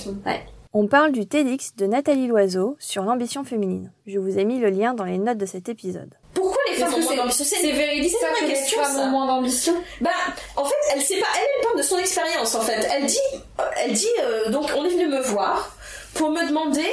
On 0.72 0.88
parle 0.88 1.12
du 1.12 1.26
TEDx 1.28 1.76
de 1.76 1.88
Nathalie 1.88 2.28
Loiseau 2.28 2.78
sur 2.80 3.04
l'ambition 3.04 3.44
féminine. 3.44 3.92
Je 4.06 4.20
vous 4.20 4.38
ai 4.38 4.46
mis 4.46 4.60
le 4.60 4.70
lien 4.70 4.94
dans 4.94 5.04
les 5.04 5.18
notes 5.18 5.40
de 5.40 5.46
cet 5.48 5.68
épisode. 5.68 6.14
Pourquoi 6.40 6.62
les 6.70 6.76
femmes 6.76 6.92
que 6.94 6.96
ont 7.00 7.04
moins 7.04 7.16
d'ambition 7.16 7.44
C'est 7.46 7.72
véridique 7.72 8.14
c'est 8.20 8.26
ça 8.26 8.32
que 8.34 8.38
vraie 8.40 8.48
les 8.48 8.54
question, 8.54 8.82
femmes 8.84 8.96
ça. 8.96 9.02
ont 9.02 9.08
moins 9.08 9.28
d'ambition? 9.28 9.74
Bah, 10.02 10.10
en 10.56 10.66
fait, 10.66 10.76
elle 10.94 11.02
sait 11.02 11.18
pas, 11.18 11.28
elle, 11.38 11.48
elle 11.58 11.64
parle 11.66 11.78
de 11.78 11.84
son 11.84 11.98
expérience 11.98 12.56
en 12.56 12.62
fait. 12.62 12.88
Elle 12.96 13.06
dit, 13.06 13.18
elle 13.84 13.94
dit, 13.94 14.08
euh, 14.22 14.50
donc 14.50 14.70
on 14.78 14.86
est 14.86 14.90
venu 14.90 15.08
me 15.08 15.22
voir 15.22 15.76
pour 16.14 16.30
me 16.32 16.48
demander 16.48 16.86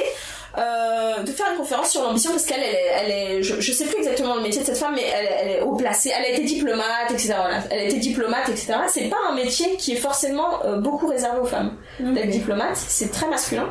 euh, 0.57 1.21
de 1.21 1.31
faire 1.31 1.45
une 1.51 1.57
conférence 1.57 1.91
sur 1.91 2.01
l'ambition 2.01 2.31
parce 2.31 2.45
qu'elle, 2.45 2.61
elle, 2.63 2.73
est- 2.75 2.91
elle 2.95 3.11
est, 3.11 3.43
je, 3.43 3.59
je 3.61 3.71
sais 3.71 3.85
plus 3.85 3.97
exactement 3.97 4.35
le 4.35 4.41
métier 4.41 4.61
de 4.61 4.65
cette 4.65 4.77
femme, 4.77 4.95
mais 4.95 5.03
elle, 5.03 5.27
elle 5.39 5.49
est 5.51 5.61
haut 5.61 5.75
placée, 5.75 6.11
elle 6.17 6.25
a 6.25 6.29
été 6.29 6.43
diplomate, 6.43 7.11
etc. 7.11 7.33
Voilà. 7.37 7.59
Elle 7.69 7.79
a 7.79 7.83
été 7.83 7.97
diplomate, 7.97 8.49
etc. 8.49 8.73
C'est 8.87 9.09
pas 9.09 9.17
un 9.29 9.33
métier 9.35 9.75
qui 9.77 9.93
est 9.93 9.97
forcément 9.97 10.63
euh, 10.65 10.77
beaucoup 10.77 11.05
réservé 11.07 11.39
aux 11.41 11.45
femmes. 11.45 11.75
D'être 11.99 12.29
diplomate, 12.29 12.75
c'est 12.75 13.11
très 13.11 13.27
masculin. 13.27 13.69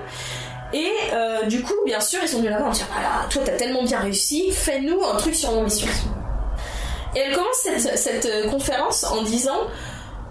Et 0.76 0.92
euh, 1.14 1.46
du 1.46 1.62
coup, 1.62 1.74
bien 1.86 2.00
sûr, 2.00 2.18
ils 2.22 2.28
sont 2.28 2.38
venus 2.38 2.50
là-bas 2.50 2.66
en 2.66 2.70
disant 2.70 2.84
voilà, 2.92 3.26
toi 3.30 3.42
t'as 3.44 3.56
tellement 3.56 3.82
bien 3.82 4.00
réussi, 4.00 4.50
fais-nous 4.52 5.02
un 5.04 5.16
truc 5.16 5.34
sur 5.34 5.52
l'ambition. 5.52 5.88
Et 7.14 7.20
elle 7.20 7.34
commence 7.34 7.56
cette, 7.62 7.96
cette 7.98 8.50
conférence 8.50 9.04
en 9.04 9.22
disant 9.22 9.68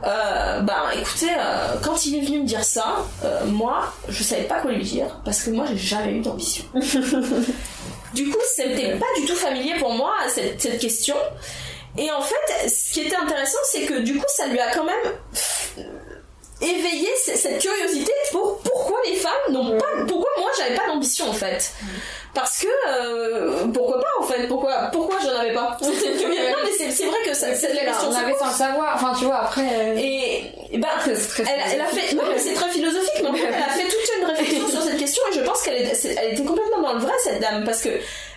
euh, 0.05 0.59
bah 0.61 0.91
écoutez, 0.95 1.31
euh, 1.31 1.77
quand 1.83 2.05
il 2.05 2.17
est 2.17 2.21
venu 2.21 2.41
me 2.41 2.45
dire 2.45 2.63
ça, 2.63 3.07
euh, 3.23 3.45
moi 3.45 3.91
je 4.07 4.21
savais 4.21 4.43
pas 4.43 4.59
quoi 4.59 4.71
lui 4.71 4.83
dire 4.83 5.19
parce 5.25 5.41
que 5.41 5.49
moi 5.49 5.65
j'ai 5.67 5.77
jamais 5.77 6.11
eu 6.11 6.21
d'ambition. 6.21 6.63
du 8.13 8.29
coup, 8.29 8.37
c'était 8.55 8.97
pas 8.97 9.05
du 9.17 9.25
tout 9.25 9.35
familier 9.35 9.73
pour 9.79 9.93
moi 9.93 10.13
cette, 10.27 10.61
cette 10.61 10.79
question. 10.79 11.15
Et 11.97 12.11
en 12.11 12.21
fait, 12.21 12.69
ce 12.69 12.93
qui 12.93 13.01
était 13.01 13.15
intéressant, 13.15 13.57
c'est 13.63 13.85
que 13.85 13.99
du 14.01 14.17
coup, 14.17 14.25
ça 14.27 14.47
lui 14.47 14.59
a 14.59 14.69
quand 14.71 14.83
même 14.83 15.13
éveillé 16.61 17.09
cette 17.23 17.61
curiosité 17.61 18.11
pour 18.31 18.59
les 19.09 19.15
femmes 19.15 19.31
n'ont 19.51 19.77
pas, 19.77 19.85
pourquoi 20.07 20.29
moi 20.37 20.49
j'avais 20.57 20.75
pas 20.75 20.87
d'ambition 20.87 21.29
en 21.29 21.33
fait? 21.33 21.73
Parce 22.33 22.59
que 22.59 22.67
euh, 22.89 23.65
pourquoi 23.73 23.99
pas 24.01 24.07
en 24.19 24.23
fait? 24.23 24.47
Pourquoi 24.47 24.89
pourquoi 24.91 25.17
j'en 25.23 25.39
avais 25.39 25.53
pas? 25.53 25.77
Non 25.81 25.87
mais 26.63 26.89
c'est 26.91 27.05
vrai 27.05 27.17
que 27.25 27.33
ça, 27.33 27.53
c'est 27.55 27.73
la 27.73 27.85
question. 27.85 28.09
on 28.09 28.15
avait 28.15 28.35
sans 28.37 28.47
le 28.47 28.53
savoir 28.53 28.95
enfin 28.95 29.13
tu 29.17 29.25
vois 29.25 29.37
après 29.37 29.61
euh, 29.61 29.95
Et, 29.97 30.51
et 30.71 30.77
ben, 30.77 30.87
elle, 31.05 31.15
elle 31.73 31.81
a 31.81 31.85
fait, 31.85 32.15
non, 32.15 32.23
mais 32.29 32.39
c'est 32.39 32.53
très 32.53 32.69
philosophique, 32.69 33.21
mais 33.21 33.29
en 33.29 33.33
fait, 33.33 33.47
elle 33.47 33.53
a 33.63 33.67
fait 33.73 33.83
toute 33.83 34.17
une 34.19 34.25
réflexion 34.35 34.67
sur 34.67 34.81
cette 34.81 34.97
question 34.97 35.21
et 35.31 35.35
je 35.35 35.41
pense 35.41 35.61
qu'elle 35.61 35.75
elle 35.75 36.33
était 36.33 36.43
complètement 36.43 36.81
dans 36.81 36.93
le 36.93 36.99
vrai, 36.99 37.13
cette 37.23 37.39
dame, 37.39 37.63
parce 37.63 37.81
que 37.81 37.89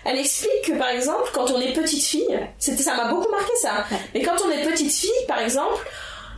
elle 0.05 0.17
explique 0.17 0.61
que, 0.67 0.73
par 0.73 0.89
exemple, 0.89 1.29
quand 1.33 1.51
on 1.51 1.59
est 1.59 1.73
petite 1.73 2.03
fille, 2.03 2.39
c'était, 2.57 2.83
ça 2.83 2.95
m'a 2.95 3.05
beaucoup 3.05 3.29
marqué 3.29 3.51
ça, 3.61 3.85
mais 4.13 4.21
quand 4.21 4.35
on 4.45 4.51
est 4.51 4.63
petite 4.63 4.91
fille, 4.91 5.25
par 5.27 5.39
exemple, 5.39 5.85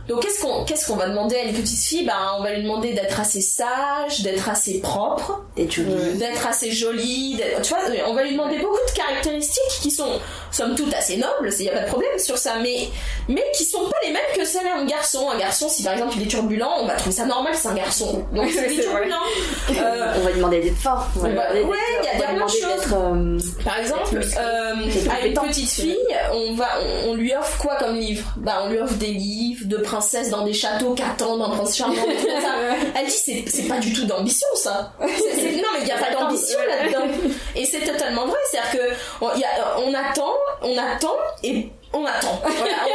donc 0.08 0.22
qu'est-ce 0.22 0.42
qu'on, 0.42 0.64
qu'est-ce 0.64 0.86
qu'on 0.86 0.96
va 0.96 1.08
demander 1.08 1.36
à 1.36 1.42
une 1.44 1.54
petite 1.54 1.78
fille? 1.78 2.04
Ben, 2.04 2.14
on 2.38 2.42
va 2.42 2.52
lui 2.52 2.62
demander 2.62 2.92
d'être 2.92 3.18
assez 3.20 3.40
sage, 3.40 4.22
d'être 4.22 4.48
assez 4.48 4.80
propre, 4.80 5.42
jolie. 5.56 6.18
d'être 6.18 6.46
assez 6.46 6.70
jolie, 6.72 7.40
tu 7.62 7.68
vois, 7.70 7.78
on 8.08 8.14
va 8.14 8.24
lui 8.24 8.32
demander 8.32 8.58
beaucoup 8.58 8.78
de 8.88 8.92
caractéristiques 8.96 9.80
qui 9.80 9.90
sont, 9.90 10.18
somme 10.50 10.74
toute, 10.74 10.92
assez 10.94 11.16
nobles, 11.16 11.50
il 11.58 11.62
n'y 11.64 11.70
a 11.70 11.72
pas 11.74 11.80
de 11.80 11.88
problème 11.88 12.18
sur 12.18 12.36
ça, 12.38 12.54
mais, 12.62 12.88
mais 13.28 13.44
qui 13.56 13.64
sont 13.64 13.84
pas 13.84 13.96
les 14.04 14.12
mêmes 14.12 14.22
que 14.36 14.44
celles 14.44 14.64
d'un 14.64 14.84
garçon. 14.84 15.30
Un 15.30 15.38
garçon, 15.38 15.68
si 15.68 15.82
par 15.82 15.92
exemple 15.94 16.14
il 16.16 16.22
est 16.24 16.26
turbulent, 16.26 16.70
on 16.80 16.86
va 16.86 16.94
trouver 16.94 17.14
ça 17.14 17.26
normal, 17.26 17.52
c'est 17.54 17.68
un 17.68 17.74
garçon. 17.74 18.24
Donc 18.32 18.50
c'est 18.54 18.68
turbulent. 18.68 19.16
Euh, 19.82 20.12
On 20.16 20.20
va 20.20 20.30
lui 20.30 20.36
demander 20.36 20.60
d'être 20.60 20.76
fort. 20.76 21.06
On 21.16 21.20
va 21.20 21.28
bah, 21.28 21.42
ouais, 21.54 21.76
il 22.00 22.04
y 22.04 22.08
a- 22.08 22.26
plein 22.26 22.34
de 22.34 22.38
d'être, 22.40 22.92
euh, 22.94 23.38
par 23.64 23.78
exemple, 23.78 24.16
euh, 24.16 25.10
à 25.10 25.26
une 25.26 25.34
petite 25.34 25.70
fille, 25.70 25.96
on 26.32 26.54
va, 26.54 26.68
on, 27.06 27.10
on 27.10 27.14
lui 27.14 27.34
offre 27.34 27.58
quoi 27.58 27.76
comme 27.76 27.96
livre? 27.96 28.32
Bah, 28.36 28.62
on 28.64 28.68
lui 28.70 28.78
offre 28.78 28.94
des 28.94 29.12
livres 29.12 29.66
de 29.66 29.76
princesses 29.92 30.30
dans 30.30 30.42
des 30.44 30.52
châteaux 30.54 30.94
qu'attendent 30.94 31.42
un 31.42 31.50
prince 31.50 31.76
charmant. 31.76 31.94
ça. 32.42 32.54
Elle 32.98 33.06
dit 33.06 33.12
c'est, 33.12 33.44
c'est 33.46 33.68
pas 33.68 33.78
du 33.78 33.92
tout 33.92 34.04
d'ambition 34.06 34.48
ça. 34.54 34.92
C'est- 35.06 35.34
c'est- 35.34 35.52
non 35.56 35.68
mais 35.74 35.80
il 35.82 35.88
y 35.88 35.92
a 35.92 35.98
pas 35.98 36.10
d'ambition 36.12 36.58
là-dedans. 36.66 37.12
Et 37.54 37.64
c'est 37.64 37.80
totalement 37.80 38.26
vrai, 38.26 38.38
c'est-à-dire 38.50 38.70
que 38.72 38.94
on, 39.24 39.28
il 39.34 39.40
y 39.40 39.44
a- 39.44 39.78
on 39.78 39.92
attend, 39.94 40.32
on 40.62 40.76
attend 40.78 41.16
et 41.42 41.68
on 41.92 42.04
attend. 42.06 42.40
Voilà. 42.42 42.72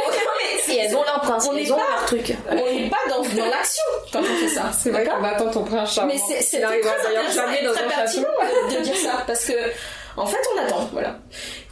On- 0.68 0.72
Et 0.72 0.76
elles 0.76 0.94
ont 0.94 1.02
leur 1.04 1.20
prince, 1.20 1.46
On 1.48 1.52
n'est 1.54 1.62
elles 1.62 1.72
ont 1.72 1.76
pas- 1.76 1.82
leur 1.96 2.04
truc. 2.06 2.34
on 2.50 2.54
n'est 2.54 2.90
pas 2.90 2.96
dans, 3.08 3.22
dans 3.22 3.46
l'action 3.50 3.84
quand 4.12 4.20
on 4.20 4.24
fait 4.24 4.48
ça. 4.48 4.70
c'est 4.76 4.90
vrai 4.90 5.04
qu'on 5.04 5.22
attend 5.24 5.50
ton 5.50 5.62
prince 5.64 5.94
charmant 5.94 6.12
mais 6.12 6.20
c'est 6.42 6.60
très 6.60 6.80
très 6.80 6.90
un 6.90 7.88
pertinent 7.88 8.28
de, 8.70 8.76
de 8.76 8.80
dire 8.82 8.96
ça 8.96 9.22
parce 9.26 9.44
que 9.46 9.52
en 10.18 10.26
fait 10.26 10.38
on 10.54 10.60
attend 10.60 10.88
voilà. 10.92 11.18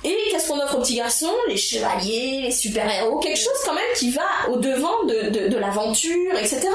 Et 0.05 0.17
qu'est-ce 0.31 0.49
qu'on 0.49 0.59
offre 0.61 0.77
aux 0.77 0.81
petits 0.81 0.97
garçons? 0.97 1.35
Les 1.49 1.57
chevaliers 1.57 2.43
les 2.43 2.53
super 2.53 2.89
héros 2.91 3.19
quelque 3.19 3.39
chose 3.39 3.59
quand 3.65 3.75
même 3.75 3.83
qui 3.97 4.11
va 4.11 4.23
au 4.51 4.57
devant 4.57 5.05
de, 5.05 5.31
de, 5.31 5.49
de 5.49 5.57
l'aventure 5.57 6.35
etc 6.39 6.69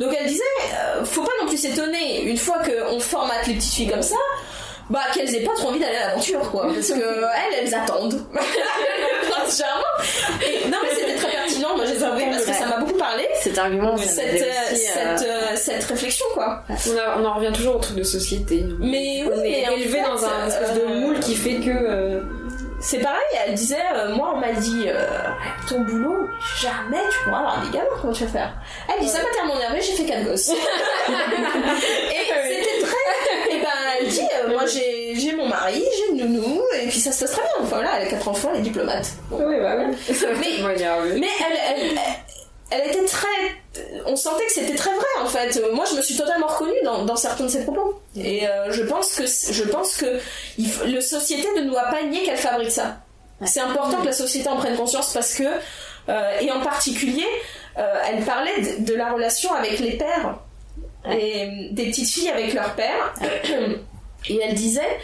donc 0.00 0.14
elle 0.18 0.26
disait 0.26 0.42
euh, 0.74 1.04
faut 1.04 1.22
pas 1.22 1.32
non 1.40 1.46
plus 1.48 1.58
s'étonner. 1.58 2.22
Une 2.22 2.38
fois 2.38 2.58
qu'on 2.60 2.98
formate 2.98 3.46
les 3.46 3.54
petites 3.54 3.72
filles 3.72 3.88
comme 3.88 4.02
ça 4.02 4.16
bah 4.92 5.00
qu'elles 5.14 5.34
aient 5.34 5.44
pas 5.44 5.54
trop 5.56 5.68
envie 5.70 5.80
d'aller 5.80 5.96
à 5.96 6.08
l'aventure 6.08 6.40
quoi 6.50 6.64
parce 6.72 6.88
que 6.88 6.94
elles 6.94 7.58
elles 7.66 7.74
attendent. 7.74 8.20
Le 8.32 9.30
prince 9.30 9.58
charmant. 9.58 10.38
et 10.46 10.68
non 10.68 10.78
mais 10.82 10.90
c'était 10.94 11.14
très 11.16 11.30
pertinent 11.30 11.74
moi 11.76 11.84
j'ai 11.86 11.96
trouvé 11.96 12.26
parce 12.30 12.44
que 12.44 12.52
ça 12.52 12.66
m'a 12.66 12.76
beaucoup 12.78 12.98
parlé. 12.98 13.26
Cet 13.40 13.58
argument, 13.58 13.96
ça 13.96 14.04
cette, 14.04 14.42
euh, 14.42 14.72
aussi, 14.72 14.86
euh, 14.86 15.16
cette, 15.16 15.28
euh, 15.28 15.56
cette 15.56 15.84
réflexion 15.84 16.26
quoi. 16.34 16.62
On, 16.68 16.96
a- 16.98 17.18
on 17.20 17.24
en 17.24 17.34
revient 17.34 17.52
toujours 17.52 17.76
au 17.76 17.80
truc 17.80 17.96
de 17.96 18.02
société 18.02 18.64
mais 18.78 19.22
oui, 19.24 19.30
on 19.34 19.40
est 19.40 19.50
mais 19.62 19.68
en 19.68 19.72
élevé 19.72 19.98
fait, 19.98 20.02
dans 20.02 20.24
un 20.24 20.46
espèce 20.46 20.74
de 20.74 20.84
moule 21.00 21.18
qui 21.20 21.34
fait 21.34 21.56
que 21.56 21.70
euh, 21.70 22.20
C'est 22.80 22.98
pareil, 22.98 23.18
elle 23.46 23.54
disait, 23.54 23.76
euh, 23.94 24.14
moi 24.14 24.32
on 24.34 24.38
m'a 24.40 24.52
dit, 24.52 24.84
euh, 24.88 25.06
ton 25.68 25.80
boulot, 25.82 26.28
jamais 26.60 26.98
tu 27.12 27.18
pourras 27.24 27.38
avoir 27.38 27.60
des 27.64 27.70
gamins, 27.70 27.86
comment 28.00 28.12
tu 28.12 28.24
vas 28.24 28.30
faire? 28.30 28.52
Elle 28.92 29.04
dit, 29.04 29.08
ça 29.08 29.18
m'a 29.22 29.30
tellement 29.36 29.56
énervé, 29.56 29.80
j'ai 29.80 29.92
fait 29.92 30.04
quatre 30.04 30.24
gosses. 30.24 30.48
et 30.50 30.54
c'était 32.48 32.80
très... 32.84 33.54
Et 33.56 33.60
ben 33.60 33.68
elle 34.00 34.08
dit, 34.08 34.20
euh, 34.20 34.48
moi 34.50 34.62
j'ai 34.66 35.32
mon 35.36 35.46
mari, 35.48 35.82
j'ai 35.96 36.12
une 36.12 36.32
nounou, 36.32 36.60
et 36.82 36.88
puis 36.88 37.00
ça 37.00 37.12
se 37.12 37.20
passe 37.20 37.32
très 37.32 37.42
bien. 37.42 37.50
Enfin 37.60 37.76
voilà, 37.76 38.00
elle 38.00 38.06
a 38.08 38.10
quatre 38.10 38.28
enfants, 38.28 38.50
elle 38.52 38.60
est 38.60 38.64
diplomate. 38.64 39.06
Bon. 39.30 39.38
oui 39.46 39.56
bah 39.60 39.76
oui 39.78 39.96
Mais-. 40.40 40.62
Mais 41.20 41.26
elle, 41.40 41.58
elle, 41.76 41.82
elle, 41.90 41.98
elle 42.70 42.88
était 42.90 43.04
très... 43.04 43.28
On 44.06 44.16
sentait 44.16 44.44
que 44.46 44.52
c'était 44.52 44.74
très 44.74 44.90
vrai 44.92 45.04
en 45.22 45.26
fait. 45.26 45.62
Moi 45.72 45.84
je 45.90 45.96
me 45.96 46.02
suis 46.02 46.16
totalement 46.16 46.46
reconnue 46.46 46.80
dans, 46.84 47.04
dans 47.04 47.16
certains 47.16 47.44
de 47.44 47.48
ses 47.50 47.62
propos. 47.64 48.00
Et 48.16 48.46
euh, 48.46 48.70
je 48.72 48.82
pense 48.82 49.14
que, 49.14 49.24
je 49.26 49.62
pense 49.64 49.96
que 49.96 50.18
il 50.58 50.68
faut- 50.70 50.84
le 50.86 51.00
société 51.00 51.46
ne 51.56 51.62
doit 51.68 51.84
pas 51.84 52.02
nier 52.02 52.22
qu'elle 52.22 52.36
fabrique 52.36 52.70
ça. 52.70 52.98
C'est 53.44 53.60
important 53.60 53.98
que 54.00 54.06
la 54.06 54.12
société 54.12 54.48
en 54.48 54.56
prenne 54.56 54.76
conscience 54.76 55.12
parce 55.12 55.34
que, 55.34 55.42
euh, 56.08 56.38
et 56.40 56.50
en 56.52 56.60
particulier, 56.60 57.26
euh, 57.78 57.94
elle 58.08 58.24
parlait 58.24 58.60
de, 58.60 58.84
de 58.84 58.94
la 58.94 59.10
relation 59.12 59.52
avec 59.52 59.78
les 59.80 59.92
pères 59.96 60.36
et 61.10 61.68
des 61.72 61.86
petites 61.86 62.08
filles 62.08 62.28
avec 62.30 62.54
leur 62.54 62.74
père. 62.74 63.14
Et 64.28 64.38
elle 64.40 64.54
disait 64.54 64.98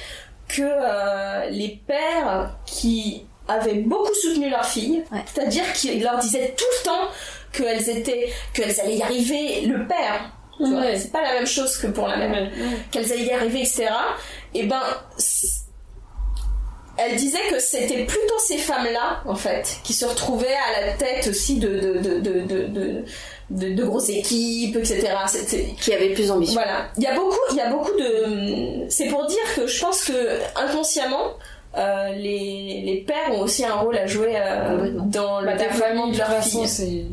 que 0.48 0.62
euh, 0.62 1.50
les 1.50 1.80
pères 1.86 2.56
qui 2.66 3.24
avaient 3.48 3.74
beaucoup 3.80 4.14
soutenu 4.22 4.48
leurs 4.50 4.64
filles, 4.66 5.02
Ouais. 5.10 5.20
c'est-à-dire 5.32 5.72
qu'ils 5.72 6.02
leur 6.02 6.18
disaient 6.18 6.54
tout 6.56 6.64
le 6.80 6.84
temps 6.84 7.08
qu'elles 7.52 7.88
étaient, 7.88 8.30
qu'elles 8.52 8.78
allaient 8.80 8.96
y 8.96 9.02
arriver, 9.02 9.62
le 9.62 9.86
père. 9.86 10.32
Ouais. 10.60 10.96
C'est 10.98 11.12
pas 11.12 11.22
la 11.22 11.32
même 11.34 11.46
chose 11.46 11.76
que 11.78 11.86
pour 11.88 12.08
la 12.08 12.16
mère 12.16 12.50
qu'elles 12.90 13.12
allaient 13.12 13.24
y 13.26 13.32
arriver, 13.32 13.60
etc. 13.60 13.86
Et 14.54 14.64
ben, 14.66 14.82
elle 16.96 17.16
disait 17.16 17.38
que 17.50 17.60
c'était 17.60 18.04
plutôt 18.04 18.38
ces 18.40 18.58
femmes-là, 18.58 19.22
en 19.24 19.36
fait, 19.36 19.78
qui 19.84 19.92
se 19.92 20.04
retrouvaient 20.04 20.56
à 20.76 20.86
la 20.86 20.92
tête 20.94 21.28
aussi 21.28 21.58
de, 21.58 21.98
de, 22.02 22.18
de, 22.20 22.40
de, 22.66 23.04
de, 23.50 23.82
grosses 23.84 24.10
équipes, 24.10 24.76
etc. 24.76 25.08
Qui 25.80 25.92
avait 25.94 26.10
plus 26.14 26.28
d'ambition. 26.28 26.54
voilà. 26.54 26.88
Il 26.96 27.02
y 27.02 27.06
a 27.06 27.14
beaucoup, 27.14 27.36
il 27.50 27.56
y 27.56 27.60
a 27.60 27.70
beaucoup 27.70 27.92
de. 27.92 28.88
C'est 28.90 29.06
pour 29.08 29.26
dire 29.26 29.38
que 29.56 29.66
je 29.66 29.80
pense 29.80 30.04
que 30.04 30.38
inconsciemment, 30.56 31.32
euh, 31.76 32.10
les, 32.16 32.82
les 32.84 33.04
pères 33.06 33.32
ont 33.32 33.40
aussi 33.42 33.64
un 33.64 33.74
rôle 33.74 33.96
à 33.96 34.06
jouer 34.06 34.34
euh, 34.36 34.90
dans 35.06 35.40
le 35.40 35.46
Bah, 35.46 35.52
développement 35.56 35.78
famille 36.02 36.12
de 36.12 36.18
leur 36.18 36.28
façon 36.28 36.64
fille. 36.64 36.68
c'est 36.68 37.04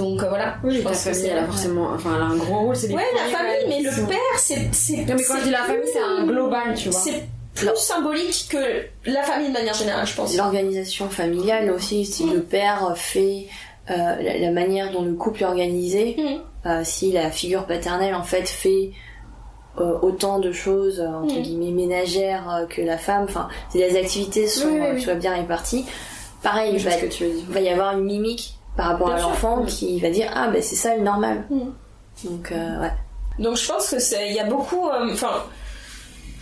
Donc 0.00 0.22
euh, 0.22 0.28
voilà. 0.28 0.56
oui 0.64 0.76
je 0.76 0.82
pense 0.82 0.92
que 0.92 0.98
famille 1.10 1.20
c'est- 1.20 1.28
elle 1.28 1.38
a 1.38 1.44
forcément 1.44 1.88
enfin 1.94 2.12
elle 2.16 2.22
a 2.22 2.26
un 2.26 2.36
gros 2.36 2.60
rôle 2.66 2.76
c'est 2.76 2.92
Ouais, 2.92 3.02
la 3.14 3.36
famille, 3.36 3.66
mais 3.68 3.80
le 3.82 3.90
père, 4.08 4.18
c'est. 4.38 4.72
c'est- 4.72 4.96
non 5.06 5.14
mais 5.16 5.22
quand 5.24 5.38
je 5.38 5.44
dis 5.44 5.50
la 5.50 5.62
famille 5.64 5.88
c'est 5.92 6.00
un 6.00 6.24
global 6.24 6.74
tu 6.76 6.88
vois 6.88 7.00
C'est 7.00 7.24
plus 7.54 7.76
symbolique 7.76 8.46
que 8.50 8.86
la 9.10 9.22
famille 9.22 9.48
de 9.48 9.52
manière 9.52 9.74
générale, 9.74 10.04
je 10.06 10.14
pense. 10.16 10.36
L'organisation 10.36 11.08
familiale 11.08 11.70
aussi, 11.70 12.04
si 12.04 12.24
le 12.28 12.40
père 12.42 12.94
fait 12.96 13.46
euh, 13.90 13.94
la, 14.22 14.38
la 14.38 14.50
manière 14.50 14.90
dont 14.92 15.02
le 15.02 15.12
couple 15.14 15.42
est 15.42 15.46
organisé, 15.46 16.16
Mhm. 16.18 16.40
euh, 16.66 16.80
si 16.84 17.12
la 17.12 17.30
figure 17.30 17.66
paternelle 17.66 18.14
en 18.14 18.22
fait 18.22 18.48
fait 18.48 18.92
euh, 19.80 19.98
autant 20.02 20.38
de 20.38 20.52
choses 20.52 21.00
euh, 21.00 21.08
entre 21.08 21.34
Mhm. 21.34 21.42
guillemets 21.42 21.70
ménagères 21.72 22.48
euh, 22.48 22.66
que 22.66 22.80
la 22.80 22.96
femme. 22.96 23.24
Enfin, 23.24 23.48
si 23.70 23.78
les 23.78 23.96
activités 23.96 24.46
sont 24.46 24.68
Oui, 24.68 24.78
oui, 24.80 24.86
oui. 24.94 25.00
tu 25.00 25.06
vois, 25.06 25.14
bien 25.16 25.34
réparties, 25.34 25.84
pareil, 26.42 26.70
il 26.74 26.78
Je 26.78 26.88
va, 27.52 27.60
y 27.60 27.68
avoir 27.68 27.98
une 27.98 28.04
mimique 28.04 28.56
par 28.76 28.86
rapport 28.86 29.08
Bien 29.08 29.16
à 29.16 29.20
l'enfant 29.22 29.64
qui 29.64 29.98
va 30.00 30.10
dire 30.10 30.30
ah 30.34 30.48
ben 30.48 30.62
c'est 30.62 30.76
ça 30.76 30.96
le 30.96 31.02
normal. 31.02 31.44
Mhm. 31.50 31.72
Donc 32.24 32.52
euh, 32.52 32.80
ouais. 32.82 32.92
Donc 33.40 33.56
je 33.56 33.66
pense 33.68 33.90
que 33.90 33.98
c'est, 33.98 34.28
il 34.28 34.34
y 34.36 34.38
a 34.40 34.44
beaucoup, 34.44 34.86
euh, 34.88 35.10
enfin, 35.12 35.42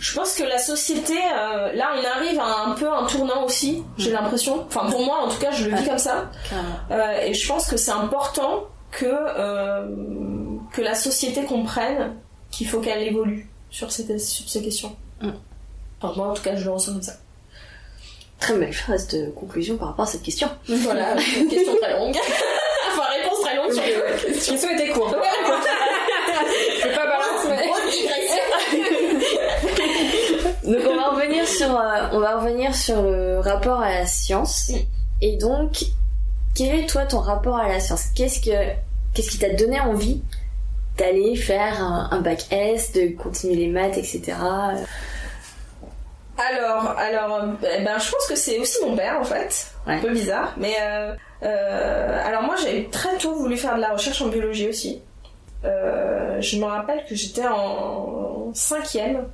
je 0.03 0.13
pense 0.13 0.33
que 0.33 0.43
la 0.43 0.57
société, 0.57 1.13
euh, 1.13 1.71
là, 1.71 1.93
on 1.95 2.05
arrive 2.05 2.37
à 2.37 2.65
un 2.65 2.71
peu 2.71 2.91
un 2.91 3.05
tournant 3.05 3.45
aussi. 3.45 3.85
J'ai 3.97 4.11
l'impression, 4.11 4.65
enfin 4.67 4.91
pour 4.91 5.05
moi 5.05 5.19
en 5.23 5.29
tout 5.29 5.39
cas, 5.39 5.51
je 5.51 5.69
le 5.69 5.77
vis 5.77 5.87
comme 5.87 5.97
ça. 5.97 6.29
Euh, 6.91 7.21
et 7.21 7.33
je 7.33 7.47
pense 7.47 7.67
que 7.67 7.77
c'est 7.77 7.91
important 7.91 8.65
que 8.91 9.05
euh, 9.05 9.87
que 10.73 10.81
la 10.81 10.93
société 10.93 11.45
comprenne 11.45 12.17
qu'il 12.51 12.67
faut 12.67 12.81
qu'elle 12.81 13.01
évolue 13.01 13.49
sur 13.69 13.93
ces 13.93 14.19
sur 14.19 14.49
ces 14.49 14.61
questions. 14.61 14.93
Mm. 15.21 15.29
Enfin 16.01 16.13
moi 16.17 16.27
en 16.31 16.33
tout 16.33 16.43
cas, 16.43 16.57
je 16.57 16.65
le 16.65 16.71
ressens 16.71 16.91
comme 16.91 17.01
ça. 17.01 17.13
Très 18.41 18.57
belle 18.57 18.73
phrase 18.73 19.07
de 19.07 19.27
conclusion 19.27 19.77
par 19.77 19.87
rapport 19.87 20.03
à 20.03 20.09
cette 20.09 20.23
question. 20.23 20.49
Voilà, 20.67 21.15
une 21.37 21.47
question 21.47 21.77
très 21.81 21.97
longue. 21.97 22.17
enfin 22.91 23.03
réponse 23.09 23.39
très 23.39 23.55
longue 23.55 23.71
sur 23.71 23.83
les 23.83 23.95
La 23.95 24.37
question 24.37 24.69
était 24.69 24.89
courte 24.89 25.15
pas 26.93 27.05
balance, 27.05 27.45
mais. 27.47 27.69
Donc 30.65 30.81
on 30.89 30.95
va 30.95 31.09
revenir 31.09 31.47
sur 31.47 31.77
euh, 31.77 32.07
on 32.11 32.19
va 32.19 32.37
revenir 32.39 32.75
sur 32.75 33.01
le 33.01 33.39
rapport 33.39 33.81
à 33.81 33.89
la 33.89 34.05
science. 34.05 34.71
Et 35.21 35.37
donc 35.37 35.83
quel 36.55 36.79
est 36.79 36.85
toi 36.85 37.05
ton 37.05 37.19
rapport 37.19 37.57
à 37.57 37.67
la 37.67 37.79
science? 37.79 38.05
Qu'est-ce 38.15 38.39
que 38.39 38.71
qu'est-ce 39.13 39.31
qui 39.31 39.39
t'a 39.39 39.53
donné 39.53 39.79
envie 39.79 40.21
d'aller 40.97 41.35
faire 41.35 41.81
un, 41.81 42.09
un 42.11 42.21
bac 42.21 42.45
S, 42.51 42.91
de 42.93 43.15
continuer 43.17 43.55
les 43.55 43.67
maths, 43.67 43.97
etc. 43.97 44.33
Alors, 46.37 46.95
alors, 46.97 47.35
euh, 47.35 47.47
ben, 47.61 47.99
je 47.99 48.11
pense 48.11 48.27
que 48.27 48.35
c'est 48.35 48.59
aussi 48.59 48.77
mon 48.85 48.95
père 48.95 49.19
en 49.19 49.23
fait. 49.23 49.67
Ouais. 49.85 49.95
Un 49.95 49.99
peu 49.99 50.11
bizarre, 50.11 50.53
mais 50.57 50.75
euh, 50.81 51.13
euh, 51.43 52.27
alors 52.27 52.43
moi 52.43 52.55
j'ai 52.63 52.89
très 52.89 53.17
tôt 53.17 53.35
voulu 53.35 53.57
faire 53.57 53.75
de 53.75 53.81
la 53.81 53.91
recherche 53.91 54.21
en 54.21 54.27
biologie 54.27 54.69
aussi. 54.69 55.01
Euh, 55.65 56.41
je 56.41 56.57
me 56.57 56.65
rappelle 56.65 57.05
que 57.05 57.15
j'étais 57.15 57.45
en 57.47 58.51
cinquième 58.53 59.27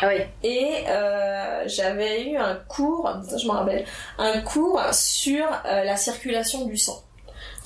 Ah 0.00 0.10
et 0.42 0.70
euh, 0.88 1.62
j'avais 1.66 2.24
eu 2.24 2.36
un 2.36 2.56
cours, 2.68 3.08
ça 3.28 3.36
je 3.38 3.46
me 3.46 3.52
rappelle, 3.52 3.84
un 4.18 4.40
cours 4.40 4.80
sur 4.92 5.44
euh, 5.66 5.84
la 5.84 5.96
circulation 5.96 6.64
du 6.64 6.76
sang. 6.76 7.00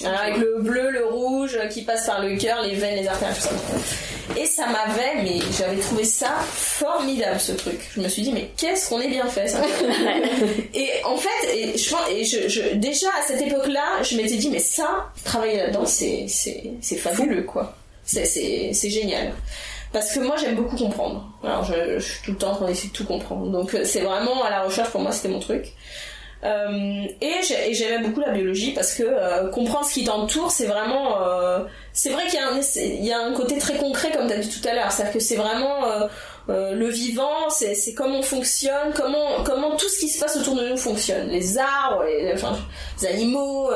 Alors, 0.04 0.20
avec 0.20 0.36
le 0.36 0.60
bleu, 0.60 0.90
le 0.90 1.06
rouge 1.06 1.58
qui 1.70 1.82
passe 1.82 2.06
par 2.06 2.22
le 2.22 2.36
cœur, 2.36 2.62
les 2.62 2.74
veines, 2.76 2.96
les 3.00 3.08
artères, 3.08 3.34
tout 3.34 3.40
ça. 3.42 3.50
Et 4.36 4.46
ça 4.46 4.66
m'avait, 4.66 5.22
mais 5.22 5.38
j'avais 5.58 5.78
trouvé 5.80 6.04
ça 6.04 6.28
formidable 6.44 7.40
ce 7.40 7.52
truc. 7.52 7.80
Je 7.96 8.00
me 8.00 8.08
suis 8.08 8.22
dit, 8.22 8.30
mais 8.32 8.50
qu'est-ce 8.56 8.88
qu'on 8.90 9.00
est 9.00 9.08
bien 9.08 9.26
fait 9.26 9.48
ça. 9.48 9.60
et 10.74 10.90
en 11.04 11.16
fait, 11.16 11.56
et 11.56 11.76
je, 11.78 11.94
et 12.12 12.24
je, 12.24 12.46
je- 12.48 12.74
déjà 12.76 13.08
à 13.18 13.26
cette 13.26 13.40
époque-là, 13.40 14.02
je 14.02 14.16
m'étais 14.16 14.36
dit, 14.36 14.50
mais 14.50 14.60
ça, 14.60 15.06
travailler 15.24 15.56
là-dedans, 15.56 15.86
c'est, 15.86 16.26
fabuleux 16.98 17.42
quoi. 17.42 17.74
C'est 18.04 18.70
génial. 18.90 19.32
Parce 19.92 20.12
que 20.12 20.20
moi 20.20 20.36
j'aime 20.36 20.54
beaucoup 20.56 20.76
comprendre. 20.76 21.24
Alors 21.42 21.64
je, 21.64 21.98
suis 21.98 22.22
tout 22.22 22.32
le 22.32 22.36
temps 22.36 22.52
en 22.52 22.56
train 22.56 22.66
d'essayer 22.66 22.90
de 22.90 22.94
tout 22.94 23.06
comprendre. 23.06 23.50
Donc 23.50 23.74
euh, 23.74 23.84
c'est 23.84 24.00
vraiment 24.00 24.44
à 24.44 24.50
la 24.50 24.62
recherche 24.62 24.90
pour 24.90 25.00
moi 25.00 25.12
c'était 25.12 25.28
mon 25.28 25.40
truc. 25.40 25.72
Euh, 26.44 27.04
et 27.20 27.32
j'ai- 27.42 27.70
et 27.70 27.74
j'aimais 27.74 28.06
beaucoup 28.06 28.20
la 28.20 28.30
biologie 28.30 28.72
parce 28.72 28.94
que 28.94 29.02
euh, 29.02 29.48
comprendre 29.50 29.84
ce 29.86 29.94
qui 29.94 30.04
t'entoure 30.04 30.52
c'est 30.52 30.66
vraiment 30.66 31.16
c'est 31.92 32.10
vrai 32.10 32.26
qu'il 32.28 32.38
y, 32.84 33.06
y 33.06 33.12
a 33.12 33.18
un 33.18 33.32
côté 33.32 33.58
très 33.58 33.76
concret 33.76 34.12
comme 34.12 34.28
tu 34.28 34.34
as 34.34 34.38
dit 34.38 34.48
tout 34.48 34.68
à 34.68 34.72
l'heure 34.72 34.92
c'est 34.92 35.02
à 35.02 35.04
dire 35.06 35.14
que 35.14 35.18
c'est 35.18 35.34
vraiment 35.34 35.80
le 36.46 36.88
vivant 36.88 37.50
c'est 37.50 37.74
comment 37.92 38.18
on 38.18 38.22
fonctionne 38.22 38.92
comment 38.94 39.42
comment 39.44 39.74
tout 39.74 39.88
ce 39.88 39.98
qui 39.98 40.08
se 40.08 40.20
passe 40.20 40.36
autour 40.36 40.54
de 40.54 40.68
nous 40.68 40.76
fonctionne 40.76 41.28
les 41.28 41.58
arbres 41.58 42.04
les, 42.04 43.06
animaux 43.08 43.70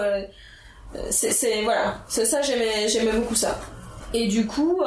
c'est 1.10 1.62
voilà 1.64 1.96
ça 2.06 2.42
j'aimais 2.42 3.12
beaucoup 3.12 3.34
ça 3.34 3.58
et 4.14 4.28
du 4.28 4.46
coup 4.46 4.84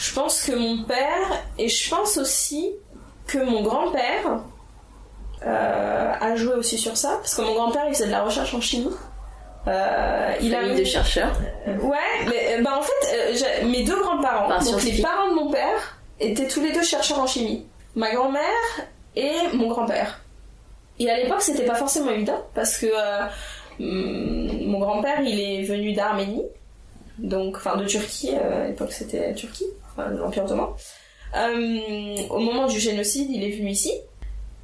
je 0.00 0.14
pense 0.14 0.42
que 0.42 0.52
mon 0.52 0.84
père 0.84 1.42
et 1.58 1.68
je 1.68 1.90
pense 1.90 2.16
aussi 2.16 2.72
que 3.26 3.38
mon 3.38 3.62
grand-père 3.62 4.40
euh, 5.46 6.12
a 6.20 6.36
joué 6.36 6.54
aussi 6.54 6.78
sur 6.78 6.96
ça 6.96 7.16
parce 7.20 7.34
que 7.34 7.42
mon 7.42 7.54
grand-père 7.54 7.84
il 7.88 7.94
faisait 7.94 8.06
de 8.06 8.10
la 8.10 8.22
recherche 8.22 8.54
en 8.54 8.60
chimie 8.60 8.90
euh, 9.68 10.32
il 10.40 10.54
a 10.54 10.60
Famille 10.60 10.78
de 10.78 10.84
chercheurs. 10.84 11.38
Ouais, 11.66 11.98
mais 12.26 12.58
euh, 12.58 12.62
bah 12.62 12.78
en 12.78 12.82
fait, 12.82 13.14
euh, 13.14 13.66
mes 13.66 13.84
deux 13.84 14.00
grands-parents, 14.00 14.46
Enfin, 14.50 14.70
donc 14.70 14.82
les 14.84 15.02
parents 15.02 15.28
de 15.28 15.34
mon 15.34 15.50
père, 15.50 15.98
étaient 16.18 16.48
tous 16.48 16.62
les 16.62 16.72
deux 16.72 16.82
chercheurs 16.82 17.18
en 17.20 17.26
chimie. 17.26 17.66
Ma 17.94 18.12
grand-mère 18.12 18.42
et 19.16 19.34
mon 19.52 19.68
grand-père. 19.68 20.20
Et 20.98 21.10
à 21.10 21.18
l'époque, 21.18 21.42
c'était 21.42 21.64
pas 21.64 21.74
forcément 21.74 22.10
évident 22.10 22.42
parce 22.54 22.78
que 22.78 22.86
hum, 23.78 24.66
mon 24.66 24.78
grand-père, 24.78 25.20
il 25.20 25.38
est 25.40 25.62
venu 25.62 25.92
d'Arménie, 25.92 26.44
donc 27.18 27.56
enfin 27.56 27.76
de 27.76 27.84
Turquie. 27.84 28.34
à 28.34 28.66
l'époque, 28.66 28.92
c'était 28.92 29.34
Turquie, 29.34 29.66
l'Empire 30.08 30.44
ottoman. 30.44 30.68
Euh, 31.36 32.16
au 32.30 32.38
moment 32.38 32.66
du 32.66 32.80
génocide, 32.80 33.30
il 33.30 33.44
est 33.44 33.50
venu 33.50 33.70
ici. 33.70 33.92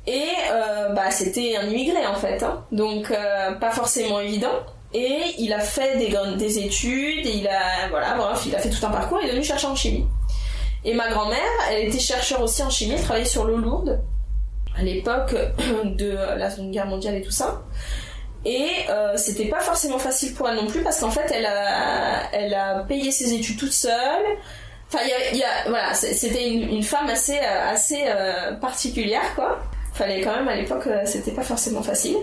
Et 0.07 0.29
euh, 0.53 0.91
bah, 0.91 1.11
c'était 1.11 1.57
un 1.57 1.69
immigré 1.69 2.07
en 2.07 2.15
fait, 2.15 2.41
hein. 2.43 2.65
donc 2.71 3.11
euh, 3.11 3.53
pas 3.55 3.73
forcément 3.73 4.21
évident. 4.21 4.53
Et 4.95 5.19
il 5.39 5.53
a 5.53 5.59
fait 5.59 5.99
des, 5.99 6.17
des 6.37 6.59
études, 6.61 7.27
et 7.27 7.37
il 7.37 7.49
a, 7.49 7.89
voilà, 7.91 8.15
bref, 8.15 8.45
il 8.47 8.55
a 8.55 8.61
fait 8.61 8.71
tout 8.71 8.85
un 8.87 8.91
parcours, 8.91 9.19
il 9.21 9.27
est 9.27 9.31
devenu 9.31 9.45
chercheur 9.45 9.73
en 9.73 9.75
chimie. 9.75 10.07
Et 10.85 10.95
ma 10.95 11.09
grand-mère, 11.09 11.41
elle 11.71 11.89
était 11.89 11.99
chercheure 11.99 12.41
aussi 12.41 12.63
en 12.63 12.71
chimie, 12.71 12.95
elle 12.95 13.03
travaillait 13.03 13.27
sur 13.27 13.45
l'eau 13.45 13.57
lourde, 13.57 14.01
à 14.79 14.83
l'époque 14.83 15.35
de 15.85 16.13
la 16.13 16.51
Seconde 16.51 16.71
Guerre 16.71 16.87
mondiale 16.87 17.17
et 17.17 17.23
tout 17.23 17.33
ça. 17.33 17.63
Et 18.45 18.69
c'était 19.17 19.49
pas 19.49 19.59
forcément 19.59 19.99
facile 19.99 20.33
pour 20.35 20.49
elle 20.49 20.55
non 20.55 20.69
plus, 20.69 20.85
parce 20.85 21.01
qu'en 21.01 21.11
fait, 21.11 21.33
elle 21.35 21.47
a, 21.47 22.33
elle 22.33 22.55
a 22.55 22.85
payé 22.85 23.11
ses 23.11 23.35
études 23.35 23.59
toute 23.59 23.73
seule. 23.73 24.25
Enfin, 24.89 25.05
y 25.05 25.43
a, 25.43 25.69
voilà, 25.69 25.95
c'était 25.95 26.49
une, 26.49 26.83
femme 26.83 27.09
assez, 27.09 27.37
euh, 27.37 27.71
assez 27.73 28.05
euh, 28.07 28.53
particulière, 28.53 29.35
quoi. 29.35 29.59
Fallait 29.95 30.21
quand 30.21 30.37
même, 30.37 30.47
à 30.47 30.55
l'époque, 30.55 30.87
euh, 30.87 31.03
c'était 31.05 31.33
pas 31.33 31.43
forcément 31.43 31.83
facile, 31.83 32.17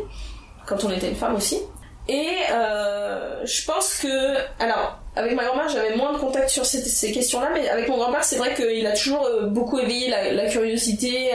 quand 0.65 0.83
on 0.85 0.91
était 0.91 1.09
une 1.09 1.15
femme 1.15 1.35
aussi. 1.35 1.59
Et 2.07 2.29
je 2.49 3.65
pense 3.65 3.95
que, 3.99 4.37
alors, 4.59 4.99
avec 5.15 5.35
ma 5.35 5.45
grand-mère, 5.45 5.69
j'avais 5.69 5.95
moins 5.95 6.13
de 6.13 6.17
contact 6.17 6.49
sur 6.49 6.65
ces, 6.65 7.11
questions-là, 7.11 7.49
mais 7.53 7.67
avec 7.69 7.87
mon 7.89 7.97
grand-père, 7.97 8.23
c'est 8.23 8.37
vrai 8.37 8.53
qu'il 8.53 8.85
a 8.87 8.91
toujours 8.91 9.27
beaucoup 9.47 9.79
éveillé 9.79 10.09
la, 10.09 10.45
curiosité 10.47 11.31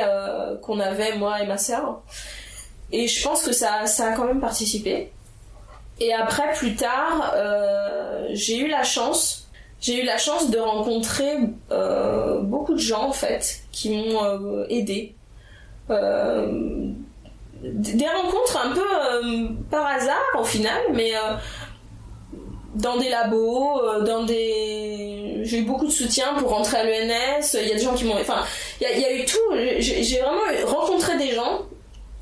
qu'on 0.62 0.78
avait, 0.80 1.16
moi 1.16 1.42
et 1.42 1.46
ma 1.46 1.56
sœur. 1.56 2.02
Et 2.92 3.06
je 3.06 3.22
pense 3.22 3.42
que 3.42 3.52
ça, 3.52 3.86
ça 3.86 4.08
a 4.08 4.12
quand 4.12 4.24
même 4.24 4.40
participé. 4.40 5.10
Et 6.00 6.12
après, 6.12 6.52
plus 6.52 6.76
tard, 6.76 7.34
j'ai 8.32 8.58
eu 8.58 8.68
la 8.68 8.82
chance, 8.82 9.47
j'ai 9.80 10.02
eu 10.02 10.04
la 10.04 10.18
chance 10.18 10.50
de 10.50 10.58
rencontrer 10.58 11.34
euh, 11.70 12.40
beaucoup 12.40 12.74
de 12.74 12.78
gens, 12.80 13.04
en 13.08 13.12
fait, 13.12 13.60
qui 13.72 13.90
m'ont 13.90 14.24
euh, 14.24 14.66
aidé. 14.68 15.14
Euh, 15.90 16.90
des 17.62 18.06
rencontres 18.06 18.56
un 18.64 18.72
peu 18.72 18.80
euh, 18.80 19.48
par 19.70 19.86
hasard 19.86 20.20
au 20.38 20.44
final, 20.44 20.80
mais 20.92 21.12
dans 22.74 22.96
des 22.98 23.08
labos, 23.08 23.80
dans 24.04 24.24
des. 24.24 25.40
J'ai 25.42 25.58
eu 25.58 25.62
beaucoup 25.62 25.86
de 25.86 25.90
soutien 25.92 26.34
pour 26.38 26.50
rentrer 26.50 26.76
à 26.78 26.84
l'ENS. 26.84 27.54
Il 27.54 27.68
y 27.68 27.72
a 27.72 27.74
des 27.74 27.80
gens 27.82 27.94
qui 27.94 28.04
m'ont. 28.04 28.14
Enfin, 28.20 28.44
il 28.80 28.84
y, 28.86 29.04
a- 29.04 29.12
eu 29.12 29.24
tout. 29.24 29.38
J'ai 29.80 30.20
vraiment 30.20 30.40
rencontré 30.66 31.16
des 31.18 31.32
gens 31.32 31.62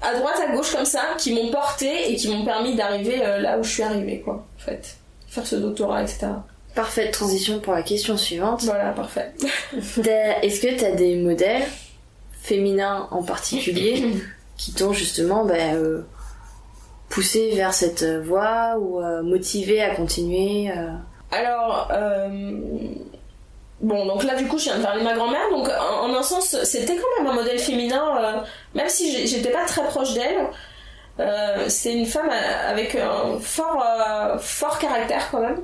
à 0.01 0.15
droite, 0.15 0.41
à 0.47 0.55
gauche 0.55 0.73
comme 0.75 0.85
ça, 0.85 1.03
qui 1.19 1.35
m'ont 1.35 1.51
porté 1.51 2.13
et 2.13 2.17
qui 2.17 2.29
m'ont 2.29 2.45
permis 2.45 2.75
d'arriver 2.75 3.17
là 3.19 3.59
où 3.59 3.63
je 3.63 3.71
suis 3.71 3.83
arrivée, 3.83 4.21
quoi, 4.21 4.35
en 4.57 4.61
fait. 4.61 4.97
Faire 5.29 5.47
ce 5.47 5.57
doctorat, 5.57 6.03
etc. 6.03 6.29
Parfaite 6.77 7.11
transition 7.11 7.59
pour 7.59 7.73
la 7.73 7.83
question 7.83 8.19
suivante. 8.19 8.63
Voilà, 8.65 8.93
parfait. 8.93 9.33
Est-ce 9.73 10.61
que 10.61 10.79
tu 10.79 10.85
as 10.85 10.93
des 10.93 11.17
modèles 11.17 11.65
féminins 12.43 13.09
en 13.11 13.23
particulier 13.23 14.05
qui 14.59 14.75
t'ont 14.75 14.93
justement 14.93 15.47
bah, 15.47 15.55
euh, 15.75 16.03
poussé 17.09 17.53
vers 17.55 17.73
cette 17.73 18.03
euh, 18.03 18.21
voie 18.21 18.77
ou 18.79 19.01
euh, 19.01 19.23
motivé 19.23 19.83
à 19.83 19.95
continuer 19.95 20.71
euh, 20.71 20.91
Alors, 21.33 21.91
bon, 23.81 24.07
donc 24.07 24.25
là, 24.25 24.35
du 24.35 24.47
coup, 24.47 24.59
je 24.59 24.65
viens 24.65 24.79
de 24.79 24.83
parler 24.83 25.01
de 25.01 25.05
ma 25.05 25.15
grand-mère. 25.15 25.49
Donc, 25.51 25.69
en, 25.69 26.11
en 26.11 26.15
un 26.15 26.23
sens, 26.23 26.63
c'était 26.65 26.97
quand 26.97 27.23
même 27.23 27.33
un 27.33 27.35
modèle 27.35 27.59
féminin, 27.59 28.45
même 28.75 28.89
si 28.89 29.27
j'étais 29.27 29.51
pas 29.51 29.65
très 29.65 29.83
proche 29.85 30.13
d'elle. 30.13 31.69
C'est 31.69 31.95
une 31.95 32.07
femme 32.07 32.31
avec 32.69 32.95
un 32.97 33.39
fort, 33.41 33.83
fort 34.41 34.79
caractère 34.79 35.31
quand 35.31 35.41
même. 35.41 35.63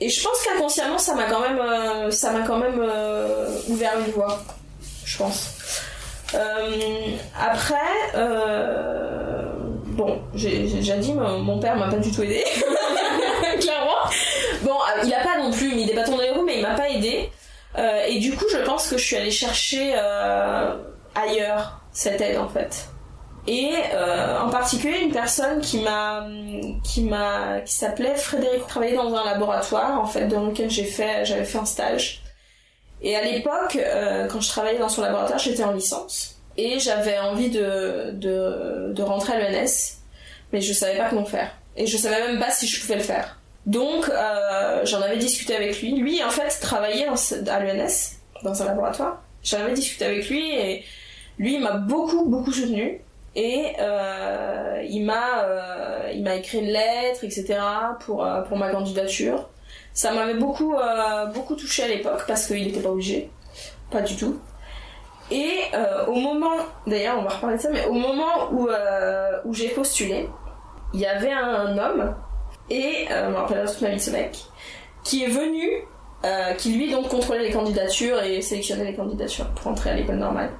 Et 0.00 0.08
je 0.08 0.22
pense 0.22 0.42
qu'inconsciemment, 0.42 0.98
ça 0.98 1.14
m'a 1.14 1.24
quand 1.24 1.40
même, 1.40 1.58
euh, 1.58 2.10
ça 2.10 2.30
m'a 2.30 2.40
quand 2.46 2.56
même 2.56 2.80
euh, 2.80 3.50
ouvert 3.68 3.92
une 3.98 4.12
voie, 4.12 4.42
je 5.04 5.18
pense. 5.18 5.50
Euh, 6.34 7.16
après, 7.38 7.76
bon, 9.88 10.22
j'ai 10.34 10.60
déjà 10.60 10.96
dit, 10.96 11.12
mon 11.12 11.58
père 11.58 11.76
m'a 11.76 11.88
pas 11.88 11.98
du 11.98 12.10
tout 12.10 12.22
aidé, 12.22 12.42
clairement. 13.60 13.90
Bon, 14.62 14.76
il 15.04 15.12
a 15.12 15.20
pas 15.20 15.38
non 15.38 15.50
plus 15.50 15.74
mis 15.74 15.84
des 15.84 15.92
bâtons 15.92 16.16
dans 16.16 16.22
les 16.22 16.30
roues, 16.30 16.44
mais 16.46 16.56
il 16.56 16.62
m'a 16.62 16.74
pas 16.74 16.88
aidé. 16.88 17.30
Et 18.08 18.18
du 18.20 18.34
coup, 18.34 18.46
je 18.50 18.58
pense 18.58 18.88
que 18.88 18.96
je 18.96 19.04
suis 19.04 19.16
allée 19.16 19.30
chercher 19.30 19.94
ailleurs 21.14 21.80
cette 21.92 22.20
aide 22.22 22.38
en 22.38 22.48
fait. 22.48 22.88
Et 23.46 23.72
euh, 23.94 24.38
en 24.38 24.50
particulier 24.50 24.98
une 25.00 25.12
personne 25.12 25.60
qui 25.60 25.80
m'a 25.80 26.26
qui 26.84 27.02
m'a 27.02 27.60
qui 27.60 27.74
s'appelait 27.74 28.14
Frédéric 28.14 28.66
travaillait 28.66 28.96
dans 28.96 29.14
un 29.14 29.24
laboratoire 29.24 29.98
en 29.98 30.06
fait 30.06 30.26
dans 30.26 30.44
lequel 30.46 30.70
j'ai 30.70 30.84
fait 30.84 31.24
j'avais 31.24 31.44
fait 31.44 31.58
un 31.58 31.64
stage. 31.64 32.22
Et 33.02 33.16
à 33.16 33.24
l'époque, 33.24 33.76
euh, 33.76 34.28
quand 34.28 34.40
je 34.40 34.48
travaillais 34.48 34.78
dans 34.78 34.90
son 34.90 35.00
laboratoire, 35.00 35.38
j'étais 35.38 35.64
en 35.64 35.72
licence 35.72 36.42
et 36.58 36.78
j'avais 36.78 37.18
envie 37.18 37.48
de, 37.48 38.10
de 38.12 38.92
de 38.92 39.02
rentrer 39.02 39.32
à 39.32 39.50
l'ENS, 39.50 40.00
mais 40.52 40.60
je 40.60 40.72
savais 40.74 40.98
pas 40.98 41.08
comment 41.08 41.24
faire 41.24 41.50
et 41.76 41.86
je 41.86 41.96
savais 41.96 42.26
même 42.26 42.38
pas 42.38 42.50
si 42.50 42.66
je 42.66 42.80
pouvais 42.80 42.96
le 42.96 43.02
faire. 43.02 43.40
Donc 43.66 44.08
euh, 44.08 44.84
j'en 44.84 45.00
avais 45.00 45.16
discuté 45.16 45.56
avec 45.56 45.80
lui. 45.80 45.94
Lui 45.96 46.22
en 46.22 46.30
fait 46.30 46.48
travaillait 46.60 47.06
à 47.48 47.60
l'ENS 47.60 48.18
dans 48.42 48.62
un 48.62 48.66
laboratoire. 48.66 49.22
J'en 49.42 49.60
avais 49.60 49.72
discuté 49.72 50.04
avec 50.04 50.28
lui 50.28 50.54
et 50.54 50.84
lui 51.38 51.58
m'a 51.58 51.72
beaucoup 51.72 52.26
beaucoup 52.26 52.52
soutenu 52.52 53.00
et 53.36 53.74
euh, 53.78 54.82
il 54.88 55.04
m'a 55.04 55.44
euh, 55.44 56.10
il 56.12 56.22
m'a 56.22 56.36
écrit 56.36 56.58
une 56.58 56.66
lettre 56.66 57.24
etc 57.24 57.58
pour 58.00 58.24
euh, 58.24 58.42
pour 58.42 58.56
ma 58.56 58.70
candidature. 58.70 59.48
Ça 59.92 60.12
m'avait 60.12 60.34
beaucoup 60.34 60.74
beaucoup 61.34 61.56
touché 61.56 61.82
à 61.82 61.88
l'époque 61.88 62.24
parce 62.26 62.46
qu'il 62.46 62.64
n'était 62.64 62.80
pas 62.80 62.90
obligé, 62.90 63.30
pas 63.90 64.02
du 64.02 64.16
tout. 64.16 64.38
Et 65.32 65.58
au 66.08 66.14
moment, 66.14 66.56
d'ailleurs 66.86 67.18
on 67.18 67.22
va 67.22 67.30
reparler 67.30 67.56
de 67.56 67.62
ça, 67.62 67.70
mais 67.70 67.84
au 67.86 67.92
moment 67.92 68.50
où 68.52 68.68
où 69.44 69.54
j'ai 69.54 69.68
postulé, 69.68 70.28
il 70.94 71.00
y 71.00 71.06
avait 71.06 71.32
un 71.32 71.76
homme 71.76 72.14
et 72.68 73.06
je 73.08 73.30
me 73.30 73.36
rappellerai 73.36 73.66
toute 73.66 73.80
ma 73.82 73.90
vie 73.90 74.00
ce 74.00 74.10
mec 74.10 74.38
qui 75.02 75.24
est 75.24 75.28
venu 75.28 75.68
qui 76.58 76.72
lui 76.72 76.90
donc 76.90 77.08
contrôlait 77.08 77.48
les 77.48 77.52
candidatures 77.52 78.22
et 78.22 78.40
sélectionnait 78.42 78.84
les 78.84 78.94
candidatures 78.94 79.50
pour 79.50 79.68
entrer 79.72 79.90
à 79.90 79.94
l'école 79.94 80.16
normale. 80.16 80.50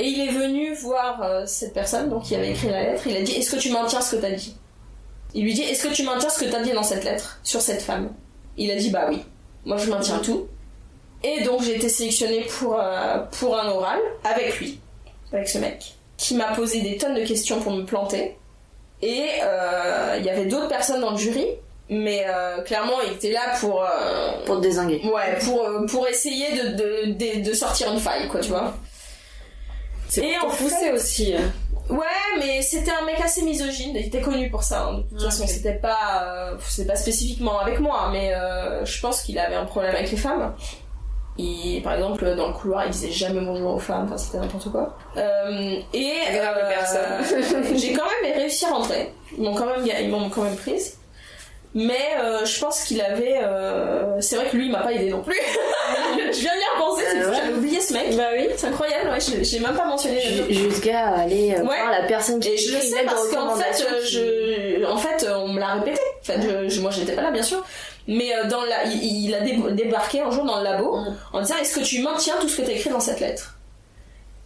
Et 0.00 0.06
il 0.06 0.20
est 0.20 0.32
venu 0.32 0.72
voir 0.76 1.22
euh, 1.22 1.44
cette 1.44 1.74
personne, 1.74 2.08
donc 2.08 2.22
qui 2.22 2.34
avait 2.34 2.52
écrit 2.52 2.68
la 2.70 2.84
lettre, 2.84 3.02
il 3.06 3.14
a 3.14 3.20
dit 3.20 3.32
Est-ce 3.32 3.54
que 3.54 3.60
tu 3.60 3.70
maintiens 3.70 4.00
ce 4.00 4.16
que 4.16 4.22
t'as 4.22 4.30
dit? 4.30 4.56
Il 5.34 5.44
lui 5.44 5.52
dit 5.52 5.60
Est-ce 5.60 5.86
que 5.86 5.92
tu 5.92 6.04
maintiens 6.04 6.30
ce 6.30 6.42
que 6.42 6.50
t'as 6.50 6.62
dit 6.62 6.72
dans 6.72 6.82
cette 6.82 7.04
lettre, 7.04 7.38
sur 7.42 7.60
cette 7.60 7.82
femme? 7.82 8.10
Il 8.56 8.70
a 8.70 8.76
dit 8.76 8.88
Bah 8.88 9.04
oui, 9.10 9.22
moi 9.66 9.76
je 9.76 9.90
maintiens 9.90 10.18
tout. 10.20 10.48
Et 11.22 11.42
donc 11.42 11.62
j'ai 11.62 11.76
été 11.76 11.90
sélectionnée 11.90 12.46
pour, 12.58 12.80
euh, 12.80 13.18
pour 13.38 13.58
un 13.60 13.68
oral 13.68 13.98
avec 14.24 14.58
lui, 14.58 14.80
avec 15.34 15.46
ce 15.50 15.58
mec, 15.58 15.92
qui 16.16 16.34
m'a 16.34 16.54
posé 16.54 16.80
des 16.80 16.96
tonnes 16.96 17.14
de 17.14 17.26
questions 17.26 17.60
pour 17.60 17.72
me 17.72 17.84
planter. 17.84 18.38
Et 19.02 19.26
euh, 19.42 20.16
il 20.18 20.24
y 20.24 20.30
avait 20.30 20.46
d'autres 20.46 20.68
personnes 20.68 21.02
dans 21.02 21.10
le 21.10 21.18
jury, 21.18 21.44
mais 21.90 22.24
euh, 22.26 22.62
clairement 22.62 23.02
il 23.06 23.12
était 23.16 23.32
là 23.32 23.54
pour. 23.60 23.84
Pour 24.46 24.56
te 24.56 24.62
désinguer. 24.62 25.02
Ouais, 25.04 25.38
pour, 25.44 25.68
pour 25.90 26.08
essayer 26.08 26.52
de, 26.52 26.68
de, 26.70 27.12
de, 27.12 27.46
de 27.46 27.52
sortir 27.52 27.92
une 27.92 28.00
faille, 28.00 28.28
quoi, 28.28 28.40
tu 28.40 28.48
vois. 28.48 28.72
Et 30.18 30.36
en 30.38 30.48
poussé 30.48 30.74
fait- 30.76 30.92
aussi. 30.92 31.34
hein. 31.34 31.52
Ouais, 31.88 32.38
mais 32.38 32.62
c'était 32.62 32.92
un 32.92 33.04
mec 33.04 33.20
assez 33.20 33.42
misogyne, 33.42 33.96
il 33.96 34.06
était 34.06 34.20
connu 34.20 34.48
pour 34.48 34.62
ça. 34.62 34.84
hein. 34.84 34.98
De 34.98 35.02
toute 35.02 35.18
Ah, 35.22 35.24
façon, 35.30 35.42
ok. 35.42 35.48
c'était 35.48 35.74
pas, 35.74 36.24
euh, 36.24 36.56
c'est 36.68 36.86
pas 36.86 36.94
spécifiquement 36.96 37.58
avec 37.58 37.80
moi, 37.80 38.10
mais 38.12 38.32
euh, 38.32 38.84
je 38.84 39.00
pense 39.00 39.22
qu'il 39.22 39.38
avait 39.40 39.56
un 39.56 39.64
problème 39.64 39.94
avec 39.96 40.10
les 40.10 40.16
femmes. 40.16 40.54
Il, 41.36 41.80
par 41.82 41.94
exemple, 41.94 42.34
dans 42.36 42.48
le 42.48 42.52
couloir, 42.52 42.84
il 42.84 42.90
disait 42.90 43.10
jamais 43.10 43.40
bonjour 43.40 43.74
aux 43.74 43.78
femmes, 43.78 44.04
enfin 44.04 44.18
c'était 44.18 44.38
n'importe 44.38 44.70
quoi. 44.70 44.96
Euh, 45.16 45.76
et 45.94 46.12
personne. 46.68 47.76
j'ai 47.76 47.92
quand 47.92 48.04
même 48.22 48.36
réussi 48.36 48.66
à 48.66 48.70
rentrer. 48.70 49.12
Ils 49.36 49.42
m'ont 49.42 49.54
quand 49.54 49.66
même, 49.66 49.84
ils 49.86 50.10
m'ont 50.10 50.28
quand 50.28 50.42
même 50.42 50.56
prise. 50.56 50.98
Mais 51.72 52.00
euh, 52.20 52.44
je 52.44 52.58
pense 52.60 52.82
qu'il 52.82 53.00
avait. 53.00 53.38
euh, 53.44 54.20
C'est 54.20 54.34
vrai 54.36 54.46
que 54.50 54.56
lui, 54.56 54.66
il 54.66 54.72
m'a 54.72 54.80
pas 54.80 54.92
aidé 54.92 55.10
non 55.10 55.22
plus. 55.22 55.36
je 56.16 56.40
viens 56.40 56.50
d'y 56.52 56.76
repenser, 56.80 57.04
c'est 57.12 57.20
fou, 57.22 57.30
ouais. 57.30 57.36
j'avais 57.36 57.52
oublié 57.54 57.80
ce 57.80 57.92
mec. 57.92 58.16
Bah 58.16 58.24
oui. 58.36 58.48
C'est 58.56 58.66
incroyable, 58.66 59.10
ouais, 59.10 59.18
j'ai 59.42 59.60
même 59.60 59.76
pas 59.76 59.84
mentionné. 59.84 60.20
Ju- 60.20 60.52
Jusqu'à 60.52 61.08
aller 61.10 61.52
euh, 61.52 61.60
Ouais. 61.60 61.76
voir 61.80 61.90
la 61.92 62.02
personne 62.08 62.40
qui 62.40 62.48
Et 62.48 62.56
je 62.56 62.74
le 62.74 62.80
sais 62.80 63.04
parce 63.04 63.28
qu'en 63.28 63.54
fait, 63.54 63.84
je, 64.10 64.84
en 64.84 64.96
fait, 64.96 65.26
on 65.32 65.48
me 65.48 65.60
l'a 65.60 65.74
répété. 65.74 66.00
Enfin, 66.22 66.40
je, 66.68 66.80
moi, 66.80 66.90
j'étais 66.90 67.12
pas 67.12 67.22
là, 67.22 67.30
bien 67.30 67.42
sûr. 67.44 67.64
Mais 68.08 68.32
dans 68.48 68.62
la, 68.64 68.84
il, 68.86 69.32
a 69.34 69.40
dé- 69.40 69.56
débarqué 69.72 70.20
un 70.22 70.30
jour 70.32 70.44
dans 70.44 70.58
le 70.58 70.64
labo 70.64 70.96
Mm. 70.96 71.16
en 71.34 71.40
disant 71.40 71.54
Est-ce 71.60 71.78
que 71.78 71.84
tu 71.84 72.00
maintiens 72.02 72.34
tout 72.40 72.48
ce 72.48 72.56
que 72.60 72.66
t'as 72.66 72.72
écrit 72.72 72.90
dans 72.90 72.98
cette 72.98 73.20
lettre? 73.20 73.54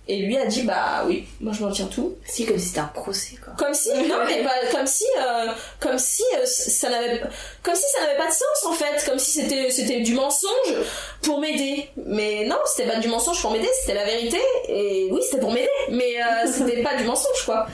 Et 0.07 0.19
lui 0.19 0.37
a 0.37 0.45
dit 0.45 0.63
Bah 0.63 1.05
oui, 1.07 1.25
moi 1.41 1.55
je 1.59 1.65
maintiens 1.65 1.87
tout. 1.87 2.17
Si, 2.27 2.45
comme 2.45 2.59
si 2.59 2.67
c'était 2.69 2.81
un 2.81 2.91
procès, 2.93 3.37
quoi. 3.43 3.55
Comme 3.57 3.73
si, 3.73 3.89
non, 3.89 4.17
mais 4.27 4.43
pas- 4.43 4.67
comme 4.77 4.87
si, 4.87 5.05
euh, 5.19 5.47
comme 5.81 5.97
si 5.99 6.23
euh, 6.37 6.45
ça 6.45 6.91
n'avait, 6.91 7.23
comme 7.63 7.75
si 7.75 7.85
ça 7.91 8.03
n'avait 8.05 8.19
pas 8.19 8.27
de 8.27 8.33
sens 8.33 8.67
en 8.67 8.73
fait, 8.73 9.03
comme 9.09 9.19
si 9.19 9.31
c'était, 9.41 9.71
c'était 9.71 10.01
du 10.01 10.13
mensonge 10.15 10.75
pour 11.23 11.41
m'aider. 11.41 11.89
Mais 11.97 12.45
non, 12.45 12.57
c'était 12.67 12.87
pas 12.91 12.99
du 12.99 13.09
mensonge 13.09 13.41
pour 13.41 13.51
m'aider, 13.51 13.69
c'était 13.81 13.95
la 13.95 14.05
vérité. 14.05 14.39
Et 14.69 15.09
oui, 15.11 15.21
c'était 15.23 15.41
pour 15.41 15.53
m'aider, 15.53 15.71
mais 15.89 16.17
euh, 16.23 16.47
c'était 16.53 16.83
pas 16.83 16.97
du 16.97 17.05
mensonge 17.05 17.43
quoi. 17.47 17.67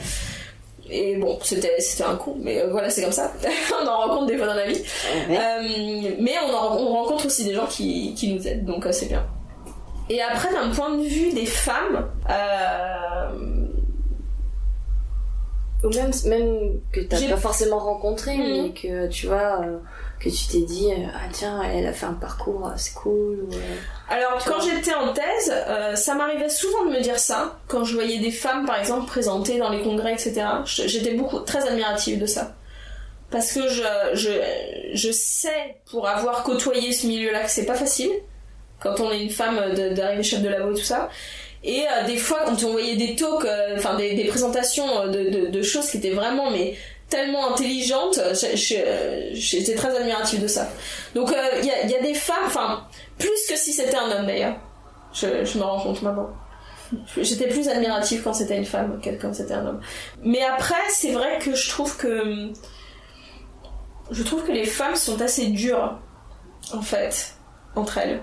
Et 0.88 1.16
bon, 1.16 1.38
c'était, 1.42 1.80
c'était 1.80 2.02
un 2.04 2.14
con, 2.16 2.36
mais 2.40 2.64
voilà, 2.70 2.90
c'est 2.90 3.02
comme 3.02 3.12
ça. 3.12 3.32
on 3.82 3.86
en 3.86 3.96
rencontre 4.06 4.26
des 4.26 4.36
fois 4.36 4.46
dans 4.46 4.54
la 4.54 4.66
vie. 4.66 4.82
Ouais. 5.28 6.16
Mais 6.20 6.34
on, 6.48 6.52
en, 6.54 6.76
on 6.78 6.92
rencontre 6.92 7.26
aussi 7.26 7.44
des 7.44 7.54
gens 7.54 7.66
qui, 7.66 8.14
qui 8.14 8.32
nous 8.34 8.46
aident, 8.46 8.64
donc 8.64 8.86
c'est 8.92 9.06
bien. 9.06 9.24
Et 10.12 10.20
après, 10.20 10.52
d'un 10.52 10.70
point 10.70 10.96
de 10.96 11.02
vue 11.04 11.32
des 11.32 11.46
femmes, 11.46 12.06
euh, 12.28 13.30
Ou 15.82 15.88
même, 15.94 16.10
même 16.26 16.80
que 16.92 17.00
t'as 17.00 17.26
pas 17.30 17.38
forcément 17.38 17.78
rencontré, 17.78 18.36
Mhm. 18.36 18.62
mais 18.64 18.70
que 18.74 19.08
tu 19.08 19.28
vois, 19.28 19.62
euh, 19.62 19.78
que 20.22 20.28
tu 20.28 20.46
t'es 20.52 20.60
dit, 20.60 20.92
euh, 20.92 21.06
ah 21.14 21.26
tiens, 21.32 21.62
elle 21.62 21.86
a 21.86 21.94
fait 21.94 22.04
un 22.04 22.12
parcours, 22.12 22.70
c'est 22.76 22.92
cool. 22.92 23.46
Ou, 23.48 23.54
euh, 23.54 23.76
Alors, 24.10 24.44
quand 24.44 24.60
j'étais 24.60 24.92
en 24.92 25.14
thèse, 25.14 25.54
ça 25.94 26.14
m'arrivait 26.16 26.50
souvent 26.50 26.84
de 26.84 26.90
me 26.90 27.00
dire 27.00 27.18
ça. 27.18 27.56
Quand 27.66 27.84
je 27.84 27.94
voyais 27.94 28.18
des 28.18 28.30
femmes, 28.30 28.66
par 28.66 28.78
exemple, 28.78 29.06
présentées 29.06 29.56
dans 29.56 29.70
les 29.70 29.80
congrès, 29.80 30.12
etc. 30.12 30.42
J'étais 30.66 31.14
beaucoup 31.14 31.38
très 31.38 31.66
admirative 31.66 32.20
de 32.20 32.26
ça. 32.26 32.52
Parce 33.30 33.50
que 33.52 33.66
je, 33.68 33.82
je, 34.12 34.30
je 34.92 35.10
sais, 35.12 35.78
pour 35.90 36.06
avoir 36.08 36.42
côtoyé 36.42 36.92
ce 36.92 37.06
milieu-là, 37.06 37.44
que 37.44 37.50
c'est 37.50 37.64
pas 37.64 37.74
facile. 37.76 38.10
Quand 38.80 39.00
on 39.00 39.10
est 39.12 39.22
une 39.22 39.30
femme 39.30 39.74
de- 39.74 39.90
d'arriver 39.94 40.22
chef 40.22 40.42
de 40.42 40.48
labo 40.48 40.72
et 40.72 40.78
tout 40.78 40.84
ça. 40.84 41.08
Et 41.62 41.82
euh, 41.82 42.06
des 42.06 42.16
fois, 42.16 42.40
quand 42.46 42.62
on 42.64 42.72
voyait 42.72 42.96
des 42.96 43.14
talks, 43.16 43.44
euh, 43.44 43.76
enfin 43.76 43.96
des, 43.96 44.24
présentations 44.24 45.06
de, 45.08 45.50
de, 45.50 45.62
choses 45.62 45.90
qui 45.90 45.98
étaient 45.98 46.10
vraiment 46.10 46.50
mais 46.50 46.74
tellement 47.08 47.52
intelligentes, 47.52 48.18
j'étais 49.34 49.74
très 49.74 49.94
admirative 49.94 50.40
de 50.40 50.46
ça. 50.46 50.68
Donc 51.14 51.32
euh, 51.32 51.36
il 51.58 51.66
y, 51.66 51.70
a, 51.70 51.82
il 51.84 51.90
y 51.90 51.94
a 51.94 52.00
des 52.00 52.14
femmes, 52.14 52.44
enfin 52.46 52.86
plus 53.18 53.46
que 53.48 53.56
si 53.56 53.72
c'était 53.72 53.96
un 53.96 54.10
homme 54.10 54.26
d'ailleurs. 54.26 54.56
Je, 55.12 55.44
je 55.44 55.58
me 55.58 55.64
rends 55.64 55.80
compte 55.80 56.00
maintenant. 56.02 56.30
J'étais 57.16 57.48
plus 57.48 57.68
admirative 57.68 58.22
quand 58.22 58.32
c'était 58.32 58.56
une 58.56 58.64
femme 58.64 59.00
que 59.00 59.10
quand 59.10 59.34
c'était 59.34 59.54
un 59.54 59.66
homme. 59.66 59.80
Mais 60.22 60.42
après, 60.42 60.74
c'est 60.88 61.12
vrai 61.12 61.38
que 61.40 61.54
je 61.54 61.68
trouve 61.68 61.96
que 61.96 62.50
je 64.10 64.22
trouve 64.22 64.44
que 64.44 64.52
les 64.52 64.64
femmes 64.64 64.96
sont 64.96 65.20
assez 65.20 65.46
dures 65.48 65.98
en 66.72 66.82
fait 66.82 67.34
entre 67.76 67.98
elles. 67.98 68.22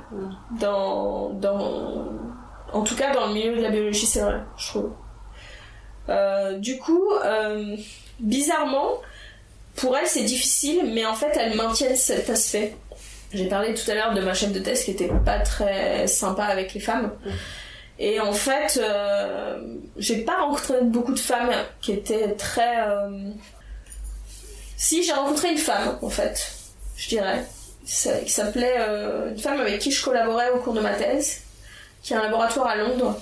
Dans 0.60 1.30
dans 1.30 2.06
en 2.74 2.84
tout 2.84 2.96
cas 2.96 3.14
dans 3.14 3.28
le 3.28 3.34
milieu 3.34 3.56
de 3.56 3.62
la 3.62 3.70
biologie 3.70 4.06
c'est 4.06 4.22
vrai 4.22 4.42
je 4.58 4.68
trouve. 4.68 4.92
Euh, 6.10 6.58
du 6.58 6.78
coup 6.78 7.12
euh, 7.26 7.76
bizarrement 8.20 9.02
pour 9.76 9.98
elles 9.98 10.08
c'est 10.08 10.24
difficile 10.24 10.92
mais 10.94 11.06
en 11.06 11.14
fait 11.14 11.32
elles 11.38 11.56
maintiennent 11.56 11.96
cet 11.96 12.30
aspect. 12.30 12.76
J'ai 13.34 13.48
parlé 13.48 13.74
tout 13.74 13.90
à 13.92 13.94
l'heure 13.94 14.14
de 14.14 14.22
ma 14.22 14.34
chef 14.34 14.54
de 14.54 14.60
thèse 14.60 14.86
qui 14.86 14.92
était 14.92 15.12
pas 15.26 15.40
très 15.40 16.08
sympa 16.08 16.46
avec 16.46 16.74
les 16.74 16.80
femmes. 16.80 17.12
Et 18.00 18.20
en 18.20 18.34
fait 18.34 18.80
euh, 18.82 19.76
j'ai 19.98 20.18
pas 20.24 20.42
rencontré 20.42 20.82
beaucoup 20.84 21.14
de 21.14 21.20
femmes 21.20 21.52
qui 21.82 21.94
étaient 21.94 22.34
très 22.36 22.82
euh, 22.88 23.32
si 24.78 25.04
j'ai 25.04 25.14
rencontré 25.14 25.52
une 25.52 25.58
femme 25.58 25.98
en 26.02 26.10
fait 26.10 26.52
je 26.96 27.10
dirais 27.10 27.44
qui 27.88 28.30
s'appelait 28.32 28.76
euh, 28.80 29.30
une 29.32 29.38
femme 29.40 29.60
avec 29.62 29.80
qui 29.80 29.92
je 29.92 30.04
collaborais 30.04 30.50
au 30.52 30.58
cours 30.60 30.74
de 30.74 30.82
ma 30.82 30.94
thèse, 30.94 31.42
qui 32.04 32.14
a 32.14 32.20
un 32.20 32.24
laboratoire 32.24 32.68
à 32.68 32.76
Londres, 32.76 33.18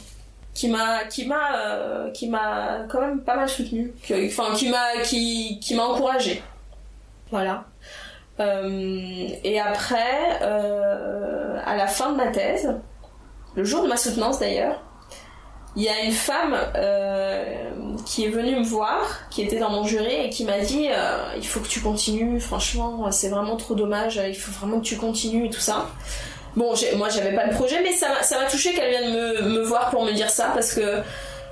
qui 0.55 0.69
m'a 0.69 1.03
qui 1.05 1.27
m'a 1.27 1.59
euh, 1.59 2.09
qui 2.11 2.27
m'a 2.29 2.79
quand 2.89 2.99
même 3.01 3.21
pas 3.21 3.35
mal 3.35 3.47
soutenue, 3.47 3.93
qui- 4.03 4.27
enfin 4.27 4.53
qui 4.55 4.69
m'a 4.69 5.01
qui 5.03 5.59
qui 5.59 5.75
m'a 5.75 5.83
encouragée. 5.83 6.41
Voilà. 7.31 7.65
Euh, 8.39 9.27
et 9.43 9.59
après, 9.59 10.39
à 10.41 11.75
la 11.75 11.87
fin 11.87 12.11
de 12.11 12.17
ma 12.17 12.27
thèse, 12.27 12.73
le 13.55 13.63
jour 13.63 13.83
de 13.83 13.87
ma 13.87 13.97
soutenance 13.97 14.39
d'ailleurs, 14.39 14.81
il 15.75 15.83
y 15.83 15.89
a 15.89 16.03
une 16.03 16.11
femme 16.11 16.55
euh, 16.75 17.43
qui 18.05 18.25
est 18.25 18.29
venue 18.29 18.55
me 18.55 18.63
voir, 18.63 19.27
qui 19.29 19.41
était 19.41 19.59
dans 19.59 19.69
mon 19.69 19.83
jury 19.83 20.25
et 20.25 20.29
qui 20.29 20.45
m'a 20.45 20.59
dit 20.59 20.87
euh, 20.89 21.17
il 21.35 21.45
faut 21.45 21.59
que 21.59 21.67
tu 21.67 21.81
continues, 21.81 22.39
franchement 22.39 23.11
c'est 23.11 23.29
vraiment 23.29 23.57
trop 23.57 23.75
dommage, 23.75 24.19
il 24.25 24.35
faut 24.35 24.51
vraiment 24.51 24.79
que 24.79 24.85
tu 24.85 24.95
continues 24.97 25.47
et 25.47 25.49
tout 25.49 25.59
ça. 25.59 25.87
Bon, 26.55 26.73
moi 26.95 27.09
j'avais 27.09 27.35
pas 27.35 27.47
le 27.47 27.53
projet, 27.53 27.81
mais 27.83 27.91
ça 27.91 28.09
m'a 28.09 28.23
ça 28.23 28.39
m'a 28.39 28.45
touché 28.45 28.73
qu'elle 28.73 28.89
vienne 28.89 29.13
me, 29.13 29.41
me 29.41 29.61
voir 29.63 29.89
pour 29.89 30.05
me 30.05 30.13
dire 30.13 30.29
ça 30.29 30.51
parce 30.53 30.73
que 30.73 31.01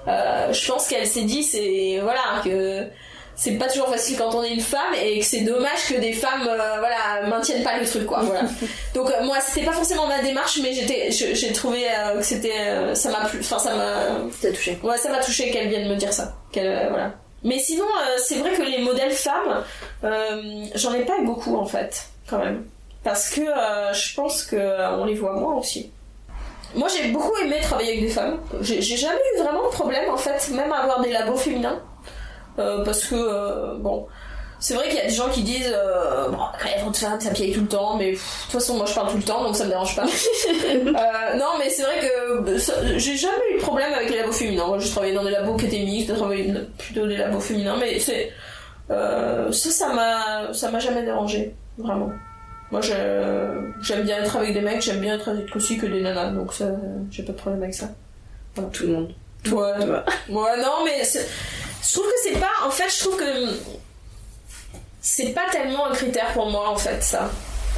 euh, 0.08 0.54
je 0.54 0.72
pense 0.72 0.88
qu'elle 0.88 1.08
s'est 1.08 1.24
dit 1.24 1.44
c'est 1.44 2.00
voilà 2.02 2.42
que 2.44 2.88
c'est 3.36 3.54
pas 3.58 3.68
toujours 3.68 3.90
facile 3.90 4.18
quand 4.18 4.34
on 4.36 4.44
est 4.44 4.54
une 4.54 4.62
femme 4.62 4.94
et 5.02 5.20
que 5.20 5.26
c'est 5.26 5.42
dommage 5.42 5.88
que 5.90 6.00
des 6.00 6.14
femmes 6.14 6.48
euh, 6.48 6.78
voilà 6.80 7.28
maintiennent 7.28 7.64
pas 7.64 7.78
le 7.80 7.86
truc 7.86 8.06
quoi 8.06 8.22
voilà. 8.22 8.44
Donc 8.94 9.10
euh, 9.10 9.24
moi 9.24 9.38
c'était 9.42 9.66
pas 9.66 9.72
forcément 9.72 10.08
ma 10.08 10.22
démarche 10.22 10.60
mais 10.62 10.74
j'étais 10.74 11.10
j'ai 11.12 11.52
trouvé 11.52 11.86
euh, 11.90 12.18
que 12.18 12.24
c'était 12.24 12.60
euh, 12.60 12.96
ça 12.96 13.10
m'a 13.10 13.26
plu 13.26 13.40
enfin 13.40 13.58
ça 13.58 13.76
m'a 13.76 14.50
touché. 14.50 14.78
ouais 14.84 14.98
ça 14.98 15.10
m'a 15.10 15.20
touché 15.20 15.50
qu'elle 15.52 15.70
vienne 15.70 15.90
me 15.90 15.96
dire 15.96 16.14
ça 16.14 16.36
qu'elle 16.52 16.68
euh, 16.68 16.90
voilà. 16.90 17.14
Mais 17.44 17.60
sinon 17.60 17.86
c'est 18.20 18.38
vrai 18.38 18.52
que 18.54 18.62
les 18.62 18.80
modèles 18.80 19.12
femmes 19.12 19.64
j'en 20.76 20.94
ai 20.94 21.04
pas 21.04 21.18
eu 21.20 21.26
beaucoup 21.26 21.56
en 21.58 21.66
fait 21.66 22.08
quand 22.30 22.38
même. 22.38 22.66
Parce 23.04 23.30
que 23.30 23.42
je 23.42 24.16
pense 24.16 24.44
que 24.44 24.56
on 24.98 25.04
les 25.06 25.16
voit 25.16 25.34
moins 25.34 25.56
aussi. 25.56 25.92
Moi 26.74 26.88
j'ai 26.88 27.10
beaucoup 27.10 27.36
aimé 27.38 27.58
travailler 27.62 27.92
avec 27.92 28.02
des 28.04 28.10
femmes. 28.10 28.40
J'ai 28.62 28.82
jamais 28.82 29.20
eu 29.36 29.42
vraiment 29.42 29.64
de 29.66 29.74
problème 29.74 30.10
en 30.10 30.16
fait 30.16 30.50
même 30.52 30.72
à 30.72 30.84
avoir 30.84 31.02
des 31.02 31.12
labos 31.12 31.36
féminins 31.36 31.82
parce 32.56 33.06
que 33.06 33.16
euh, 33.16 33.76
bon 33.80 34.08
c'est 34.60 34.76
vrai 34.76 34.88
qu'il 34.88 34.96
y 34.96 35.02
a 35.02 35.08
des 35.08 35.14
gens 35.14 35.28
qui 35.30 35.42
disent 35.44 35.74
euh, 35.76 36.30
bon 36.30 36.38
quand 36.38 36.66
il 36.68 36.72
y 36.72 36.76
a 36.76 36.80
trop 36.80 36.92
de 36.92 36.96
femmes 36.96 37.20
ça 37.20 37.32
piaille 37.32 37.52
tout 37.52 37.62
le 37.62 37.68
temps 37.68 37.98
mais 37.98 38.12
pff, 38.12 38.22
de 38.48 38.52
toute 38.52 38.62
façon 38.62 38.76
moi 38.78 38.86
je 38.86 38.94
parle 38.94 39.10
tout 39.12 39.18
le 39.18 39.24
temps 39.24 39.44
donc 39.44 39.56
ça 39.56 39.66
me 39.66 39.70
dérange 39.70 39.96
pas 39.96 40.06
Euh, 40.66 41.36
non 41.38 41.52
mais 41.60 41.70
c'est 41.70 41.82
vrai 41.84 42.00
que 42.02 42.50
euh, 42.50 42.58
ça- 42.60 42.98
j'ai 42.98 43.18
jamais 43.18 43.52
eu 43.54 43.58
de 43.58 43.62
problème 43.62 43.94
avec 43.94 44.10
les 44.10 44.18
labos 44.18 44.32
féminins 44.32 44.68
moi 44.68 44.80
j'ai 44.80 44.90
travaillé 44.90 45.14
dans 45.14 45.24
des 45.24 45.32
labos 45.32 45.56
qui 45.58 45.66
étaient 45.66 45.80
mixtes 45.84 46.10
j'ai 46.10 46.16
travaillé 46.16 46.54
plutôt 46.78 47.06
des 47.08 47.18
labos 47.18 47.40
féminins 47.40 47.76
mais 47.80 48.00
c'est 48.00 48.32
euh, 48.92 49.52
ça 49.52 49.70
ça 49.70 49.94
m'a 49.94 50.54
ça 50.54 50.70
m'a 50.72 50.80
jamais 50.80 51.04
dérangé 51.04 51.54
vraiment 51.78 52.12
moi 52.72 52.82
je- 52.82 53.72
j'aime 53.82 54.04
bien 54.04 54.18
être 54.24 54.36
avec 54.38 54.54
des 54.54 54.62
mecs 54.62 54.82
j'aime 54.82 55.00
bien 55.00 55.16
être 55.16 55.30
avec 55.30 55.54
aussi 55.56 55.78
que 55.78 55.86
des 55.88 56.02
nanas 56.02 56.32
donc 56.32 56.54
ça 56.54 56.66
j'ai 57.12 57.24
pas 57.24 57.34
de 57.34 57.38
problème 57.38 57.64
avec 57.64 57.74
ça 57.76 57.88
Tout 58.72 58.84
le 58.88 58.94
monde. 58.94 59.08
Ouais. 59.48 59.52
Toi. 59.86 60.04
Ouais, 60.30 60.58
non, 60.62 60.86
mais 60.86 61.04
c'est- 61.04 61.28
je 61.86 61.94
trouve 61.94 62.06
que 62.06 62.20
c'est 62.24 62.40
pas. 62.40 62.66
En 62.66 62.70
fait, 62.70 62.90
je 62.90 63.00
trouve 63.00 63.18
que 63.18 63.60
c'est 65.02 65.34
pas 65.34 65.50
tellement 65.52 65.88
un 65.88 65.94
critère 65.94 66.32
pour 66.34 66.50
moi, 66.50 66.70
en 66.70 66.78
fait, 66.78 67.04
ça. 67.04 67.30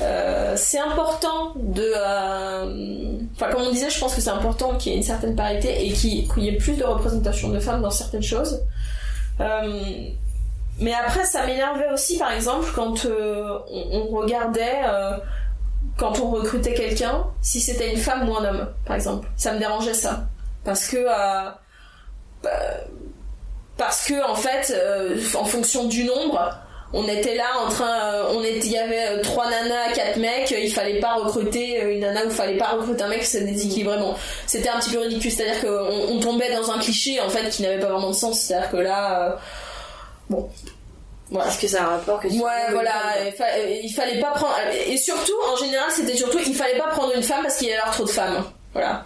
Euh, 0.01 0.53
c'est 0.57 0.79
important 0.79 1.53
de. 1.55 1.93
euh, 1.95 3.17
Enfin, 3.35 3.51
comme 3.51 3.63
on 3.63 3.71
disait, 3.71 3.89
je 3.89 3.99
pense 3.99 4.13
que 4.13 4.21
c'est 4.21 4.29
important 4.29 4.75
qu'il 4.77 4.91
y 4.91 4.95
ait 4.95 4.97
une 4.97 5.03
certaine 5.03 5.35
parité 5.35 5.87
et 5.87 5.91
qu'il 5.93 6.43
y 6.43 6.49
ait 6.49 6.57
plus 6.57 6.77
de 6.77 6.83
représentation 6.83 7.49
de 7.49 7.59
femmes 7.59 7.81
dans 7.81 7.91
certaines 7.91 8.23
choses. 8.23 8.61
Euh, 9.39 10.09
mais 10.79 10.93
après, 10.93 11.25
ça 11.25 11.45
m'énervait 11.45 11.89
aussi, 11.91 12.17
par 12.17 12.31
exemple, 12.31 12.67
quand 12.75 13.05
on, 13.05 14.07
regardait. 14.15 14.81
quand 15.97 16.19
on 16.19 16.31
recrutait 16.31 16.73
quelqu'un, 16.73 17.25
si 17.41 17.59
c'était 17.61 17.91
une 17.91 17.99
femme 17.99 18.29
ou 18.29 18.35
un 18.35 18.45
homme, 18.45 18.67
par 18.85 18.95
exemple. 18.97 19.27
Ça 19.37 19.53
me 19.53 19.59
dérangeait 19.59 19.93
ça. 19.93 20.27
Parce 20.63 20.85
que. 20.87 21.05
bah, 22.43 22.51
parce 23.77 24.05
que 24.05 24.23
en 24.29 24.35
fait, 24.35 24.73
euh, 24.75 25.17
en 25.37 25.45
fonction 25.45 25.85
du 25.85 26.03
nombre, 26.05 26.57
on 26.93 27.07
était 27.09 27.35
là 27.35 27.45
en 27.65 27.69
train, 27.69 28.13
euh, 28.13 28.31
on 28.35 28.41
était, 28.43 28.67
il 28.67 28.71
y 28.71 28.77
avait 28.77 29.07
euh, 29.09 29.21
trois 29.21 29.49
nanas, 29.49 29.91
quatre 29.93 30.17
mecs, 30.17 30.51
il 30.51 30.71
fallait 30.71 30.99
pas 30.99 31.15
recruter 31.15 31.81
une 31.81 31.99
nana 32.01 32.21
ou 32.23 32.29
il 32.29 32.31
fallait 32.31 32.57
pas 32.57 32.67
recruter 32.67 33.03
un 33.03 33.09
mec, 33.09 33.23
c'est 33.25 33.41
déséquilibré. 33.41 33.97
Bon, 33.97 34.15
c'était 34.47 34.69
un 34.69 34.79
petit 34.79 34.91
peu 34.91 34.99
ridicule, 34.99 35.31
c'est-à-dire 35.31 35.59
qu'on 35.61 36.13
on 36.15 36.19
tombait 36.19 36.53
dans 36.55 36.71
un 36.71 36.79
cliché 36.79 37.19
en 37.19 37.29
fait 37.29 37.49
qui 37.49 37.63
n'avait 37.63 37.79
pas 37.79 37.87
vraiment 37.89 38.11
de 38.11 38.15
sens, 38.15 38.39
c'est-à-dire 38.39 38.69
que 38.71 38.77
là, 38.77 39.29
euh, 39.31 39.35
bon, 40.29 40.49
voilà. 41.31 41.49
Est-ce 41.49 41.59
que 41.59 41.67
ça 41.67 41.81
a 41.81 41.85
un 41.85 41.89
rapport 41.97 42.19
que 42.19 42.27
tu 42.27 42.35
Ouais, 42.39 42.71
voilà, 42.71 42.93
il, 43.25 43.31
fa- 43.33 43.57
il 43.59 43.91
fallait 43.93 44.19
pas 44.21 44.29
prendre. 44.31 44.53
Et 44.87 44.95
surtout, 44.95 45.33
en 45.51 45.57
général, 45.57 45.89
c'était 45.91 46.15
surtout, 46.15 46.37
il 46.45 46.53
fallait 46.55 46.77
pas 46.77 46.89
prendre 46.89 47.13
une 47.15 47.23
femme 47.23 47.41
parce 47.41 47.57
qu'il 47.57 47.67
y 47.67 47.73
avait 47.73 47.81
trop 47.91 48.05
de 48.05 48.09
femmes. 48.09 48.45
Voilà. 48.73 49.05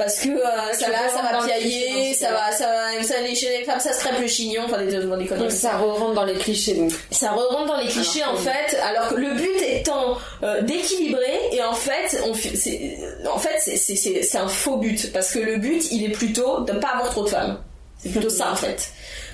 Parce 0.00 0.18
que 0.20 0.30
euh, 0.30 0.72
ça, 0.72 0.86
rentres 0.86 1.14
ça 1.14 1.22
va 1.22 1.40
le 1.40 1.46
piailler, 1.46 2.14
ça 2.14 2.30
va, 2.30 2.50
ça 2.52 2.66
va, 2.66 3.02
ça 3.02 3.20
les, 3.20 3.34
chez 3.34 3.58
les 3.58 3.64
femmes, 3.66 3.80
ça 3.80 3.92
serait 3.92 4.16
plus 4.16 4.30
chignon, 4.30 4.62
enfin 4.64 4.78
des, 4.78 4.86
des 4.86 5.06
conneries. 5.06 5.28
Donc 5.38 5.52
ça 5.52 5.76
rentre 5.76 6.14
dans 6.14 6.24
les 6.24 6.36
clichés 6.36 6.72
donc. 6.72 6.90
Ça 7.10 7.32
rentre 7.32 7.66
dans 7.66 7.76
les 7.76 7.86
clichés 7.86 8.22
Alors 8.22 8.34
en 8.34 8.38
fait, 8.38 8.78
alors 8.82 9.08
que 9.10 9.16
le 9.16 9.34
but 9.34 9.60
étant 9.62 10.16
euh, 10.42 10.62
d'équilibrer 10.62 11.38
et 11.52 11.62
en 11.62 11.74
fait, 11.74 12.18
on, 12.24 12.32
c'est, 12.32 12.98
en 13.30 13.38
fait, 13.38 13.58
c'est, 13.60 14.36
un 14.38 14.48
faux 14.48 14.78
but 14.78 15.12
parce 15.12 15.32
que 15.32 15.38
le 15.38 15.58
but, 15.58 15.92
il 15.92 16.02
est 16.02 16.12
plutôt 16.12 16.60
de 16.60 16.72
pas 16.72 16.92
avoir 16.94 17.10
trop 17.10 17.24
de 17.24 17.28
femmes. 17.28 17.58
C'est 17.98 18.08
plutôt 18.08 18.30
ça 18.30 18.52
en 18.52 18.56
fait. 18.56 18.92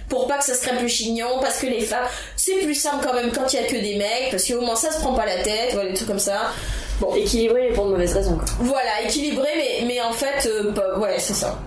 Pour 0.08 0.26
pas 0.26 0.38
que 0.38 0.44
ça 0.44 0.54
serait 0.54 0.76
plus 0.78 0.88
chignon, 0.88 1.38
parce 1.40 1.60
que 1.60 1.66
les 1.68 1.82
femmes, 1.82 2.06
c'est 2.34 2.54
plus 2.54 2.74
simple 2.74 3.06
quand 3.06 3.14
même 3.14 3.30
quand 3.30 3.52
il 3.52 3.60
y 3.60 3.64
a 3.64 3.68
que 3.68 3.76
des 3.76 3.94
mecs, 3.94 4.32
parce 4.32 4.44
qu'au 4.44 4.62
moins 4.62 4.74
ça 4.74 4.90
se 4.90 4.98
prend 4.98 5.14
pas 5.14 5.26
la 5.26 5.44
tête, 5.44 5.74
voilà, 5.74 5.90
des 5.90 5.94
trucs 5.94 6.08
comme 6.08 6.18
ça. 6.18 6.50
Bon, 7.00 7.14
Équilibré 7.14 7.68
mais 7.68 7.74
pour 7.74 7.86
de 7.86 7.90
mauvaises 7.90 8.14
raisons. 8.14 8.36
Quoi. 8.36 8.44
voilà, 8.60 9.02
équilibré, 9.04 9.48
mais, 9.56 9.84
mais 9.86 10.00
en 10.00 10.12
fait, 10.12 10.48
euh, 10.48 10.98
ouais, 10.98 11.16
c'est 11.18 11.34
ça. 11.34 11.58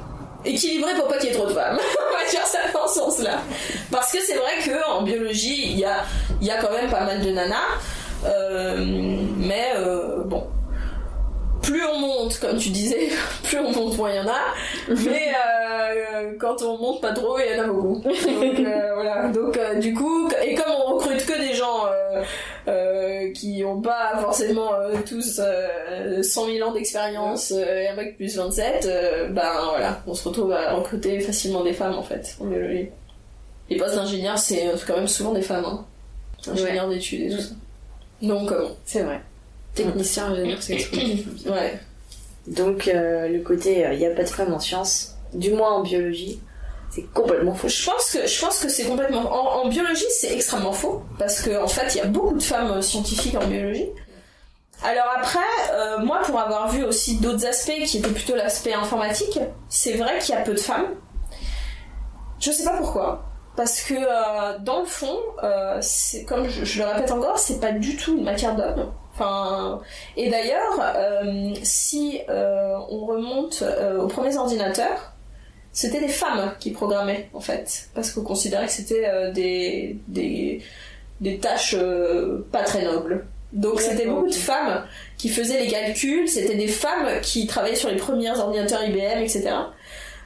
Équilibré 0.44 0.94
pour 0.96 1.08
pas 1.08 1.18
qu'il 1.18 1.30
y 1.30 1.32
ait 1.34 1.36
trop 1.36 1.46
de 1.48 1.54
femmes. 1.54 1.78
On 2.10 2.24
va 2.24 2.30
dire 2.30 2.46
ça 2.46 2.60
dans 2.74 2.88
ce 2.88 2.96
sens-là. 2.96 3.40
Parce 3.92 4.12
que 4.12 4.20
c'est 4.22 4.36
vrai 4.38 4.54
que 4.66 4.90
en 4.90 5.04
biologie, 5.04 5.64
il 5.72 5.80
y 5.80 5.86
a, 5.86 5.98
y 6.42 6.50
a 6.50 6.58
quand 6.62 6.72
même 6.72 6.90
pas 6.90 7.02
mal 7.04 7.22
de 7.22 7.30
nanas. 7.32 7.56
euh, 8.26 8.78
mais 9.38 9.68
euh, 9.76 10.24
bon. 10.24 10.48
Plus 11.62 11.84
on 11.86 12.00
monte, 12.00 12.40
comme 12.40 12.58
tu 12.58 12.70
disais, 12.70 13.10
plus 13.44 13.60
on 13.60 13.72
monte, 13.72 13.98
moins 13.98 14.10
il 14.12 14.16
y 14.16 14.20
en 14.22 14.28
a. 14.28 14.96
Mais 15.06 15.34
euh, 16.24 16.32
quand 16.40 16.62
on 16.64 16.78
monte 16.78 17.02
pas 17.02 17.12
trop, 17.12 17.38
il 17.38 17.56
y 17.56 17.60
en 17.60 17.64
a 17.66 17.68
beaucoup. 17.68 18.02
Donc 18.02 18.66
voilà. 18.96 19.28
Donc 19.28 19.60
du 19.80 19.94
coup, 19.94 20.30
et 20.42 20.56
comme 20.56 20.72
on 20.88 20.94
recrute 20.96 21.26
que 21.26 21.38
des 21.38 21.54
gens 21.54 21.84
euh, 23.30 23.34
qui 23.34 23.64
ont 23.64 23.82
pas 23.82 24.18
forcément 24.20 24.74
euh, 24.74 24.96
tous 25.08 25.40
euh, 25.40 26.22
100 26.24 26.46
000 26.48 26.68
ans 26.68 26.74
d'expérience 26.74 27.52
euh, 27.56 27.82
et 27.82 27.88
un 27.88 27.96
bac 27.96 28.16
plus 28.16 28.36
27, 28.36 28.86
euh, 28.86 29.28
ben 29.30 29.52
voilà, 29.70 30.02
on 30.08 30.14
se 30.14 30.28
retrouve 30.28 30.52
à 30.52 30.74
recruter 30.74 31.20
facilement 31.20 31.64
des 31.64 31.74
femmes 31.74 31.96
en 31.96 32.04
fait 32.04 32.36
en 32.40 32.46
biologie. 32.46 32.90
Les 33.70 33.78
postes 33.78 33.96
d'ingénieur, 33.96 34.38
c'est 34.38 34.68
quand 34.88 34.96
même 34.96 35.08
souvent 35.08 35.32
des 35.32 35.42
femmes, 35.42 35.66
hein. 35.66 35.86
ingénieurs 36.52 36.90
d'études 36.90 37.22
et 37.22 37.36
tout 37.36 37.42
ça. 37.42 37.52
Donc 38.22 38.52
euh, 38.52 38.70
C'est 38.86 39.04
vrai. 39.04 39.22
Technicien, 39.76 40.26
ingénieur, 40.32 40.62
c'est 40.62 40.76
ouais. 41.50 41.80
Donc 42.48 42.88
euh, 42.88 43.28
le 43.28 43.40
côté 43.42 43.86
il 43.92 44.00
n'y 44.00 44.06
a 44.06 44.12
pas 44.12 44.24
de 44.24 44.30
femmes 44.30 44.54
en 44.54 44.60
sciences, 44.60 45.16
du 45.34 45.52
moins 45.52 45.74
en 45.74 45.84
biologie, 45.84 46.40
c'est 46.90 47.04
complètement 47.14 47.54
faux. 47.54 47.68
Je 47.68 47.86
pense 47.86 48.12
que 48.12 48.28
je 48.28 48.42
pense 48.42 48.60
que 48.60 48.70
c'est 48.70 48.86
complètement 48.86 49.22
en, 49.22 49.64
en 49.64 49.70
biologie 49.70 50.06
c'est 50.10 50.34
extrêmement 50.34 50.72
faux 50.72 51.04
parce 51.18 51.42
que 51.42 51.62
en 51.62 51.68
fait 51.68 51.96
il 51.96 51.98
y 52.00 52.02
a 52.02 52.06
beaucoup 52.08 52.36
de 52.36 52.44
femmes 52.44 52.72
euh, 52.72 52.82
scientifiques 52.82 53.36
en 53.36 53.46
biologie. 53.46 53.90
Alors 54.84 55.08
après, 55.18 55.40
euh, 55.74 56.00
moi 56.00 56.22
pour 56.24 56.40
avoir 56.40 56.70
vu 56.70 56.84
aussi 56.84 57.20
d'autres 57.20 57.46
aspects 57.46 57.84
qui 57.86 57.98
étaient 57.98 58.10
plutôt 58.10 58.36
l'aspect 58.36 58.74
informatique, 58.74 59.40
c'est 59.68 59.94
vrai 59.94 60.20
qu'il 60.20 60.34
y 60.34 60.38
a 60.38 60.42
peu 60.42 60.54
de 60.54 60.60
femmes. 60.60 60.96
Je 62.40 62.52
sais 62.52 62.64
pas 62.64 62.78
pourquoi. 62.78 63.26
Parce 63.58 63.82
que 63.82 63.94
euh, 63.94 64.58
dans 64.60 64.80
le 64.80 64.86
fond, 64.86 65.18
comme 66.28 66.48
je, 66.48 66.64
je 66.64 66.82
le 66.82 66.88
répète 66.88 67.12
encore, 67.12 67.38
c'est 67.38 67.60
pas 67.60 67.74
du 67.74 67.98
tout 67.98 68.18
une 68.18 68.24
matière 68.24 68.56
d'homme. 68.56 68.94
Enfin, 69.14 69.82
et 70.16 70.30
d'ailleurs, 70.30 70.80
si 71.62 72.22
on 72.30 73.06
remonte 73.06 73.66
aux 74.00 74.08
premiers 74.08 74.38
ordinateurs, 74.38 75.14
c'était 75.72 76.00
des 76.00 76.10
femmes 76.10 76.54
qui 76.60 76.72
programmaient 76.72 77.30
en 77.34 77.40
fait, 77.40 77.90
parce 77.94 78.12
qu'on 78.12 78.24
considérait 78.24 78.66
que 78.66 78.72
c'était 78.72 79.08
euh, 79.08 79.32
des, 79.32 79.98
des 80.08 80.62
des 81.22 81.38
tâches 81.38 81.76
euh, 81.78 82.46
pas 82.52 82.64
très 82.64 82.84
nobles. 82.84 83.26
Donc 83.52 83.82
c'était 83.82 84.06
beaucoup 84.06 84.28
de 84.28 84.34
femmes 84.34 84.84
qui 85.18 85.28
faisaient 85.30 85.60
les 85.60 85.68
calculs, 85.68 86.28
c'était 86.30 86.56
des 86.56 86.68
femmes 86.68 87.20
qui 87.22 87.48
travaillaient 87.48 87.76
sur 87.76 87.90
les 87.90 87.98
premiers 87.98 88.30
ordinateurs 88.30 88.84
IBM, 88.84 89.22
etc. 89.22 89.50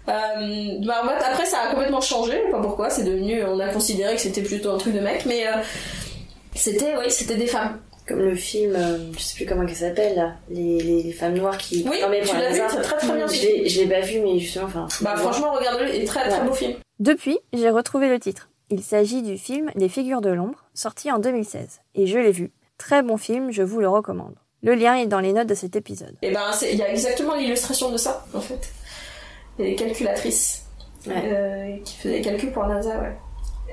Euh, 0.09 0.79
bah, 0.85 1.01
en 1.03 1.07
fait, 1.07 1.23
après 1.23 1.45
ça 1.45 1.59
a 1.61 1.71
complètement 1.71 2.01
changé, 2.01 2.33
je 2.33 2.45
sais 2.45 2.51
pas 2.51 2.61
pourquoi, 2.61 2.89
c'est 2.89 3.05
devenu, 3.05 3.41
on 3.45 3.59
a 3.59 3.69
considéré 3.69 4.15
que 4.15 4.21
c'était 4.21 4.41
plutôt 4.41 4.71
un 4.71 4.77
truc 4.77 4.93
de 4.93 4.99
mec, 4.99 5.23
mais 5.25 5.47
euh, 5.47 5.51
c'était, 6.53 6.97
oui, 6.97 7.05
c'était 7.09 7.37
des 7.37 7.47
femmes. 7.47 7.79
Comme 8.07 8.19
le 8.19 8.35
film, 8.35 8.75
euh, 8.75 8.97
je 9.13 9.19
sais 9.19 9.35
plus 9.35 9.45
comment 9.45 9.63
il 9.65 9.73
s'appelle 9.75 10.15
là, 10.15 10.33
les, 10.49 10.77
les, 10.79 11.03
les 11.03 11.11
femmes 11.13 11.35
noires 11.35 11.57
qui 11.57 11.85
Oui, 11.89 11.99
formaient 12.01 12.21
tu 12.21 12.27
pour 12.27 12.35
la 12.35 12.49
l'as 12.49 12.55
vu, 12.55 12.61
c'est 12.69 12.81
très 12.81 12.97
très 12.97 13.15
bien. 13.15 13.27
Je 13.27 13.33
film. 13.33 13.51
l'ai 13.63 13.69
je 13.69 13.81
l'ai 13.81 13.87
pas 13.87 14.01
vu 14.01 14.19
mais 14.19 14.39
justement 14.39 14.65
enfin. 14.65 14.87
Bah 15.01 15.15
franchement, 15.15 15.53
regarde-le, 15.53 15.95
il 15.95 16.01
est 16.01 16.05
très 16.05 16.27
très 16.27 16.39
Ouais. 16.41 16.45
beau 16.47 16.53
film. 16.53 16.73
Depuis, 16.99 17.39
j'ai 17.53 17.69
retrouvé 17.69 18.09
le 18.09 18.19
titre. 18.19 18.49
Il 18.69 18.81
s'agit 18.83 19.21
du 19.21 19.37
film 19.37 19.69
Les 19.75 19.87
figures 19.89 20.21
de 20.21 20.29
l'ombre, 20.31 20.65
sorti 20.73 21.11
en 21.11 21.19
2016. 21.19 21.79
Et 21.95 22.07
je 22.07 22.17
l'ai 22.17 22.31
vu. 22.31 22.51
Très 22.77 23.03
bon 23.03 23.17
film, 23.17 23.51
je 23.51 23.63
vous 23.63 23.79
le 23.79 23.87
recommande. 23.87 24.35
Le 24.63 24.73
lien 24.75 24.95
est 24.95 25.07
dans 25.07 25.19
les 25.19 25.31
notes 25.33 25.47
de 25.47 25.55
cet 25.55 25.75
épisode. 25.75 26.15
Et 26.21 26.31
ben, 26.31 26.51
c'est- 26.53 26.71
il 26.73 26.79
y 26.79 26.81
a 26.81 26.89
exactement 26.89 27.35
l'illustration 27.35 27.91
de 27.91 27.97
ça, 27.97 28.25
en 28.33 28.41
fait. 28.41 28.69
Il 29.59 29.65
y 29.65 29.67
a 29.67 29.71
des 29.71 29.75
calculatrices 29.77 30.63
Ouais. 31.05 31.13
euh, 31.25 31.77
qui 31.83 31.97
faisaient 31.97 32.15
des 32.15 32.21
calculs 32.21 32.51
pour 32.51 32.65
NASA, 32.65 32.97
ouais. 32.99 33.15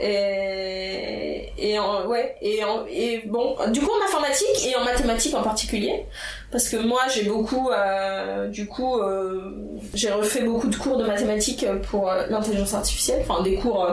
Et, 0.02 1.78
en, 1.78 2.06
ouais, 2.06 2.36
et, 2.40 2.64
en, 2.64 2.86
et 2.86 3.22
bon, 3.26 3.54
du 3.70 3.80
coup 3.80 3.90
en 3.90 4.04
informatique 4.06 4.66
et 4.66 4.74
en 4.76 4.84
mathématiques 4.84 5.34
en 5.34 5.42
particulier, 5.42 6.06
parce 6.50 6.68
que 6.68 6.76
moi 6.76 7.02
j'ai 7.12 7.24
beaucoup, 7.24 7.70
euh, 7.70 8.48
du 8.48 8.66
coup, 8.66 8.98
euh, 8.98 9.52
j'ai 9.92 10.10
refait 10.10 10.42
beaucoup 10.42 10.68
de 10.68 10.76
cours 10.76 10.96
de 10.96 11.04
mathématiques 11.04 11.66
pour 11.90 12.10
euh, 12.10 12.26
l'intelligence 12.30 12.72
artificielle, 12.72 13.24
enfin 13.28 13.42
des 13.42 13.56
cours 13.56 13.86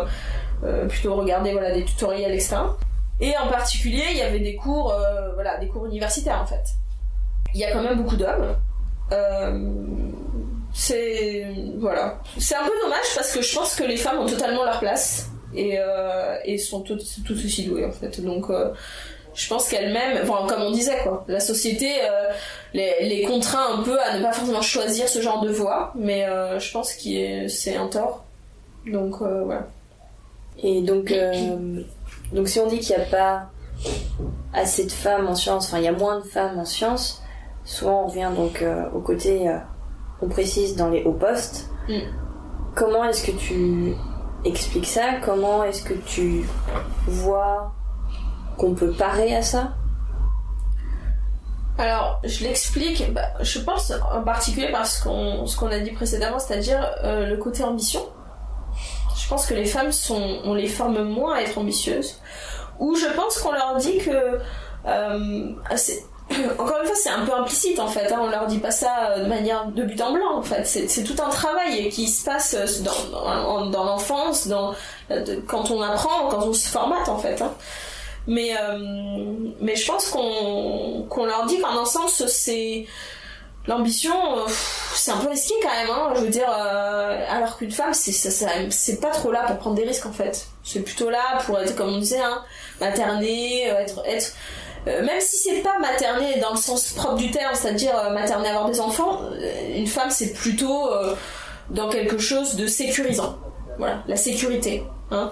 plutôt 0.90 1.16
regarder, 1.16 1.52
voilà, 1.52 1.72
des 1.72 1.84
tutoriels, 1.84 2.34
etc. 2.34 2.58
Et 3.20 3.38
en 3.38 3.48
particulier, 3.48 4.04
il 4.12 4.18
y 4.18 4.22
avait 4.22 4.40
des 4.40 4.56
cours, 4.56 4.96
voilà, 5.36 5.58
des 5.58 5.68
cours 5.68 5.86
universitaires 5.86 6.42
en 6.42 6.46
fait. 6.46 6.64
Il 7.54 7.60
y 7.60 7.66
a 7.66 7.72
quand 7.72 7.84
même 7.84 7.98
beaucoup 7.98 8.16
d'hommes. 8.16 8.56
C'est 10.74 11.48
voilà, 11.80 12.20
c'est 12.38 12.56
un 12.56 12.64
peu 12.64 12.72
dommage 12.84 13.16
parce 13.16 13.34
que 13.34 13.42
je 13.42 13.56
pense 13.56 13.76
que 13.76 13.84
les 13.84 13.98
femmes 13.98 14.20
ont 14.20 14.26
totalement 14.26 14.64
leur 14.64 14.80
place 14.80 15.30
et, 15.56 15.78
euh, 15.80 16.38
et 16.46 16.58
sont 16.58 16.82
tout, 16.82 16.98
tout 17.26 17.34
aussi 17.34 17.66
douées 17.66 17.86
en 17.86 17.92
fait. 17.92 18.22
Donc 18.22 18.50
euh, 18.50 18.72
je 19.34 19.48
pense 19.48 19.70
qu'elle-même, 19.70 20.18
enfin, 20.24 20.48
comme 20.48 20.64
on 20.64 20.72
disait 20.72 20.98
quoi, 21.04 21.24
la 21.28 21.40
société 21.40 21.92
euh, 22.02 22.32
les, 22.74 23.08
les 23.08 23.22
contraint 23.22 23.78
un 23.78 23.84
peu 23.84 24.00
à 24.00 24.18
ne 24.18 24.24
pas 24.24 24.34
forcément 24.34 24.64
choisir 24.64 25.08
ce 25.08 25.22
genre 25.22 25.42
de 25.42 25.52
voie, 25.52 25.94
mais 25.96 26.26
euh, 26.26 26.60
je 26.60 26.72
pense 26.72 26.94
que 26.94 27.48
c'est 27.48 27.76
un 27.76 27.88
tort. 27.88 28.26
Donc 28.92 29.22
euh, 29.22 29.44
voilà. 29.44 29.68
Et 30.64 30.82
donc, 30.82 31.14
donc 32.34 32.48
si 32.48 32.60
on 32.60 32.66
dit 32.66 32.80
qu'il 32.80 32.96
n'y 32.96 33.04
a 33.04 33.06
pas 33.06 33.52
assez 34.56 34.86
de 34.86 34.92
femmes 34.92 35.28
en 35.28 35.36
sciences, 35.36 35.68
enfin 35.68 35.78
il 35.78 35.84
y 35.84 35.88
a 35.88 35.92
moins 35.92 36.20
de 36.20 36.26
femmes 36.26 36.58
en 36.58 36.66
sciences, 36.66 37.22
souvent 37.64 38.06
on 38.06 38.08
revient 38.08 38.32
donc 38.36 38.66
au 38.96 39.00
côté, 39.02 39.56
on 40.24 40.28
précise 40.28 40.76
dans 40.76 40.90
les 40.90 41.04
hauts 41.04 41.14
postes. 41.14 41.70
Mm. 41.88 42.00
Comment 42.74 43.04
est-ce 43.04 43.24
que 43.24 43.38
tu 43.38 43.94
expliques 44.48 44.88
ça 44.88 45.20
Comment 45.24 45.64
est-ce 45.64 45.84
que 45.84 45.94
tu 45.94 46.46
vois 47.08 47.74
qu'on 48.58 48.74
peut 48.74 48.92
parer 48.92 49.36
à 49.36 49.42
ça? 49.42 49.74
Alors, 51.78 52.20
je 52.24 52.44
l'explique, 52.44 53.14
bah, 53.14 53.34
je 53.42 53.60
pense 53.60 53.94
en 54.12 54.24
particulier 54.24 54.72
qu'on 55.04 55.46
ce 55.46 55.56
qu'on 55.56 55.68
a 55.68 55.80
dit 55.80 55.92
précédemment, 55.92 56.40
c'est-à-dire 56.40 56.84
euh, 57.04 57.28
le 57.28 57.38
côté 57.38 57.64
ambition. 57.64 58.02
Je 59.16 59.28
pense 59.28 59.46
que 59.46 59.54
les 59.54 59.66
femmes 59.66 59.92
sont, 59.92 60.40
on 60.44 60.54
les 60.54 60.68
forme 60.68 61.04
moins 61.04 61.36
à 61.36 61.42
être 61.42 61.58
ambitieuses. 61.58 62.20
Ou 62.80 62.96
je 62.96 63.06
pense 63.16 63.38
qu'on 63.40 63.52
leur 63.52 63.78
dit 63.78 63.98
que, 64.00 64.40
euh, 64.88 65.52
encore 66.60 66.80
une 66.82 66.88
fois, 66.88 66.96
c'est 66.96 67.10
un 67.10 67.26
peu 67.26 67.34
implicite 67.34 67.80
en 67.80 67.88
fait. 67.88 68.12
Hein, 68.12 68.20
on 68.22 68.30
leur 68.30 68.48
dit 68.48 68.60
pas 68.60 68.72
ça 68.72 69.12
euh, 69.12 69.24
de 69.24 69.30
manière 69.30 69.68
de 69.68 69.84
but 69.84 70.00
en 70.02 70.12
blanc 70.14 70.38
en 70.38 70.42
fait. 70.44 70.66
C'est 70.66 71.04
tout 71.04 71.16
un 71.22 71.30
travail 71.30 71.90
qui 71.90 72.08
se 72.08 72.24
passe 72.26 72.54
euh, 72.54 72.66
dans, 72.84 73.66
dans, 73.68 73.84
l'enfance, 73.86 74.50
euh, 74.52 75.40
quand 75.48 75.72
on 75.72 75.82
apprend, 75.82 76.28
quand 76.30 76.46
on 76.46 76.54
se 76.54 76.68
formate 76.68 77.08
en 77.10 77.18
fait. 77.18 77.42
hein. 77.42 77.54
Mais, 78.30 78.52
mais 79.62 79.78
je 79.78 79.88
pense 79.90 80.10
qu'on 80.10 81.06
qu'on 81.10 81.26
leur 81.26 81.46
dit 81.46 81.60
qu'en 81.62 81.86
sens, 81.86 82.26
c'est. 82.28 82.86
L'ambition, 83.68 84.14
c'est 84.96 85.12
un 85.12 85.18
peu 85.18 85.30
risqué 85.30 85.54
quand 85.62 85.70
même, 85.70 85.90
hein, 85.90 86.14
je 86.16 86.22
veux 86.22 86.30
dire, 86.30 86.50
alors 86.50 87.58
qu'une 87.58 87.72
femme, 87.72 87.94
c'est 87.94 88.12
ça- 88.12 88.48
pas 89.02 89.12
trop 89.12 89.32
là 89.32 89.44
pour 89.48 89.58
prendre 89.58 89.76
des 89.78 89.84
risques 89.86 90.06
en 90.06 90.12
fait. 90.12 90.48
C'est 90.64 90.82
plutôt 90.82 91.10
là 91.10 91.40
pour 91.46 91.58
être, 91.60 91.76
comme 91.76 91.94
on 91.94 92.00
disait, 92.00 92.20
hein, 92.22 92.44
materner, 92.82 93.64
être. 93.68 94.02
être 94.06 94.34
euh, 94.88 95.04
même 95.06 95.20
si 95.20 95.38
c'est 95.38 95.62
pas 95.62 95.78
materner 95.80 96.40
dans 96.40 96.52
le 96.52 96.58
sens 96.58 96.94
propre 96.94 97.18
du 97.18 97.30
terme, 97.32 97.54
c'est-à-dire 97.54 97.98
euh, 97.98 98.10
materner, 98.12 98.50
avoir 98.50 98.70
des 98.70 98.80
enfants, 98.80 99.22
euh, 99.34 99.76
une 99.76 99.88
femme 99.88 100.10
c'est 100.10 100.34
plutôt 100.34 100.92
euh, 100.92 101.16
dans 101.70 101.90
quelque 101.90 102.18
chose 102.18 102.56
de 102.56 102.68
sécurisant. 102.68 103.38
Voilà, 103.78 104.04
la 104.08 104.16
sécurité. 104.16 104.84
Hein. 105.12 105.32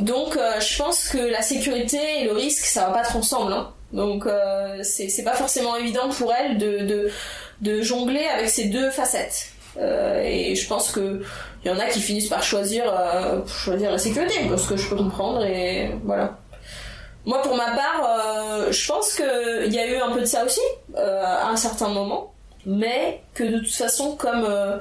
Donc 0.00 0.38
je 0.60 0.82
pense 0.82 1.08
que 1.08 1.18
la 1.18 1.42
sécurité 1.42 1.98
et 2.20 2.24
le 2.24 2.32
risque 2.32 2.64
ça 2.64 2.86
va 2.86 2.92
pas 2.94 3.02
trop 3.02 3.18
ensemble 3.18 3.52
hein. 3.52 3.70
donc 3.92 4.26
c'est 4.82 5.24
pas 5.24 5.34
forcément 5.34 5.76
évident 5.76 6.08
pour 6.08 6.32
elle 6.32 6.56
de, 6.56 6.78
de, 6.86 7.10
de 7.60 7.82
jongler 7.82 8.24
avec 8.34 8.48
ces 8.48 8.66
deux 8.68 8.88
facettes 8.90 9.50
Euh, 9.76 10.22
et 10.24 10.54
je 10.54 10.66
pense 10.66 10.90
que 10.90 11.22
il 11.64 11.70
y 11.70 11.74
en 11.74 11.78
a 11.78 11.86
qui 11.86 12.00
finissent 12.00 12.28
par 12.28 12.42
choisir 12.42 12.84
euh, 12.86 13.46
choisir 13.46 13.90
la 13.90 13.98
sécurité 13.98 14.34
parce 14.48 14.66
que 14.66 14.76
je 14.76 14.88
peux 14.88 14.96
comprendre 14.96 15.44
et 15.44 15.92
voilà 16.04 16.39
moi 17.26 17.42
pour 17.42 17.56
ma 17.56 17.70
part 17.72 18.02
euh, 18.04 18.72
je 18.72 18.86
pense 18.88 19.14
que 19.14 19.66
il 19.66 19.72
y 19.72 19.78
a 19.78 19.86
eu 19.86 19.96
un 19.96 20.12
peu 20.12 20.20
de 20.20 20.26
ça 20.26 20.44
aussi 20.44 20.60
euh, 20.96 21.22
à 21.24 21.48
un 21.48 21.56
certain 21.56 21.88
moment 21.88 22.32
mais 22.66 23.22
que 23.34 23.44
de 23.44 23.58
toute 23.58 23.74
façon 23.74 24.16
comme 24.16 24.44
euh, 24.44 24.78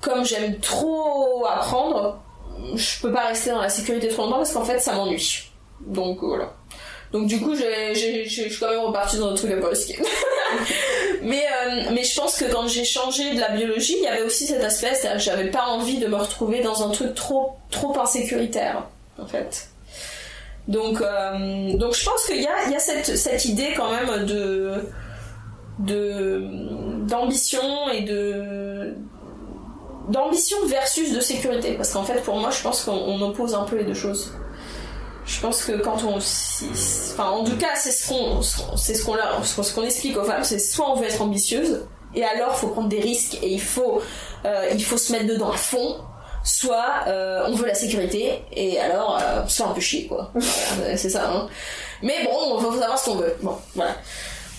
comme 0.00 0.24
j'aime 0.24 0.58
trop 0.60 1.44
apprendre 1.46 2.20
je 2.74 3.00
peux 3.00 3.12
pas 3.12 3.26
rester 3.26 3.50
dans 3.50 3.60
la 3.60 3.68
sécurité 3.68 4.08
trop 4.08 4.24
longtemps 4.24 4.38
parce 4.38 4.52
qu'en 4.52 4.64
fait 4.64 4.78
ça 4.78 4.92
m'ennuie. 4.94 5.50
Donc 5.80 6.18
voilà. 6.20 6.52
Donc 7.10 7.26
du 7.26 7.40
coup 7.40 7.54
je 7.54 8.28
suis 8.28 8.58
quand 8.58 8.70
même 8.70 8.80
repartie 8.80 9.16
dans 9.16 9.30
un 9.30 9.34
truc 9.34 9.52
un 9.52 9.60
peu 9.60 9.68
risqué. 9.68 9.98
mais, 11.22 11.42
mais 11.92 12.04
je 12.04 12.20
pense 12.20 12.36
que 12.36 12.44
quand 12.44 12.68
j'ai 12.68 12.84
changé 12.84 13.34
de 13.34 13.40
la 13.40 13.48
biologie, 13.48 13.96
il 13.96 14.02
y 14.02 14.06
avait 14.06 14.22
aussi 14.22 14.46
cet 14.46 14.62
aspect, 14.62 14.94
c'est-à-dire 14.94 15.16
que 15.16 15.22
j'avais 15.22 15.50
pas 15.50 15.66
envie 15.68 15.98
de 15.98 16.06
me 16.06 16.16
retrouver 16.16 16.60
dans 16.60 16.86
un 16.86 16.90
truc 16.90 17.14
trop, 17.14 17.56
trop 17.70 17.98
insécuritaire 17.98 18.84
en 19.18 19.26
fait. 19.26 19.69
Donc, 20.70 21.00
euh, 21.00 21.76
donc 21.76 21.96
je 21.96 22.04
pense 22.04 22.26
qu'il 22.26 22.40
y 22.40 22.46
a, 22.46 22.64
il 22.66 22.72
y 22.72 22.76
a 22.76 22.78
cette, 22.78 23.16
cette 23.16 23.44
idée 23.44 23.74
quand 23.76 23.90
même 23.90 24.24
de, 24.24 24.74
de 25.80 26.46
d'ambition 27.08 27.90
et 27.92 28.02
de 28.02 28.94
d'ambition 30.08 30.56
versus 30.66 31.12
de 31.12 31.20
sécurité. 31.20 31.72
Parce 31.72 31.92
qu'en 31.92 32.04
fait 32.04 32.22
pour 32.22 32.36
moi 32.36 32.50
je 32.50 32.62
pense 32.62 32.84
qu'on 32.84 32.92
on 32.92 33.20
oppose 33.20 33.52
un 33.54 33.64
peu 33.64 33.78
les 33.78 33.84
deux 33.84 33.94
choses. 33.94 34.32
Je 35.26 35.40
pense 35.40 35.64
que 35.64 35.72
quand 35.72 36.04
on 36.04 36.18
enfin 36.18 37.30
en 37.30 37.42
tout 37.42 37.56
cas 37.56 37.74
c'est 37.74 37.90
ce 37.90 38.08
qu'on 38.08 38.40
c'est 38.40 38.94
ce 38.94 39.04
qu'on 39.04 39.16
ce 39.42 39.74
qu'on 39.74 39.82
explique 39.82 40.16
aux 40.16 40.24
femmes 40.24 40.44
c'est 40.44 40.60
soit 40.60 40.88
on 40.88 40.94
veut 40.94 41.06
être 41.06 41.20
ambitieuse 41.20 41.84
et 42.14 42.22
alors 42.22 42.56
faut 42.56 42.68
prendre 42.68 42.88
des 42.88 43.00
risques 43.00 43.38
et 43.42 43.52
il 43.52 43.60
faut 43.60 44.00
euh, 44.44 44.68
il 44.72 44.84
faut 44.84 44.96
se 44.96 45.10
mettre 45.10 45.26
dedans 45.26 45.50
à 45.50 45.56
fond 45.56 45.96
soit 46.44 47.04
euh, 47.06 47.44
on 47.46 47.52
veut 47.52 47.66
la 47.66 47.74
sécurité 47.74 48.42
et 48.52 48.78
alors 48.78 49.18
euh, 49.20 49.46
fait 49.46 49.62
un 49.62 49.68
peu 49.72 49.80
chier 49.80 50.06
quoi 50.06 50.30
Voilà, 50.34 50.96
c'est 50.96 51.10
ça 51.10 51.30
hein. 51.30 51.48
mais 52.02 52.24
bon 52.24 52.30
on 52.32 52.58
va 52.58 52.80
savoir 52.80 52.98
ce 52.98 53.04
qu'on 53.06 53.16
veut 53.16 53.36
bon 53.42 53.56
voilà 53.74 53.96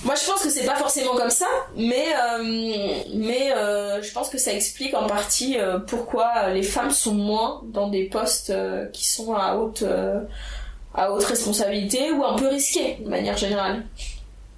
moi, 0.04 0.16
je 0.16 0.26
pense 0.26 0.42
que 0.42 0.50
c'est 0.50 0.66
pas 0.66 0.76
forcément 0.76 1.16
comme 1.16 1.30
ça, 1.30 1.46
mais 1.76 2.08
euh, 2.08 3.04
mais 3.14 3.52
euh, 3.56 4.02
je 4.02 4.12
pense 4.12 4.30
que 4.30 4.40
ça 4.40 4.52
explique 4.52 4.96
en 4.96 5.06
partie 5.06 5.60
euh, 5.60 5.78
pourquoi 5.78 6.50
les 6.50 6.64
femmes 6.64 6.90
sont 6.90 7.14
moins 7.14 7.62
dans 7.66 7.88
des 7.88 8.06
postes 8.06 8.50
euh, 8.50 8.88
qui 8.88 9.08
sont 9.08 9.36
à 9.36 9.56
haute 9.58 9.84
euh, 9.84 10.22
à 10.96 11.12
haute 11.12 11.24
responsabilité 11.24 12.12
ou 12.12 12.24
un 12.24 12.36
peu 12.36 12.48
risqués 12.48 12.98
de 13.04 13.10
manière 13.10 13.38
générale. 13.38 13.86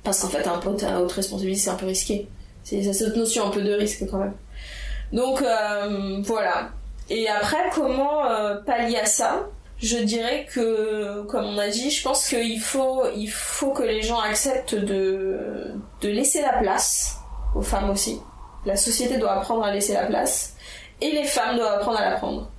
Parce 0.03 0.21
qu'en 0.21 0.30
fait, 0.30 0.47
un 0.47 0.59
poste 0.59 0.84
à 0.84 1.01
haute 1.01 1.11
responsabilité, 1.11 1.59
c'est 1.59 1.69
un 1.69 1.76
peu 1.76 1.88
risqué. 1.88 2.28
C'est 2.63 2.82
c'est 2.82 2.93
cette 2.93 3.17
notion 3.17 3.47
un 3.47 3.49
peu 3.49 3.61
de 3.61 3.74
risque 3.74 4.05
quand 4.09 4.19
même. 4.19 4.34
Donc 5.11 5.41
euh, 5.41 6.21
voilà. 6.24 6.69
Et 7.10 7.28
après, 7.28 7.70
comment 7.74 8.26
euh, 8.30 8.56
pallier 8.66 8.99
à 8.99 9.06
ça? 9.06 9.47
Je 9.80 9.97
dirais 9.97 10.47
que, 10.54 11.24
comme 11.24 11.45
on 11.45 11.58
a 11.58 11.68
dit, 11.68 11.91
je 11.91 12.01
pense 12.04 12.30
qu'il 12.30 12.60
faut, 12.62 13.04
il 13.16 13.28
faut 13.28 13.72
que 13.72 13.84
les 13.84 14.01
gens 14.01 14.20
acceptent 14.20 14.76
de, 14.76 15.74
de 16.01 16.10
laisser 16.10 16.41
la 16.41 16.54
place 16.54 17.18
aux 17.56 17.62
femmes 17.62 17.89
aussi. 17.89 18.20
La 18.66 18.78
société 18.78 19.18
doit 19.18 19.34
apprendre 19.34 19.64
à 19.66 19.72
laisser 19.74 19.93
la 19.93 20.06
place 20.06 20.56
et 21.01 21.12
les 21.12 21.26
femmes 21.26 21.58
doivent 21.58 21.80
apprendre 21.80 21.99
à 21.99 22.10
la 22.10 22.16
prendre. 22.16 22.49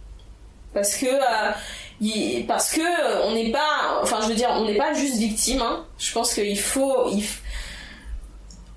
Parce 0.74 0.96
que, 0.96 1.06
euh, 1.06 1.52
il- 2.00 2.44
parce 2.46 2.72
que 2.72 3.26
on 3.26 3.32
n'est 3.32 3.50
pas, 3.52 4.00
enfin 4.02 4.18
je 4.22 4.26
veux 4.28 4.34
dire, 4.34 4.50
on 4.52 4.64
n'est 4.66 4.76
pas 4.76 4.92
juste 4.92 5.16
victime. 5.16 5.62
hein. 5.62 5.86
Je 5.98 6.12
pense 6.12 6.34
qu'il 6.34 6.58
faut, 6.58 7.08
il 7.10 7.22
f- 7.22 7.38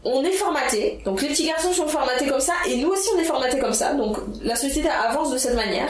on 0.08 0.24
est 0.24 0.32
formaté. 0.32 1.00
Donc 1.06 1.22
les 1.22 1.30
petits 1.30 1.48
garçons 1.48 1.74
sont 1.74 1.88
formatés 1.88 2.28
comme 2.28 2.40
ça 2.40 2.54
et 2.68 2.78
nous 2.78 2.90
aussi 2.90 3.10
on 3.16 3.20
est 3.20 3.26
formatés 3.26 3.60
comme 3.60 3.74
ça. 3.74 3.94
Donc 3.94 4.18
la 4.42 4.56
société 4.56 4.90
avance 4.90 5.32
de 5.32 5.38
cette 5.38 5.56
manière. 5.56 5.90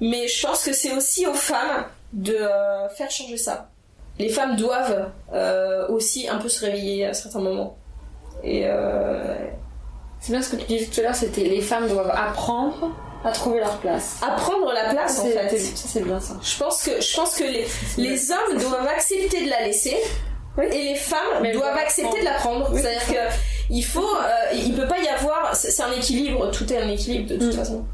Mais 0.00 0.28
je 0.28 0.46
pense 0.46 0.64
que 0.64 0.72
c'est 0.72 0.92
aussi 0.92 1.26
aux 1.26 1.34
femmes 1.34 1.84
de 2.12 2.34
euh, 2.34 2.88
faire 2.90 3.10
changer 3.10 3.36
ça. 3.36 3.70
Les 4.18 4.28
femmes 4.28 4.56
doivent 4.56 5.10
euh, 5.32 5.88
aussi 5.88 6.28
un 6.28 6.38
peu 6.38 6.48
se 6.48 6.64
réveiller 6.64 7.06
à 7.06 7.14
certains 7.14 7.40
moments. 7.40 7.76
Et 8.42 8.62
euh, 8.64 9.36
C'est 10.20 10.32
bien 10.32 10.42
ce 10.42 10.50
que 10.50 10.56
tu 10.56 10.66
disais 10.66 10.86
tout 10.86 11.00
à 11.00 11.02
l'heure, 11.04 11.14
c'était 11.14 11.44
les 11.44 11.60
femmes 11.60 11.88
doivent 11.88 12.12
apprendre 12.14 12.90
à 13.24 13.32
trouver 13.32 13.60
leur 13.60 13.78
place. 13.78 14.20
apprendre 14.22 14.70
la 14.72 14.90
place 14.90 15.18
en 15.18 15.24
fait. 15.24 15.56
Ça, 15.58 15.88
c'est 15.88 16.04
bien 16.04 16.20
ça. 16.20 16.34
Je 16.42 16.58
pense 16.58 16.82
que, 16.82 17.00
je 17.00 17.16
pense 17.16 17.34
que 17.36 17.44
les, 17.44 17.66
les 17.96 18.30
hommes 18.30 18.58
doivent 18.58 18.86
accepter 18.86 19.44
de 19.44 19.50
la 19.50 19.64
laisser 19.66 19.96
Oui. 20.56 20.64
et 20.72 20.82
les 20.90 20.94
femmes 20.94 21.40
Mais 21.42 21.52
doivent 21.52 21.76
accepter 21.76 22.20
de 22.20 22.24
la 22.24 22.34
prendre. 22.34 22.68
Oui, 22.72 22.80
C'est-à-dire 22.80 23.06
que 23.08 23.34
il 23.70 23.82
faut, 23.84 24.00
euh, 24.02 24.54
il 24.54 24.74
peut 24.74 24.86
pas 24.86 24.98
y 25.00 25.08
avoir, 25.08 25.54
c'est 25.56 25.82
un 25.82 25.90
équilibre, 25.92 26.50
tout 26.50 26.70
est 26.72 26.78
un 26.78 26.88
équilibre 26.88 27.28
de 27.30 27.36
toute 27.36 27.52
Mm. 27.54 27.56
façon. 27.56 27.84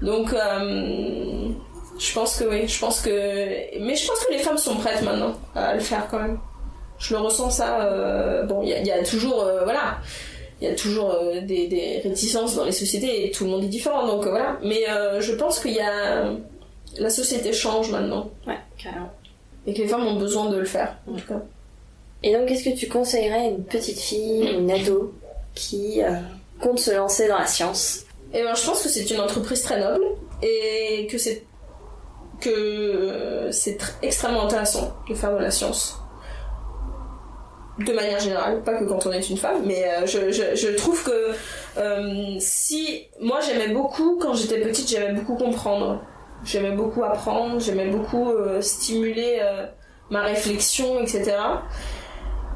Donc, 0.00 0.32
euh, 0.32 1.48
je 1.98 2.12
pense 2.12 2.36
que 2.38 2.44
oui, 2.44 2.66
je 2.66 2.78
pense 2.80 3.00
que, 3.00 3.10
mais 3.80 3.94
je 3.94 4.06
pense 4.06 4.18
que 4.24 4.32
les 4.32 4.38
femmes 4.38 4.58
sont 4.58 4.76
prêtes 4.76 5.02
maintenant 5.02 5.34
à 5.54 5.74
le 5.74 5.80
faire 5.80 6.08
quand 6.10 6.18
même. 6.18 6.38
Je 6.98 7.14
le 7.14 7.20
ressens 7.20 7.50
ça. 7.50 7.82
euh, 7.82 8.44
bon, 8.44 8.62
il 8.62 8.70
y, 8.70 8.72
a- 8.72 8.78
il 8.80 8.86
y 8.86 8.92
a 8.92 9.02
toujours, 9.04 9.44
voilà, 9.64 9.98
il 10.60 10.68
y 10.68 10.70
a 10.70 10.74
toujours 10.74 11.16
des, 11.42 11.66
des 11.68 12.00
réticences 12.02 12.54
dans 12.56 12.64
les 12.64 12.72
sociétés 12.72 13.26
et 13.26 13.30
tout 13.30 13.44
le 13.44 13.50
monde 13.50 13.64
est 13.64 13.68
différent, 13.68 14.06
donc 14.06 14.24
voilà. 14.26 14.56
Mais 14.62 14.84
je 15.20 15.32
pense 15.32 15.60
qu'il 15.60 15.72
y 15.74 15.80
a, 15.80 16.24
la 16.98 17.10
société 17.10 17.52
change 17.52 17.90
maintenant 17.90 18.30
Ouais, 18.46 18.58
carrément. 18.82 19.10
et 19.66 19.72
que 19.74 19.78
les 19.82 19.88
femmes 19.88 20.06
ont 20.06 20.16
besoin 20.18 20.48
de 20.50 20.56
le 20.58 20.64
faire. 20.64 20.96
En 21.08 21.14
tout 21.14 21.26
cas. 21.26 21.40
Et 22.22 22.32
donc, 22.32 22.46
qu'est-ce 22.46 22.64
que 22.64 22.76
tu 22.76 22.88
conseillerais 22.88 23.40
à 23.40 23.44
une 23.46 23.64
petite 23.64 23.98
fille, 23.98 24.48
une 24.48 24.70
ado, 24.70 25.14
qui 25.54 26.02
euh, 26.02 26.12
compte 26.60 26.78
se 26.78 26.92
lancer 26.92 27.28
dans 27.28 27.38
la 27.38 27.46
science? 27.46 28.04
Et 28.32 28.42
ben, 28.42 28.54
je 28.54 28.64
pense 28.64 28.82
que 28.82 28.88
c'est 28.88 29.10
une 29.10 29.20
entreprise 29.20 29.62
très 29.62 29.80
noble 29.80 30.04
et 30.42 31.06
que 31.10 31.18
c'est 31.18 31.44
que 32.40 32.50
euh, 32.50 33.52
c'est 33.52 33.80
tr- 33.80 33.92
extrêmement 34.02 34.44
intéressant 34.44 34.96
de 35.08 35.14
faire 35.14 35.32
de 35.32 35.38
la 35.42 35.50
science. 35.50 35.98
De 37.78 37.92
manière 37.92 38.20
générale, 38.20 38.62
pas 38.62 38.74
que 38.74 38.84
quand 38.84 39.06
on 39.06 39.12
est 39.12 39.28
une 39.30 39.36
femme, 39.36 39.62
mais 39.64 39.84
euh, 39.84 40.06
je, 40.06 40.30
je, 40.30 40.76
trouve 40.76 41.02
que 41.02 42.38
si 42.38 43.08
moi 43.20 43.40
j'aimais 43.40 43.72
beaucoup 43.72 44.18
quand 44.20 44.34
j'étais 44.34 44.60
petite, 44.60 44.88
j'aimais 44.88 45.12
beaucoup 45.12 45.36
comprendre 45.36 46.02
J'aimais 46.44 46.72
beaucoup 46.72 47.04
apprendre, 47.04 47.60
j'aimais 47.60 47.86
beaucoup 47.86 48.32
stimuler 48.60 49.40
ma 50.10 50.22
réflexion, 50.22 51.00
etc. 51.00 51.36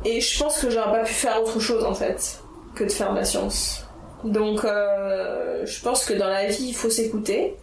Et 0.04 0.20
je 0.20 0.38
pense 0.38 0.58
que 0.60 0.70
j'aurais 0.70 1.00
pas 1.00 1.04
pu 1.04 1.12
faire 1.14 1.42
autre 1.42 1.58
chose 1.60 1.84
en 1.84 1.94
fait 1.94 2.38
que 2.74 2.84
de 2.84 2.88
faire 2.90 3.12
de 3.12 3.18
la 3.18 3.24
science. 3.24 3.86
Donc 4.24 4.64
euh, 4.64 5.64
je 5.64 5.80
pense 5.80 6.04
que 6.04 6.14
dans 6.14 6.28
la 6.28 6.46
vie 6.46 6.66
il 6.68 6.74
faut 6.74 6.90
s'écouter 6.90 7.56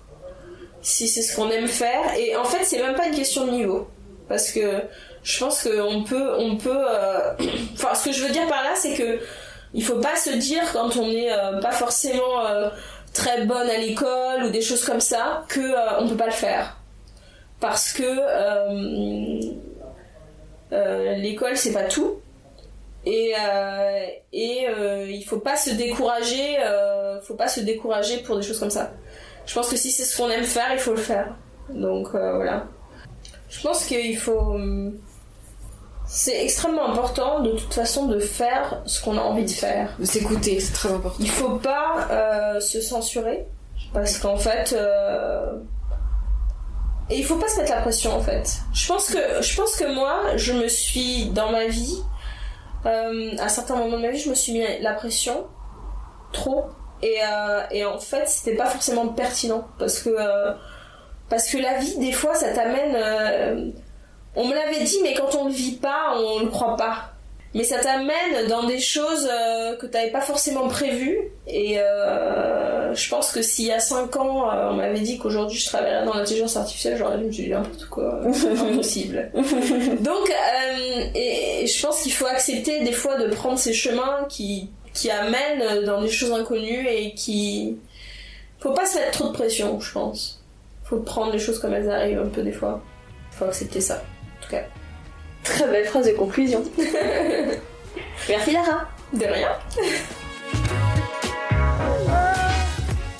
si 0.81 1.07
c'est 1.07 1.21
ce 1.21 1.35
qu'on 1.35 1.49
aime 1.49 1.67
faire. 1.67 2.13
Et 2.17 2.35
en 2.35 2.43
fait 2.43 2.63
c'est 2.63 2.81
même 2.81 2.95
pas 2.95 3.07
une 3.07 3.15
question 3.15 3.45
de 3.45 3.51
niveau 3.51 3.87
parce 4.27 4.51
que 4.51 4.81
je 5.23 5.39
pense 5.39 5.63
qu'on 5.63 6.03
peut, 6.03 6.33
on 6.37 6.57
peut. 6.57 6.85
euh, 6.89 7.33
Enfin, 7.73 7.95
ce 7.95 8.05
que 8.05 8.11
je 8.11 8.23
veux 8.23 8.31
dire 8.31 8.47
par 8.47 8.63
là, 8.63 8.71
c'est 8.75 8.93
que 8.93 9.19
il 9.73 9.83
faut 9.83 9.99
pas 9.99 10.15
se 10.15 10.29
dire 10.31 10.61
quand 10.73 10.95
on 10.97 11.07
n'est 11.07 11.31
euh, 11.31 11.59
pas 11.59 11.71
forcément 11.71 12.43
très 13.13 13.45
bonne 13.45 13.69
à 13.69 13.77
l'école 13.77 14.43
ou 14.45 14.49
des 14.49 14.61
choses 14.61 14.83
comme 14.83 14.99
ça 14.99 15.43
que 15.47 16.01
on 16.01 16.07
peut 16.09 16.17
pas 16.17 16.27
le 16.27 16.31
faire 16.31 16.77
parce 17.59 17.93
que 17.93 18.03
l'école 21.15 21.55
c'est 21.57 21.71
pas 21.73 21.83
tout 21.83 22.19
et 23.05 23.33
euh, 23.37 24.05
et 24.31 24.67
euh, 24.69 25.05
il 25.09 25.23
faut 25.23 25.39
pas 25.39 25.57
se 25.57 25.71
décourager 25.71 26.57
euh, 26.59 27.19
faut 27.21 27.35
pas 27.35 27.47
se 27.47 27.59
décourager 27.59 28.19
pour 28.19 28.37
des 28.37 28.43
choses 28.43 28.59
comme 28.59 28.69
ça 28.69 28.91
je 29.45 29.53
pense 29.53 29.69
que 29.69 29.75
si 29.75 29.91
c'est 29.91 30.03
ce 30.03 30.15
qu'on 30.15 30.29
aime 30.29 30.45
faire 30.45 30.71
il 30.71 30.79
faut 30.79 30.91
le 30.91 30.97
faire 30.97 31.35
donc 31.69 32.09
voilà 32.11 32.65
je 33.49 33.61
pense 33.61 33.85
qu'il 33.85 34.17
faut 34.17 34.39
hum, 34.39 34.97
c'est 36.07 36.43
extrêmement 36.43 36.89
important 36.89 37.41
de 37.41 37.51
toute 37.51 37.73
façon 37.73 38.07
de 38.07 38.19
faire 38.19 38.81
ce 38.85 39.01
qu'on 39.01 39.17
a 39.17 39.21
envie 39.21 39.45
de 39.45 39.49
faire 39.49 39.95
De 39.99 40.05
s'écouter, 40.05 40.59
c'est 40.59 40.73
très 40.73 40.91
important. 40.91 41.15
il 41.19 41.29
faut 41.29 41.57
pas 41.57 42.59
se 42.59 42.81
censurer 42.81 43.45
parce 43.93 44.17
qu'en 44.17 44.37
fait 44.37 44.75
et 47.09 47.17
il 47.17 47.25
faut 47.25 47.35
pas 47.35 47.49
se 47.49 47.59
mettre 47.59 47.71
la 47.71 47.81
pression 47.81 48.15
en 48.15 48.21
fait. 48.21 48.59
Je 48.73 48.87
pense 48.87 49.07
que 49.07 49.41
je 49.41 49.55
pense 49.55 49.75
que 49.75 49.93
moi 49.93 50.37
je 50.37 50.53
me 50.53 50.67
suis 50.67 51.25
dans 51.27 51.51
ma 51.51 51.67
vie 51.67 52.01
euh, 52.85 53.31
à 53.39 53.49
certains 53.49 53.75
moments 53.75 53.97
de 53.97 54.01
ma 54.01 54.09
vie 54.09 54.19
je 54.19 54.29
me 54.29 54.35
suis 54.35 54.53
mis 54.53 54.65
la 54.81 54.93
pression 54.93 55.47
trop. 56.31 56.65
Et, 57.01 57.17
euh, 57.21 57.61
et 57.71 57.83
en 57.83 57.99
fait 57.99 58.27
c'était 58.27 58.55
pas 58.55 58.67
forcément 58.67 59.09
pertinent 59.09 59.67
parce 59.77 59.99
que 59.99 60.09
euh, 60.09 60.53
parce 61.29 61.49
que 61.49 61.57
la 61.57 61.77
vie 61.77 61.97
des 61.97 62.13
fois 62.13 62.33
ça 62.33 62.53
t'amène 62.53 62.95
euh, 62.95 63.71
on 64.35 64.47
me 64.47 64.53
l'avait 64.53 64.85
dit 64.85 64.99
mais 65.03 65.13
quand 65.13 65.35
on 65.35 65.47
le 65.47 65.51
vit 65.51 65.75
pas 65.75 66.15
on 66.15 66.39
le 66.39 66.47
croit 66.47 66.77
pas 66.77 67.12
mais 67.53 67.63
ça 67.63 67.79
t'amène 67.79 68.47
dans 68.49 68.65
des 68.65 68.79
choses 68.79 69.29
euh, 69.31 69.75
que 69.75 69.85
t'avais 69.85 70.09
pas 70.09 70.21
forcément 70.21 70.67
prévues. 70.67 71.19
Et 71.47 71.79
euh, 71.79 72.93
je 72.95 73.09
pense 73.09 73.31
que 73.31 73.41
s'il 73.41 73.65
y 73.65 73.71
a 73.71 73.79
5 73.79 74.15
ans 74.15 74.49
euh, 74.49 74.69
on 74.71 74.73
m'avait 74.73 74.99
dit 75.01 75.19
qu'aujourd'hui 75.19 75.57
je 75.57 75.67
travaillerais 75.67 76.05
dans 76.05 76.13
l'intelligence 76.13 76.57
artificielle 76.57 76.97
j'aurais 76.97 77.17
dit 77.17 77.23
je 77.23 77.27
me 77.27 77.47
dit 77.47 77.49
n'importe 77.49 77.85
quoi 77.85 78.21
c'est 78.33 78.49
impossible. 78.59 79.31
Donc 80.01 80.33
et, 81.15 81.63
et 81.63 81.67
je 81.67 81.85
pense 81.85 82.01
qu'il 82.01 82.13
faut 82.13 82.25
accepter 82.25 82.83
des 82.83 82.91
fois 82.91 83.17
de 83.17 83.27
prendre 83.33 83.59
ces 83.59 83.73
chemins 83.73 84.25
qui 84.29 84.69
qui 84.93 85.09
amènent 85.11 85.85
dans 85.85 86.01
des 86.01 86.09
choses 86.09 86.31
inconnues 86.31 86.87
et 86.87 87.13
qui 87.13 87.77
faut 88.59 88.73
pas 88.73 88.85
se 88.85 88.97
mettre 88.97 89.11
trop 89.11 89.27
de 89.27 89.33
pression 89.33 89.79
je 89.79 89.91
pense. 89.91 90.43
Faut 90.83 90.97
prendre 90.97 91.31
les 91.31 91.39
choses 91.39 91.59
comme 91.59 91.73
elles 91.73 91.89
arrivent 91.89 92.19
un 92.19 92.29
peu 92.29 92.41
des 92.41 92.51
fois. 92.51 92.81
Faut 93.31 93.45
accepter 93.45 93.81
ça 93.81 93.95
en 93.95 94.43
tout 94.43 94.51
cas 94.51 94.63
Très 95.43 95.67
belle 95.67 95.85
phrase 95.85 96.07
de 96.07 96.13
conclusion. 96.13 96.63
Merci 98.29 98.51
Lara. 98.51 98.87
de 99.13 99.25
rien 99.25 99.49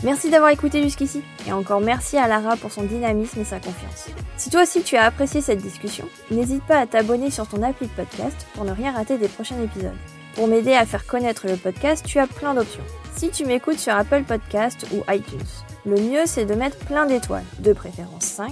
Merci 0.04 0.30
d'avoir 0.30 0.52
écouté 0.52 0.84
jusqu'ici. 0.84 1.22
Et 1.48 1.54
encore 1.54 1.80
merci 1.80 2.18
à 2.18 2.28
Lara 2.28 2.58
pour 2.58 2.72
son 2.72 2.84
dynamisme 2.84 3.40
et 3.40 3.46
sa 3.46 3.60
confiance. 3.60 4.08
Si 4.36 4.50
toi 4.50 4.64
aussi 4.64 4.84
tu 4.84 4.98
as 4.98 5.06
apprécié 5.06 5.40
cette 5.42 5.62
discussion, 5.62 6.06
n'hésite 6.30 6.64
pas 6.66 6.80
à 6.80 6.86
t'abonner 6.86 7.32
sur 7.32 7.48
ton 7.48 7.64
appli 7.64 7.88
de 7.88 7.92
podcast 7.94 8.46
pour 8.54 8.66
ne 8.66 8.72
rien 8.72 8.92
rater 8.92 9.18
des 9.18 9.30
prochains 9.30 9.62
épisodes. 9.62 9.92
Pour 10.36 10.48
m'aider 10.48 10.74
à 10.74 10.86
faire 10.86 11.06
connaître 11.06 11.48
le 11.48 11.56
podcast, 11.56 12.06
tu 12.06 12.20
as 12.20 12.28
plein 12.28 12.54
d'options. 12.54 12.84
Si 13.16 13.30
tu 13.30 13.46
m'écoutes 13.46 13.80
sur 13.80 13.94
Apple 13.94 14.24
Podcast 14.24 14.86
ou 14.94 15.04
iTunes, 15.10 15.40
le 15.86 15.96
mieux 15.96 16.26
c'est 16.26 16.46
de 16.46 16.56
mettre 16.56 16.78
plein 16.78 17.06
d'étoiles, 17.06 17.46
de 17.60 17.72
préférence 17.72 18.24
5, 18.24 18.52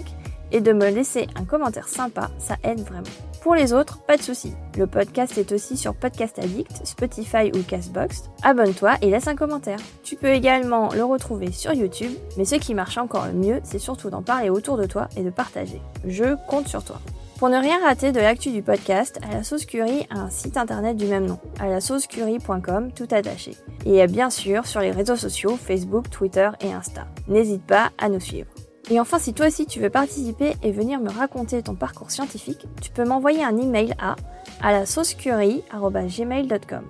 et 0.53 0.61
de 0.61 0.73
me 0.73 0.89
laisser 0.89 1.27
un 1.35 1.45
commentaire 1.45 1.87
sympa, 1.87 2.29
ça 2.37 2.55
aide 2.63 2.81
vraiment. 2.81 3.30
Pour 3.41 3.55
les 3.55 3.73
autres, 3.73 3.97
pas 4.03 4.17
de 4.17 4.21
soucis. 4.21 4.53
Le 4.77 4.85
podcast 4.85 5.35
est 5.39 5.51
aussi 5.51 5.75
sur 5.75 5.95
Podcast 5.95 6.37
Addict, 6.37 6.85
Spotify 6.85 7.51
ou 7.55 7.63
Castbox. 7.63 8.29
Abonne-toi 8.43 8.93
et 9.01 9.09
laisse 9.09 9.27
un 9.27 9.35
commentaire. 9.35 9.79
Tu 10.03 10.15
peux 10.15 10.29
également 10.29 10.89
le 10.93 11.03
retrouver 11.03 11.51
sur 11.51 11.73
YouTube, 11.73 12.11
mais 12.37 12.45
ce 12.45 12.55
qui 12.55 12.75
marche 12.75 12.99
encore 12.99 13.25
le 13.25 13.33
mieux, 13.33 13.59
c'est 13.63 13.79
surtout 13.79 14.11
d'en 14.11 14.21
parler 14.21 14.51
autour 14.51 14.77
de 14.77 14.85
toi 14.85 15.09
et 15.17 15.23
de 15.23 15.31
partager. 15.31 15.81
Je 16.05 16.35
compte 16.47 16.67
sur 16.67 16.83
toi. 16.83 17.01
Pour 17.39 17.49
ne 17.49 17.57
rien 17.57 17.79
rater 17.81 18.11
de 18.11 18.19
l'actu 18.19 18.51
du 18.51 18.61
podcast, 18.61 19.19
À 19.27 19.33
la 19.33 19.43
sauce 19.43 19.65
curry 19.65 20.05
a 20.11 20.19
un 20.19 20.29
site 20.29 20.57
internet 20.57 20.95
du 20.95 21.07
même 21.07 21.25
nom, 21.25 21.39
à 21.59 21.67
la 21.67 21.79
tout 21.81 23.07
attaché. 23.09 23.57
Et 23.87 24.05
bien 24.05 24.29
sûr 24.29 24.67
sur 24.67 24.81
les 24.81 24.91
réseaux 24.91 25.15
sociaux, 25.15 25.57
Facebook, 25.57 26.11
Twitter 26.11 26.51
et 26.59 26.71
Insta. 26.71 27.07
N'hésite 27.27 27.65
pas 27.65 27.89
à 27.97 28.09
nous 28.09 28.19
suivre. 28.19 28.51
Et 28.89 28.99
enfin, 28.99 29.19
si 29.19 29.33
toi 29.33 29.47
aussi 29.47 29.65
tu 29.65 29.79
veux 29.79 29.89
participer 29.89 30.55
et 30.63 30.71
venir 30.71 30.99
me 30.99 31.09
raconter 31.09 31.61
ton 31.61 31.75
parcours 31.75 32.11
scientifique, 32.11 32.65
tu 32.81 32.91
peux 32.91 33.05
m'envoyer 33.05 33.43
un 33.43 33.57
email 33.57 33.93
à 33.99 34.15
à 34.61 34.71
la 34.71 34.85
saucecurry@gmail.com. 34.85 36.83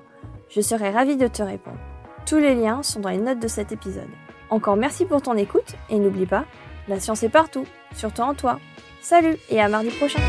Je 0.49 0.61
serai 0.61 0.89
ravie 0.89 1.17
de 1.17 1.27
te 1.27 1.43
répondre. 1.43 1.77
Tous 2.25 2.37
les 2.37 2.55
liens 2.55 2.83
sont 2.83 2.99
dans 2.99 3.09
les 3.09 3.17
notes 3.17 3.39
de 3.39 3.47
cet 3.47 3.71
épisode. 3.71 4.09
Encore 4.49 4.75
merci 4.75 5.05
pour 5.05 5.21
ton 5.21 5.37
écoute 5.37 5.75
et 5.89 5.97
n'oublie 5.97 6.25
pas, 6.25 6.45
la 6.87 6.99
science 6.99 7.23
est 7.23 7.29
partout, 7.29 7.65
surtout 7.95 8.21
en 8.21 8.33
toi. 8.33 8.59
Salut 9.01 9.37
et 9.49 9.61
à 9.61 9.69
mardi 9.69 9.89
prochain. 9.89 10.19